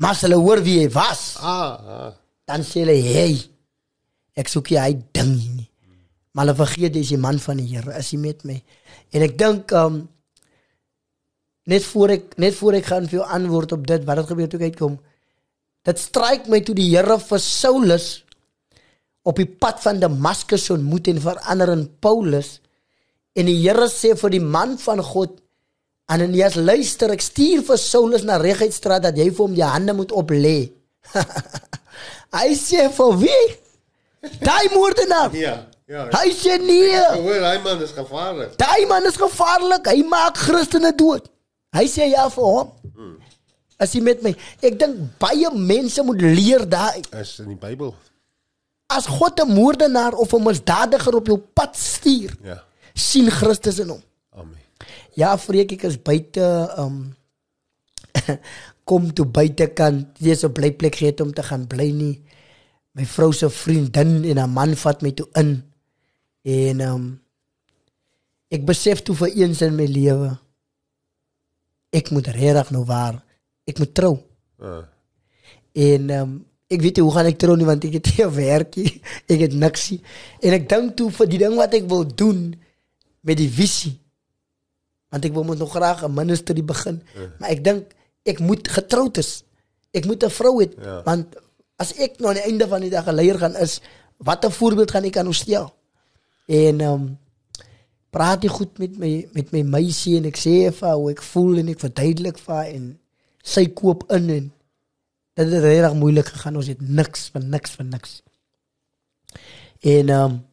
[0.00, 2.12] Maar as hulle hoor wie jy was, Ah, ah.
[2.48, 3.36] dan sê hulle, "Hey,
[4.34, 5.70] ek soek jy hy ding nie."
[6.32, 8.62] Maar hulle vergeet dis die man van die Here, is hy met my.
[9.12, 10.08] En ek dink um
[11.70, 14.48] net voor ek net voor ek gaan vir jou antwoord op dit wat het gebeur
[14.48, 14.98] toe ek uitkom.
[15.84, 18.24] Dit stryk my toe die Here vir Saulus
[19.22, 22.60] op die pad van Damaskus ontmoet en verander in Paulus.
[23.36, 25.40] En die Here sê vir die man van God
[26.10, 30.12] Ananias, luister, ek stuur vir Saulus na Reguitstraat dat jy vir hom jou hande moet
[30.16, 30.56] oplê.
[32.38, 33.44] Hy sê vir wie?
[34.42, 35.34] Daai moordenaar.
[35.38, 35.54] Ja,
[35.90, 36.04] ja.
[36.14, 36.98] Hy sê nee.
[37.22, 38.52] Hoor, hy man is gevaarlik.
[38.60, 39.88] Daai man is gevaarlik.
[39.90, 41.30] Hy maak Christene dood.
[41.74, 42.74] Hy sê ja vir hom.
[43.80, 44.34] As jy met my,
[44.66, 47.00] ek dink baie mense moet leer daai.
[47.22, 47.94] Is in die Bybel.
[48.92, 52.58] As God 'n moordenaar of 'n misdadiger op jou pad stuur, Ja.
[52.94, 54.02] sien Christus in hom.
[55.14, 56.44] Ja, vreek ek is buite
[56.78, 57.14] um
[58.88, 60.18] kom toe buitekant.
[60.18, 62.20] Dis 'n blyplek gee om te gaan bly nie.
[62.92, 65.62] My vrou se vriendin en haar man vat my toe in.
[66.44, 67.20] En um
[68.50, 70.38] ek besef toe vir eens in my lewe
[71.90, 73.18] ek moet regtig nou waar
[73.66, 74.16] ek moet trou.
[74.58, 74.82] Uh,
[75.70, 76.30] En um,
[76.70, 78.90] ek weet nie hoe gaan ek trou nie want ek het nie 'n werkie.
[79.30, 80.00] Ek het niks nie.
[80.42, 82.40] En ek dink toe vir die ding wat ek wil doen
[83.22, 83.94] met die visie.
[85.10, 87.02] Want ek wil moet nog graag 'n ministerie begin.
[87.38, 87.92] Maar ek dink
[88.24, 89.44] ek moet getroud is.
[89.92, 91.02] Ek moet 'n vrou hê Ja.
[91.02, 91.36] want
[91.76, 93.80] as ek nou aan die einde van die dag 'n leier gaan is,
[94.18, 95.74] wat 'n voorbeeld gaan ek aan ons stel?
[96.46, 97.18] En ehm um,
[98.10, 101.58] praat jy goed met my met my meisie en ek sê vir hoe ek voel
[101.58, 102.98] en ek verduidelik vir haar en
[103.42, 104.52] sy koop in en
[105.34, 108.22] dit het regtig moeilik gegaan ons het niks van niks van niks
[109.80, 110.44] en ehm um,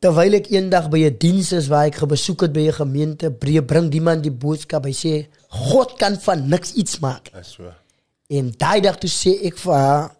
[0.00, 3.62] terwyl ek eendag by 'n diens is waar ek gebesoek het by 'n gemeente breë
[3.66, 7.72] bring die man die boodskap hy sê God kan van niks iets maak is so.
[8.28, 10.16] en daai dag toe sê ek vir haar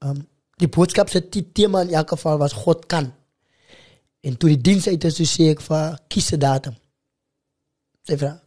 [0.00, 0.26] um,
[0.58, 3.12] die boodskap se ti- tema in elk geval was God kan.
[4.20, 6.74] En toe die diens uit is, toe sê ek vir haar, kies 'n datum.
[8.06, 8.40] Sy vra.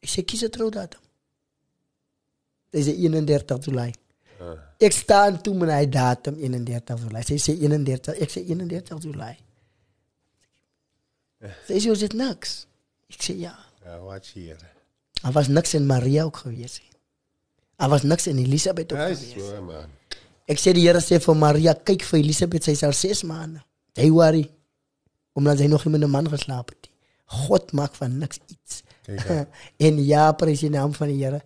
[0.00, 1.00] Ek sê kies 'n troudatum.
[2.72, 3.92] Dis 31 Julie.
[4.84, 7.24] Ek staan toe met hy datum 31 Julie.
[7.28, 9.36] Sy sê 31, ek sê 31 Julie.
[11.68, 12.54] Sy sê ons het niks.
[13.12, 13.54] Ek sê ja.
[13.84, 14.60] Ja, wat hier.
[15.24, 16.90] Er was niks in Maria ook gewees nie.
[17.84, 19.50] Er was niks in Elisabeth ook Ja, is gewees.
[19.50, 19.90] so man.
[20.48, 23.62] Ek sê die Here sê vir Maria, kyk vir Elisabeth, sy sal 6 maande.
[23.96, 24.44] Jy worry
[25.34, 26.92] omdat sy nog nie met 'n man geslaap het nie.
[27.44, 28.82] God maak van niks iets.
[29.06, 29.46] Kyk dan.
[29.86, 31.40] en ja, prys die naam van die Here.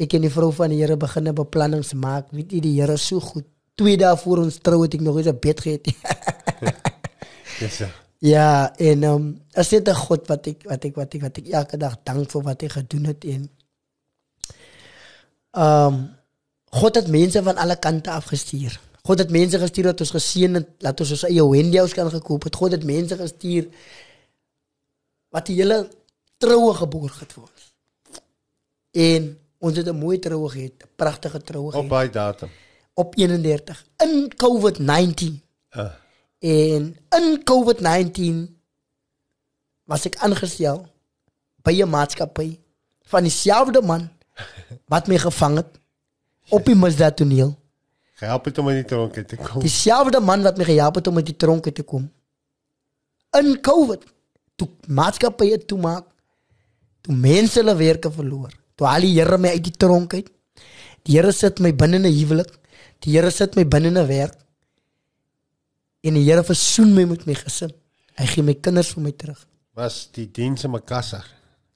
[0.00, 2.30] Ek en die vrou van die Here begin beplannings maak.
[2.32, 3.46] Weet jy die Here so goed.
[3.76, 5.84] Twee dae voor ons trou het ek nog eens 'n bed gehad.
[7.60, 7.88] Dis ja.
[8.18, 11.38] ja, en ehm um, as dit 'n God wat ek wat ek wat ek wat
[11.38, 13.50] ek elke dag dank vir wat hy gedoen het en
[15.52, 16.08] ehm um,
[16.70, 18.80] God het mense van alle kante afgestuur.
[19.02, 22.10] God het mense gestuur dat ons geseën het, laat ons ons eie Wendy house kan
[22.10, 22.56] gekoop het.
[22.56, 23.66] God het mense gestuur
[25.34, 25.88] wat die hele
[26.38, 27.64] troue geborg het vir ons.
[28.92, 29.26] En
[29.60, 32.48] ons het 'n mooi troue gehad, 'n pragtige troue Op gehad baie datum.
[32.94, 35.40] op 31 in COVID-19.
[35.76, 35.90] Uh,
[36.40, 38.56] En in COVID-19
[39.84, 40.86] was ek aangestel
[41.62, 42.58] by 'n maatskappy
[43.10, 44.08] van dieselfde man
[44.88, 45.78] wat my gevang het
[46.48, 47.58] op die misdaad toneel.
[48.14, 49.60] help dit om in die tronk te kom.
[49.60, 52.10] Dieselfde man wat my gehelp het om uit die tronk uit te kom.
[53.38, 54.04] In COVID
[54.56, 56.04] toe maatskappye toemaak,
[57.00, 60.30] toe mense hulle werke verloor, toe al die Here my uit die tronk uit.
[61.04, 62.52] Die Here sit my binne 'n huwelik.
[63.04, 64.36] Die Here sit my binne 'n werk.
[66.02, 67.72] En die Here versoen my met my gesin.
[68.16, 69.46] Hy gee my kinders vir my terug.
[69.74, 71.24] Was die diens in Makassar.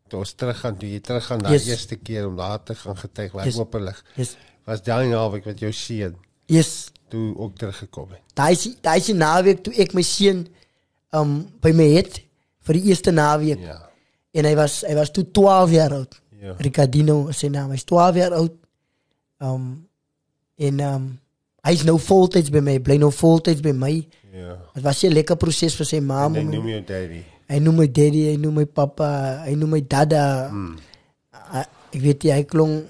[0.09, 1.65] Toe ons teruggaan, toe jy teruggaan daai Yes.
[1.65, 1.71] yes.
[1.73, 3.59] eerste keer om daar te gaan getuig waar Yes.
[3.59, 4.05] openlig.
[4.17, 4.37] Yes.
[4.67, 6.17] Was daai naweek wat jou seun
[6.47, 6.91] Yes.
[7.09, 8.21] toe ook teruggekom het.
[8.35, 10.47] Daai daai naweek toe ek my seun
[11.13, 12.21] um by my het
[12.61, 13.61] vir die eerste naweek.
[13.61, 13.91] Ja.
[14.33, 16.21] En hy was hy was toe 12 jaar oud.
[16.45, 16.55] Ja.
[16.61, 17.71] Ricardino is sy naam.
[17.73, 18.57] Hy's 12 jaar oud.
[19.41, 19.69] Um
[20.61, 21.07] en um
[21.65, 23.95] hy's nou voltyds by my, bly nou voltyds by my.
[24.35, 24.59] Ja.
[24.75, 26.27] Dit was 'n lekker proses vir sy ma.
[26.27, 27.23] En hy om- noem jou daddy.
[27.49, 30.49] Hy noem my daddy, hy noem my pappa, hy noem my dada.
[30.51, 30.77] Hmm.
[30.77, 30.79] Mm.
[31.95, 32.85] Ek weet nie, hy klong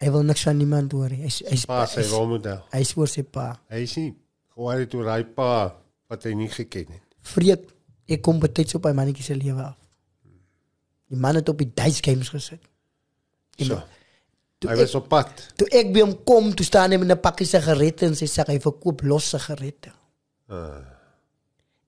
[0.00, 1.22] hy wil niks van niemand hoor nie.
[1.26, 2.60] Hy's hy's Pa sy hy's- rolmodel.
[2.72, 3.58] hy's oor sy pa.
[3.70, 4.14] Hy sien
[4.54, 5.74] hoe hy toe daai pa
[6.08, 7.02] wat hy nie geken het.
[7.22, 7.60] Vreek,
[8.08, 9.76] ek kom betyds op hy mannetjie se lewe af.
[11.08, 12.60] Die man het op die dice games gesit.
[13.58, 13.82] En So.
[14.58, 15.30] toe Hy ek, was op pad.
[15.56, 18.44] toe ek by hom kom, toe staan hy met 'n pakkie sigarette en sy sê
[18.46, 19.92] hy verkoop los sigarette.
[20.50, 20.84] Uh,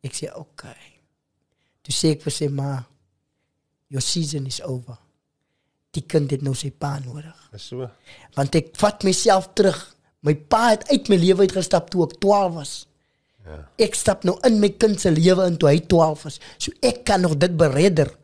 [0.03, 1.01] Ek sê okay.
[1.83, 2.87] Toe sê ek vir sy ma,
[3.89, 4.97] your season is over.
[5.93, 7.49] Die kind het nou sy pa nodig.
[7.53, 7.91] is so.
[8.37, 9.97] Want ek vat myself terug.
[10.23, 12.87] My pa het uit my lewe uitgestap toe ek 12 was.
[13.45, 13.69] Ja.
[13.79, 16.39] Ek stap nou in my kind se lewe in toe hy 12 was.
[16.59, 18.17] So ek kan nog dit beredder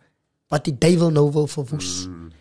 [0.52, 2.06] wat die duiwel nou wil verwoes.
[2.06, 2.32] Mm.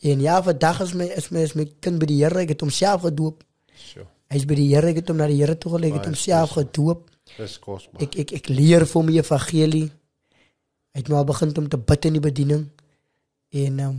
[0.00, 2.44] En ja, vandag is my is my is my kind by die Here.
[2.44, 3.42] Ek het hom self gedoop.
[3.74, 4.06] So.
[4.30, 4.92] Hy's by die Here.
[4.92, 5.90] Ek het hom na die Here toe gelei.
[5.90, 7.08] Ek het hom self gedoop.
[7.36, 8.04] Dis kosbaar.
[8.06, 9.88] Ek ek ek leer vir my evangelie.
[10.94, 12.68] Hy het nou al begin om te bid in die bediening.
[13.54, 13.98] En ehm um,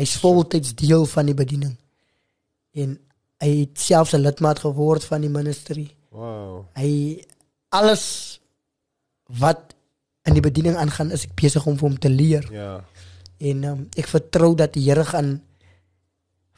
[0.00, 1.72] hy's voltyds deel van die bediening.
[2.78, 2.94] En
[3.42, 5.90] hy het selfs 'n lidmaat geword van die ministerie.
[6.10, 6.66] Wow.
[6.74, 7.24] Hy
[7.68, 8.40] alles
[9.40, 9.74] wat
[10.30, 12.46] in die bediening aangaan is ek besig om vir hom te leer.
[12.54, 12.72] Ja.
[13.50, 15.38] En um, ek vertrou dat die Here gaan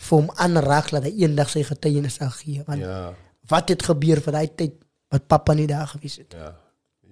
[0.03, 2.65] vir hom aanraak dat hy eendag sy getuienis sal gee.
[2.67, 2.99] Want ja.
[3.07, 3.13] Ja.
[3.51, 4.77] wat het gebeur vir daai tyd
[5.13, 6.37] wat pappa nie daar gewees het?
[6.39, 6.53] Ja.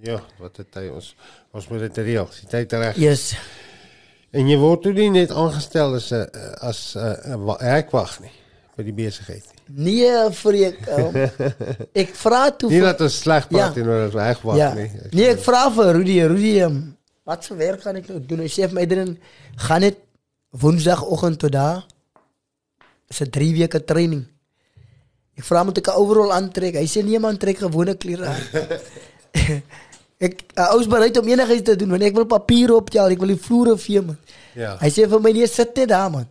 [0.00, 1.10] Ja, wat het hy ons
[1.52, 2.28] ons moet dit reël.
[2.38, 2.96] Die tyd reg.
[2.96, 3.34] Yes.
[4.32, 6.24] En jy word toe nie net aangestel as 'n
[6.64, 8.39] as 'n werkwag nie
[8.80, 9.58] vir die besigheid nie.
[9.70, 10.80] Nee, vreek.
[10.90, 11.18] Um,
[12.02, 13.68] ek vra toe Nie vir dat ons sleg praat Ja.
[13.76, 14.70] teenoor as werkwag ja.
[14.74, 14.88] nie.
[15.12, 16.80] Nee, ek vra vir Rudy, Rudy, um,
[17.28, 18.42] wat se werk gaan ek nou doen?
[18.42, 19.12] Hy sê vir my erin
[19.68, 19.98] gaan dit
[20.50, 21.84] woensdagoggend tot daar.
[23.10, 24.24] Is 'n 3 weke training.
[25.38, 26.74] Ek vra moet ek 'n overall aantrek.
[26.74, 28.42] Hy sê nee man, trek gewone klere aan.
[30.26, 33.32] ek uh, ons bereid om enigiets te doen want ek wil papiere optel, ek wil
[33.32, 34.18] die vloere vee man.
[34.54, 34.74] Ja.
[34.82, 36.26] Hy sê vir my nee, sit net daar man.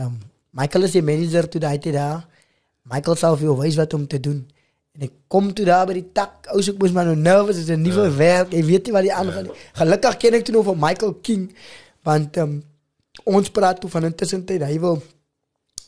[0.00, 0.18] Um,
[0.50, 2.24] Michael is die manager toe daai tyd daar.
[2.90, 4.40] Michael sal vir jou wys wat om te doen.
[4.96, 6.48] En ek kom toe daar by die tak.
[6.54, 8.16] Ou ek moes maar nou nervous, is 'n nuwe ja.
[8.16, 8.54] werk.
[8.54, 9.56] Ek weet nie wat die aangaan nie.
[9.78, 11.54] Gelukkig ken ek toe nog van Michael King
[12.02, 12.62] want um,
[13.24, 15.02] ons praat toe van intussen tyd hy wil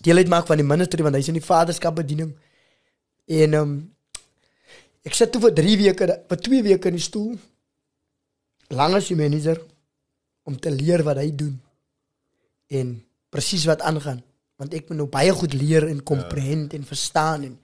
[0.05, 2.37] deel uitmaak van die ministerie want hy's in die vaderskap bediening.
[3.27, 3.95] En um,
[5.03, 7.39] ek sit toe vir 3 weke, vir 2 weke in die stoel.
[8.69, 9.59] Lang as die manager
[10.45, 11.57] om te leer wat hy doen
[12.69, 14.23] en presies wat aangaan
[14.63, 16.79] want ek moet nou baie goed leer en komprehend ja.
[16.79, 17.59] en verstaan en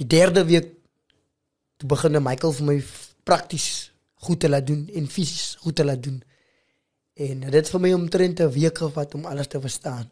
[0.00, 0.72] die derde week
[1.78, 2.78] toe begin Michael vir my
[3.24, 3.68] prakties
[4.26, 6.18] goed te laat doen en fisies goed te laat doen
[7.20, 10.10] en dit het vir my omtrent 'n week gevat om alles te verstaan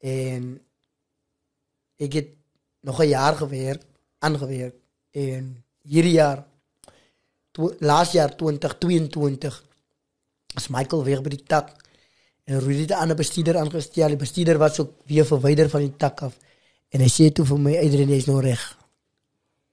[0.00, 0.60] en
[1.98, 2.30] ek het
[2.80, 3.82] nog 'n jaar gewerk
[4.18, 4.76] aangewerk
[5.10, 6.44] en hierdie jaar
[7.78, 9.64] laas jaar 2022
[10.54, 11.83] is Michael weer by die tak
[12.44, 14.08] en Rudy het 'n ander bestuurder aangestel.
[14.08, 16.38] Die bestuurder was ook weer verwyder van die tak af.
[16.88, 18.78] En hy sê toe vir my, Adrian, jy's nou reg.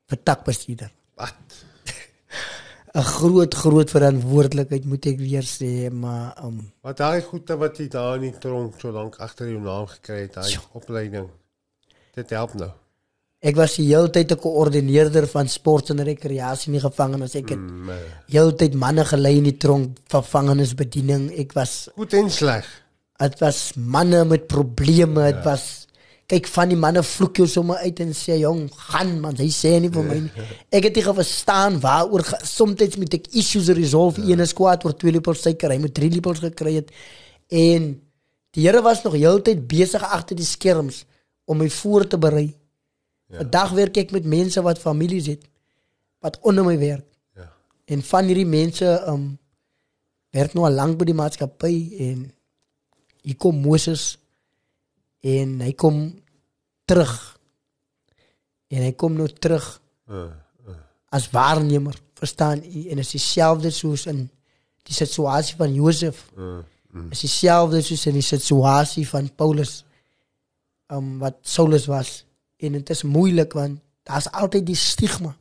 [0.07, 0.91] Vir takbestuurder.
[1.15, 1.35] Wat?
[2.95, 7.87] 'n Groot groot verantwoordelikheid moet ek weer sê, maar um Wat daai goede wat jy
[7.87, 11.29] daar in die tronk so lank agter jou naam gekry het, daai opleiding.
[12.13, 12.71] Dit help nou.
[13.41, 17.35] Ek was die hele tyd 'n koördineerder van sport en rekreasie in die gevangenis.
[17.35, 17.95] Ek het Mm, eh,
[18.27, 21.31] heeltyd manne gelei in die tronk gevangenisbediening.
[21.39, 22.65] Ek was goed en sleg.
[23.21, 25.23] dit was manne met probleme.
[25.25, 25.43] Dit ja.
[25.43, 25.87] was
[26.31, 29.73] kyk van die manne vloek jou sommer uit en sê jong, gaan man, hy sê
[29.81, 30.45] nie vir my nie.
[30.77, 34.37] Ek het nie verstaan waaroor soms moet ek issues resolve ja.
[34.37, 36.93] een squad oor twee lepels suiker, hy moet drie lepels gekry het.
[37.51, 37.91] En
[38.55, 41.03] die Here was nog heeltyd besig agter die skerms
[41.47, 42.47] om my voor te berei.
[43.31, 43.37] Ja.
[43.39, 45.45] Vandag werk ek met mense wat families het
[46.21, 47.05] wat onder my werk.
[47.35, 47.47] Ja.
[47.85, 49.37] En van hierdie mense um
[50.35, 51.75] werk nou al lank by die maatskappy
[52.07, 52.25] en
[53.23, 54.17] hier kom Moses
[55.23, 56.03] en hy kom
[56.85, 57.15] terug.
[58.71, 59.77] En hy kom nou terug
[60.11, 60.25] Uh,
[61.15, 62.87] as waarnemer, verstaan u?
[62.91, 64.25] En is dieselfde soos in
[64.83, 66.25] die situasie van Josef.
[66.35, 66.57] uh,
[67.13, 69.85] Is dieselfde soos in die situasie van Paulus.
[70.91, 72.25] Um wat Saulus was.
[72.61, 75.35] En dit is moeilik want daar's altyd die stigma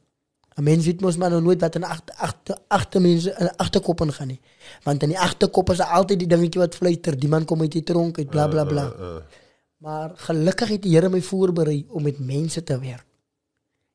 [0.60, 4.00] 'n Mens weet mos maar nou nooit wat in agter agter agter mense in agterkop
[4.00, 4.40] ingaan nie.
[4.84, 7.72] Want in die agterkop is daar altyd die dingetjie wat fluister, die man kom uit
[7.72, 8.84] die tronk uit bla bla bla.
[8.84, 9.46] Uh, uh, uh.
[9.80, 13.06] Maar gelukkig het die Here my voorberei om met mense te werk.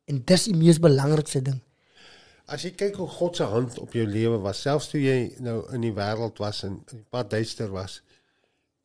[0.05, 1.61] En dis die mees belangrikste ding.
[2.45, 5.63] As jy kyk hoe God se hand op jou lewe was, selfs toe jy nou
[5.73, 8.01] in die wêreld was en die pad duister was,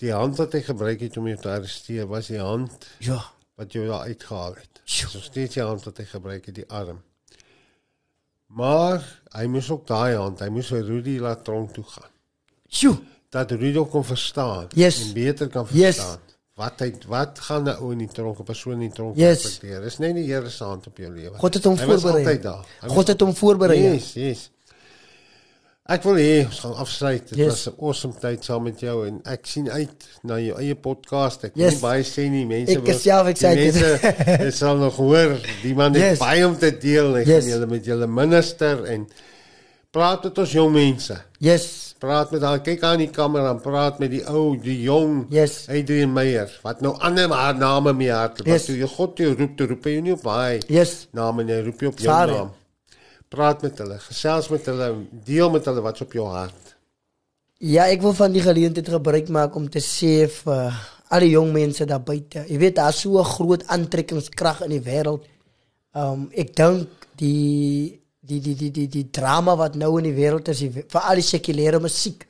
[0.00, 3.20] die hand wat hy gebruik het om jou te arresteer, was die hand Ja.
[3.61, 4.81] Wat jou daar uitgehaal het.
[4.89, 5.11] Sjoe.
[5.12, 7.03] So steeds die hand wat hy gebruik het, die arm.
[8.57, 9.05] Maar
[9.37, 12.11] hy moes ook daai hand, hy moes vir Rudy laat tronk toe gaan.
[12.70, 12.97] Sjoe.
[13.31, 14.99] Dat Rudy ook kon verstaan Yes.
[15.05, 15.97] en beter kan Yes.
[16.01, 16.19] verstaan.
[16.61, 19.43] Wat hy wat gaan 'n ou in die tronk, 'n persoon in die tronk Yes.
[19.45, 19.81] reflekteer.
[19.81, 21.39] Dis net die Here se hand op jou lewe.
[21.39, 22.41] God het hom voorberei.
[22.87, 23.78] God het hom voorberei.
[23.82, 24.51] Yes, yes.
[25.90, 27.24] Ek wil hê ons gaan afsluit.
[27.32, 27.46] Dit Yes.
[27.48, 31.44] was 'n awesome tyd saam met jou en ek sien uit na jou eie podcast.
[31.44, 31.64] Ek Yes.
[31.64, 33.74] wil nie baie sê nie, mense Ek is self excited.
[33.74, 34.14] Mense
[34.44, 36.18] jy sal nog hoor, die man het Yes.
[36.18, 37.16] baie om te deel.
[37.16, 37.44] Ek Yes.
[37.46, 39.08] julle met julle minister en
[39.90, 41.16] praat met ons jong mense.
[41.40, 41.94] Yes.
[41.98, 45.66] Praat met haar, kyk aan die kamera en praat met die ou, die jong Yes.
[45.68, 48.40] Adrian Meyer wat nou ander haar name mee hart.
[48.46, 48.64] Yes.
[48.66, 51.08] Toe jy God toe roep, toe roep hy jou nie op daai Yes.
[51.12, 52.32] naam en jy roep jy op jou Sorry.
[52.36, 52.50] naam.
[53.31, 54.89] Praat met hulle, gesels met hulle,
[55.27, 56.74] deel met hulle wat's op jou hart.
[57.62, 60.73] Ja, ek wil van die geleentheid gebruik maak om te sê vir
[61.15, 62.43] al die jong mense daar buite.
[62.48, 65.23] Jy weet daar's so 'n groot aantrekkingskrag in die wêreld.
[65.94, 70.48] Um ek dink die die die die die die drama wat nou in die wêreld
[70.48, 72.27] is, veral die sekulêre musiek.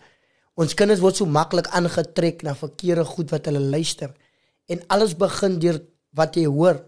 [0.55, 4.12] Ons kinders word so maklik aangetrek na verkeerde goed wat hulle luister.
[4.68, 5.81] En alles begin deur
[6.12, 6.85] wat jy hoor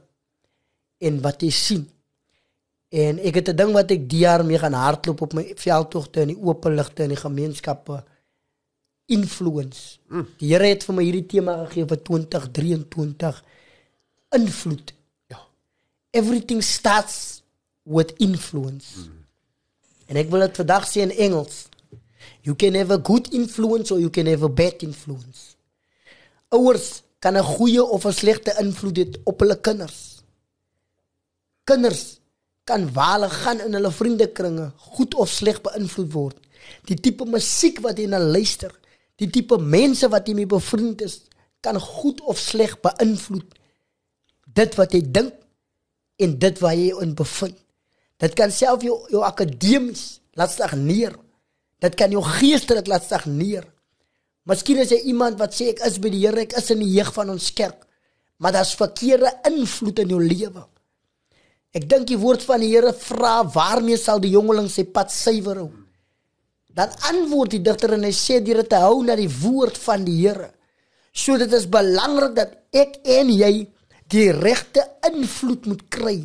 [0.99, 1.89] en wat jy sien.
[2.93, 6.21] En ek het 'n ding wat ek die jaar mee gaan hardloop op my veldtogte
[6.21, 8.05] in die oop ligte in die gemeenskappe
[9.07, 9.99] influence.
[10.09, 10.27] Mm.
[10.37, 13.45] Die Here het vir my hierdie tema gegee vir 2023
[14.31, 14.93] invloed.
[15.27, 15.41] Ja.
[16.11, 17.43] Everything starts
[17.83, 18.99] with influence.
[18.99, 19.25] Mm.
[20.07, 21.69] En ek wil dit vandag sê in Engels.
[22.43, 25.57] You can have a good influence or you can have a bad influence.
[26.49, 30.23] Ouers kan 'n goeie of 'n slegte invloed hê op hulle kinders.
[31.65, 32.21] Kinders
[32.65, 36.39] kan wale gaan in hulle vriendekringe goed of sleg beïnvloed word.
[36.87, 38.71] Die tipe musiek wat jy na luister,
[39.19, 41.23] die tipe mense wat jy mee bevriend is,
[41.63, 43.59] kan goed of sleg beïnvloed
[44.57, 45.37] dit wat jy dink
[46.23, 47.57] en dit waar jy in bevind.
[48.23, 51.17] Dit kan self jou jou akademies laat stagneer.
[51.83, 53.65] Dit kan jou geestelik laat stagneer.
[54.47, 56.93] Miskien is jy iemand wat sê ek is by die Here, ek is in die
[56.95, 57.85] jeug van ons kerk,
[58.43, 60.65] maar daar's verkeerde invloed in jou lewe.
[61.73, 65.63] Ek dink die woord van die Here vra waarmee sal die jongeling sy pad suiwer
[65.63, 65.71] hou?
[66.73, 70.19] Dan antwoord die digter en hy sê deur te hou na die woord van die
[70.21, 70.51] Here.
[71.13, 73.53] So dit is belangrik dat ek en jy
[74.13, 76.19] die regte invloed moet kry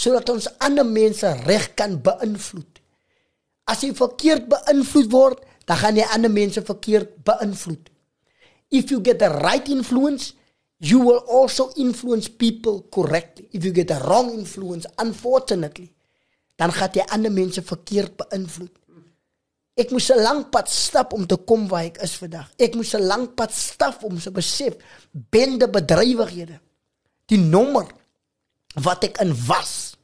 [0.00, 2.78] sodat ons ander mense reg kan beïnvloed.
[3.68, 7.90] As jy verkeerd beïnvloed word, dan gaan jy ander mense verkeerd beïnvloed.
[8.72, 10.32] If you get the right influence,
[10.80, 13.48] you will also influence people correctly.
[13.52, 15.92] If you get the wrong influence, unfortunately,
[16.56, 18.72] dan gaan jy ander mense verkeerd beïnvloed.
[19.80, 22.48] Ek moes 'n lang pad stap om te kom waar ek is vandag.
[22.58, 24.76] Ek moes 'n lang pad stap om te besef
[25.12, 26.60] bende bedrywighede.
[27.26, 27.86] Die nommer
[28.74, 29.96] wat ek in was,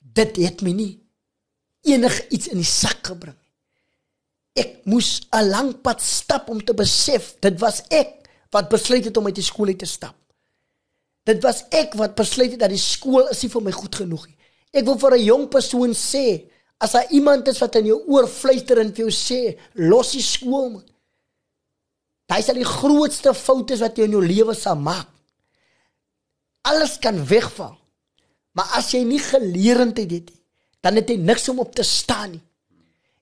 [0.00, 1.00] dit het my nie
[1.84, 3.36] enige iets in die sak gebring.
[4.56, 8.23] Ek moes 'n lang pad stap om te besef dit was ek
[8.54, 10.14] wat besluit het om uit die skool uit te stap.
[11.26, 14.26] Dit was ek wat besluit het dat die skool is nie vir my goed genoeg
[14.28, 14.36] nie.
[14.74, 18.26] Ek wil vir 'n jong persoon sê, as daar iemand is wat in jou oor
[18.28, 20.84] fluister en vir jou sê, los die skool man.
[22.28, 25.08] Dit is al die grootste foute wat jy in jou lewe sal maak.
[26.62, 27.76] Alles kan wegval.
[28.52, 30.42] Maar as jy nie geleerendheid het nie,
[30.80, 32.42] dan het jy niks om op te staan nie.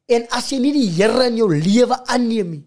[0.06, 2.64] En as jy nie die Here in jou lewe aanneem nie,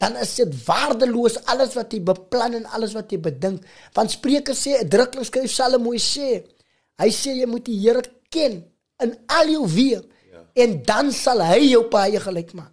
[0.00, 3.64] dan is dit waardeloos alles wat jy beplan en alles wat jy bedink.
[3.96, 6.40] Want Spreuke sê, uitdruklik skryf Salomo sê,
[7.00, 8.02] hy sê jy moet die Here
[8.32, 8.62] ken
[9.04, 10.44] in al jou weë ja.
[10.64, 12.72] en dan sal hy jou paie gelyk maak.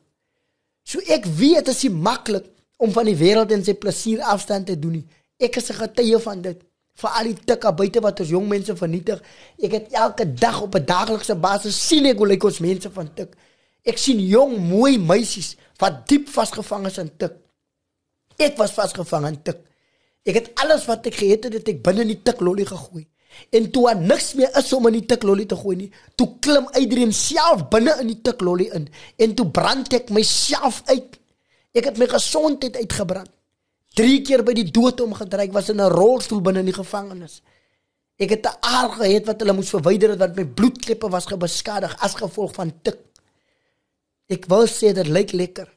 [0.88, 2.48] So ek weet dit is nie maklik
[2.80, 5.06] om van die wêreld en sy plesier afstand te doen nie.
[5.40, 6.64] Ek is 'n getuie van dit
[6.98, 9.20] vir al die tikke buite wat ons jong mense vernietig.
[9.62, 13.14] Ek het elke dag op 'n daaglikse basis sien ek hoe lyk ons mense van
[13.14, 13.36] tik.
[13.84, 17.36] Ek sien jong mooi meisies wat diep vasgevang is in tik.
[18.38, 19.62] Ek was vasgevang in tik.
[20.28, 23.06] Ek het alles wat ek gehet het, het ek binne in die tik lolly gegooi.
[23.54, 26.28] En toe aan niks meer is om in die tik lolly te gooi nie, toe
[26.44, 28.88] klim Adrian self binne in die tik lolly in
[29.24, 31.20] en toe brand ek myself uit.
[31.78, 33.30] Ek het my gesondheid uitgebrand.
[33.98, 35.48] Drie keer by die dood omgedraai.
[35.48, 37.42] Ek was in 'n rolstoel binne in die gevangenis.
[38.18, 41.96] Ek het 'n aar gehad wat hulle moes verwyder het want my bloedklippe was gebeskadig
[42.00, 42.98] as gevolg van tik.
[44.28, 45.68] Ek wou sê dit lyk lekker.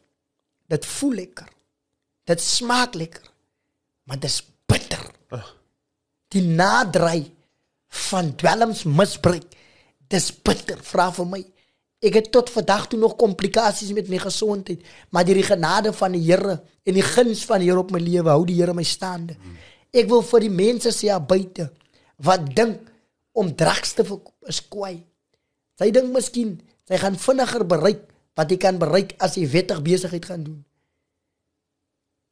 [0.71, 1.49] Dit voel lekker.
[2.27, 3.27] Dit smaak lekker.
[4.07, 5.05] Maar dit is bitter.
[6.31, 7.25] Die nadry
[8.11, 9.47] van dwelms misbruik.
[10.11, 11.41] Dis bitter, vra vir my.
[12.01, 14.81] Ek het tot vandag toe nog komplikasies met my gesondheid,
[15.13, 16.57] maar deur die genade van die Here
[16.89, 19.37] en die guns van die Here op my lewe hou die Here my staande.
[19.93, 21.69] Ek wil vir die mense sê daar buite
[22.25, 22.89] wat dink
[23.37, 25.03] om drugs te verkoop is kwaai.
[25.79, 26.57] Sy dink miskien
[26.89, 28.07] sy gaan vinniger bereik
[28.41, 30.61] wat jy kan bereik as jy wettig besigheid gaan doen.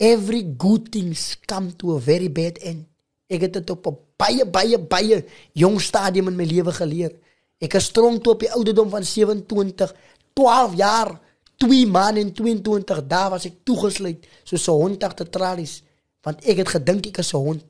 [0.01, 1.13] Every good thing
[1.45, 2.87] come to a very bad end.
[3.29, 7.13] Ek het dit op 'n baie baie baie jong stadium in my lewe geleer.
[7.61, 9.95] Ek is strong toe op die ouderdom van 27,
[10.33, 11.21] 12 jaar,
[11.57, 15.83] 2 maande en 22 dae was ek toegesluit soos 'n hond agter tralies
[16.23, 17.65] want ek het gedink ek is 'n hond.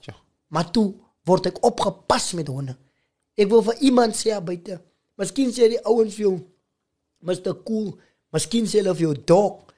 [0.00, 0.14] Ja.
[0.48, 0.94] Maar toe
[1.24, 2.76] word ek opgepas met honde.
[3.34, 4.80] Ek wil vir iemand sê buite.
[5.16, 6.51] Miskien sê die ouens vir jou
[7.22, 7.54] Mr.
[7.64, 7.92] Cool,
[8.34, 9.72] miskien sê hulle vir jou dog,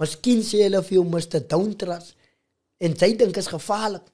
[0.00, 1.40] miskien sê hulle vir jou Mr.
[1.50, 2.12] Downtras
[2.78, 4.04] en jy dink is gevaarlik.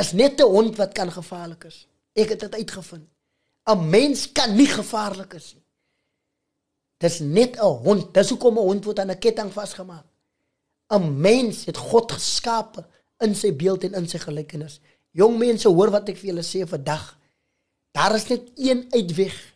[0.00, 1.86] Is net 'n hond wat kan gevaarlik is.
[2.14, 3.08] Ek het dit uitgevind.
[3.66, 5.64] 'n Mens kan nie gevaarlik is nie.
[6.98, 8.14] Dis net 'n hond.
[8.14, 10.06] Dis hoekom 'n hond word aan 'n ketting vasgemaak.
[10.90, 12.86] 'n Mens het God geskape
[13.18, 14.80] in sy beeld en in sy gelykenis.
[15.10, 17.18] Jong mense, hoor wat ek vir julle sê vandag.
[17.92, 19.55] Daar is net een uitweg.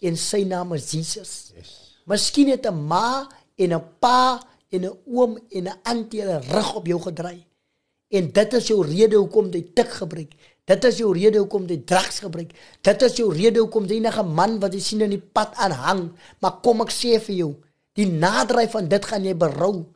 [0.00, 1.52] En sy naam is Jesus.
[1.56, 1.72] Yes.
[2.06, 6.74] Miskien het 'n ma en 'n pa en 'n oom en 'n antie hulle rug
[6.74, 7.44] op jou gedraai.
[8.08, 10.32] En dit is jou rede hoekom jy tik gebruik.
[10.68, 12.52] Dit is jou rede hoekom jy drugs gebruik.
[12.84, 16.10] Dit is jou rede hoekom jy enige man wat jy sien in die pad aanhang.
[16.40, 17.52] Maar kom ek sê vir jou,
[17.96, 19.86] die nadry van dit gaan jy berou.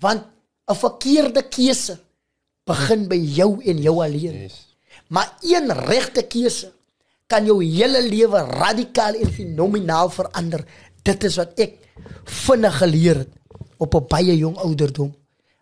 [0.00, 0.26] Want
[0.70, 1.98] 'n verkeerde keuse
[2.66, 4.42] begin by jou en jou alleen.
[4.42, 4.76] Yes.
[5.08, 6.72] Maar een regte keuse
[7.26, 10.64] kan jou hele lewe radikaal en fenomenaal verander.
[11.02, 11.78] Dit is wat ek
[12.44, 13.32] vinnig geleer het
[13.78, 15.14] op 'n baie jong ouderdom.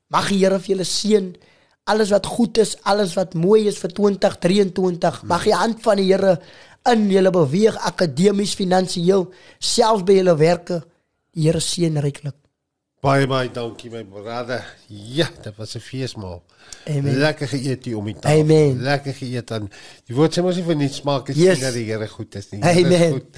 [0.09, 1.37] Mag die Here vir julle seën
[1.85, 5.23] alles wat goed is, alles wat mooi is vir 2023.
[5.23, 6.41] Mag die hand van die Here
[6.93, 10.83] in julle beweeg akademies, finansiëel, selfs by julle werke.
[11.33, 12.42] Die Here seën ryklik.
[13.03, 14.63] Baie baie dankie my brother.
[14.87, 16.43] Ja, dit was 'n feesmaal.
[16.87, 17.17] Amen.
[17.19, 18.41] Lekker geëet hier om die tafel.
[18.41, 18.81] Amen.
[18.83, 19.71] Lekker geëet dan.
[20.07, 21.61] Die woord sê mos nie vir niks smaak dit Yes.
[21.61, 22.61] dat die Here goed is nie.
[22.63, 23.13] Here is Amen.
[23.13, 23.37] goed.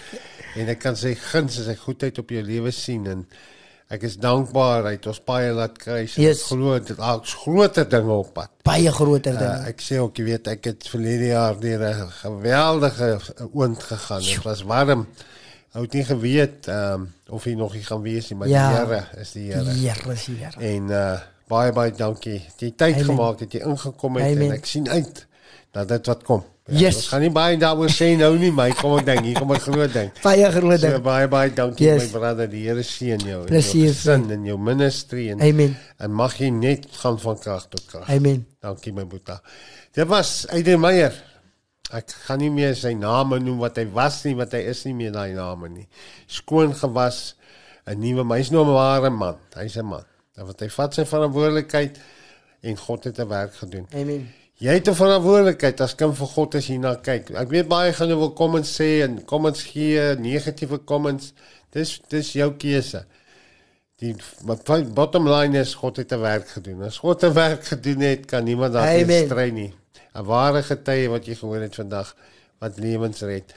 [0.57, 3.27] En ek kan sy guns en sy goedheid op jou lewe sien en
[3.89, 6.11] ek is dankbaar hy het ons baie laat kry.
[6.16, 6.43] Yes.
[6.43, 8.51] Glo dit daar's groot dinge op pad.
[8.62, 9.61] Baie groter dinge.
[9.62, 13.19] Uh, ek sê ook jy weet ek het verlede jaar deur 'n geweldige
[13.55, 14.20] oond gegaan.
[14.23, 15.07] Dit was warm.
[15.75, 18.69] Ou het nie geweet ehm um, of hy nog hier gaan wees nie, maar Ja.
[18.69, 19.65] die Here is die Here.
[19.65, 20.61] Die Here is die Here.
[20.77, 21.19] En uh
[21.51, 22.41] baie baie dankie.
[22.57, 23.05] Jy het tyd Amen.
[23.05, 24.51] gemaak het jy ingekom het Amen.
[24.51, 25.27] en ek sien uit
[25.73, 26.45] dat dit wat kom.
[26.71, 26.95] Yes.
[26.97, 29.59] Ons gaan nie baie daaroor sê nou nie, maar kom ek dink hier kom 'n
[29.61, 30.11] groot ding.
[30.23, 31.03] Baie groot So ding.
[31.03, 32.03] baie baie dankie Yes.
[32.13, 35.77] my brother, die Here seën jou en Plezier, jou gesin en jou ministry en Amen.
[35.99, 38.09] en mag jy net gaan van krag tot krag.
[38.09, 38.47] Amen.
[38.61, 39.37] Dankie my boetie.
[39.93, 41.13] Dit was Aiden Meyer.
[41.93, 44.94] Ek gaan nie meer sy name noem wat hy was nie, want hy is nie
[44.94, 45.89] meer daai name nie.
[46.27, 47.35] Skoon gewas,
[47.86, 49.36] 'n nuwe mens nou 'n ware man.
[49.55, 50.05] Hy's 'n man.
[50.35, 51.98] Dan wat hy vat sy verantwoordelikheid
[52.62, 53.86] en God het 'n werk gedoen.
[53.93, 54.32] Amen.
[54.59, 57.31] Jy het 'n verantwoordelikheid as kind van God as jy na kyk.
[57.31, 61.32] Ek weet baie gaan nou wil comments sê en comments gee, negatiewe comments.
[61.70, 63.05] Dis dis jou keuse.
[63.98, 64.15] Die
[64.94, 66.82] bottom line is God het 'n werk gedoen.
[66.82, 69.27] As God 'n werk gedoen het, kan niemand daarteen Amen.
[69.27, 69.74] stry nie.
[70.15, 72.15] 'n Ware getuie wat jy gehoor het vandag
[72.62, 73.55] wat lewens red.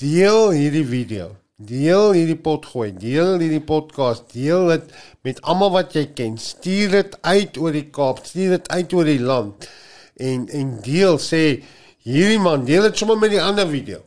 [0.00, 1.36] Deel hierdie video.
[1.56, 2.88] Deel hierdie pot gooi.
[2.96, 4.32] Deel hierdie podcast.
[4.32, 6.38] Deel dit met almal wat jy ken.
[6.38, 8.24] Stuur dit uit oor die Kaap.
[8.24, 9.68] Stuur dit uit oor die land.
[10.16, 11.42] En en deel sê
[12.00, 14.00] hierdie man, deel dit sommer met die ander video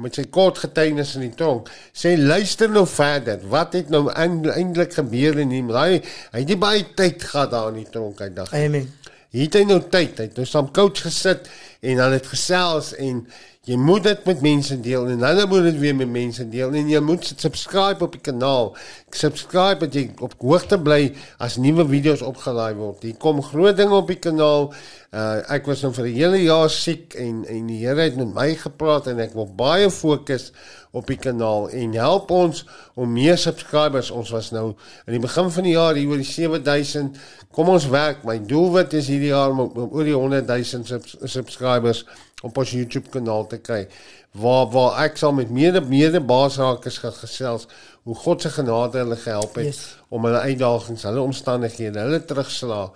[0.00, 1.68] met sy kort getuienis in die tronk.
[1.92, 3.42] Sê luister nou verder.
[3.52, 5.74] Wat het nou eintlik gebeur in hom?
[5.76, 8.54] Hy hy het nie baie tyd gehad daar in die tronk hy dag.
[8.56, 8.88] Amen.
[9.30, 10.18] Het hy nou tyd.
[10.18, 11.46] Hy het nou saam coach gesit
[11.86, 13.22] en dan het gesels en
[13.68, 16.88] jy moet dit met mense deel en hulle moet dit weer met mense deel en
[16.90, 18.72] jy moet subscribe op die kanaal.
[19.14, 23.06] Subscribe dat jy op hoogte bly as nuwe video's opgelaai word.
[23.06, 24.72] Hier kom groot dinge op die kanaal.
[25.10, 28.30] Uh ek was nou vir 'n hele jaar siek en en die Here het met
[28.34, 30.52] my gepraat en ek wil baie fokus
[30.92, 32.64] op die kanaal en help ons
[32.94, 34.10] om meer subscribers.
[34.10, 34.68] Ons was nou
[35.06, 37.18] in die begin van die jaar hier oor die 7000.
[37.50, 38.22] Kom ons werk.
[38.24, 42.04] My doelwit is hierdie jaar om, om oor die 100 000 subs, subscribers
[42.42, 43.88] op ons YouTube kanaal te kry.
[44.32, 47.66] Waar waar ek sal met mede mede baasrakers gaan gesels
[48.02, 49.96] hoe God se genade hulle gehelp het Yes.
[50.08, 52.92] om hulle uitdagings, hulle omstandighede, hulle terugslag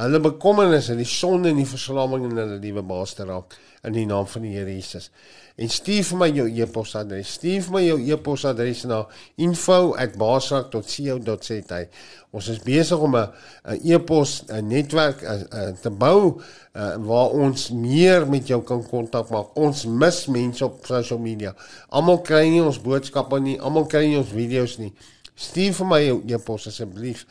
[0.00, 3.54] hulle bekommernis en die sonde en die verslamming in hulle lewe baas te raak
[3.84, 5.10] in die naam van die Here Jesus.
[5.54, 7.28] En stuur vir my jou e-posadres.
[7.36, 9.06] Stuur vir my jou e-posadres na
[9.38, 11.78] info@basrak.co.za.
[12.34, 13.28] Ons is besig om 'n
[13.84, 16.40] e-pos netwerk a, a, te bou
[16.74, 19.56] uh, waar ons meer met jou kan kontak maak.
[19.56, 21.54] Ons mis mense op social media.
[21.88, 24.92] Almal kry nie ons boodskappe nie, almal kry nie ons video's nie.
[25.34, 27.24] Stuur vir my jou e-pos asseblief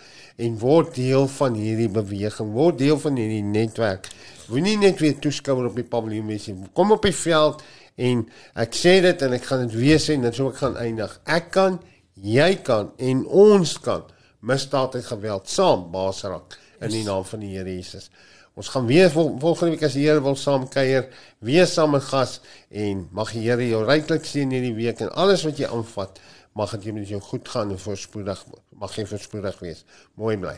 [0.44, 4.10] en word deel van hierdie beweging, word deel van hierdie netwerk.
[4.50, 6.58] Moenie net weer toeskouer op die paviljoen wees nie.
[6.76, 7.64] Kom op die veld
[7.96, 8.26] en
[8.60, 11.16] ek sê dit en ek gaan dit weer sê en dit sou ek gaan eindig.
[11.24, 11.80] Ek kan,
[12.20, 14.04] jy kan en ons kan
[14.44, 18.10] misdaad en geweld saam baasrak in die naam van die Here Jesus.
[18.60, 21.08] Ons gaan weer vol, volgende week as die Here wil saam kuier,
[21.40, 22.40] weer saam met gas
[22.70, 26.20] en mag die Here jou ryklik seën hierdie week en alles wat jy aanvat,
[26.54, 29.86] mag dit met jou goed gaan en voorspoedig mag jy voorspoedig wees.
[30.14, 30.58] Mooi bly.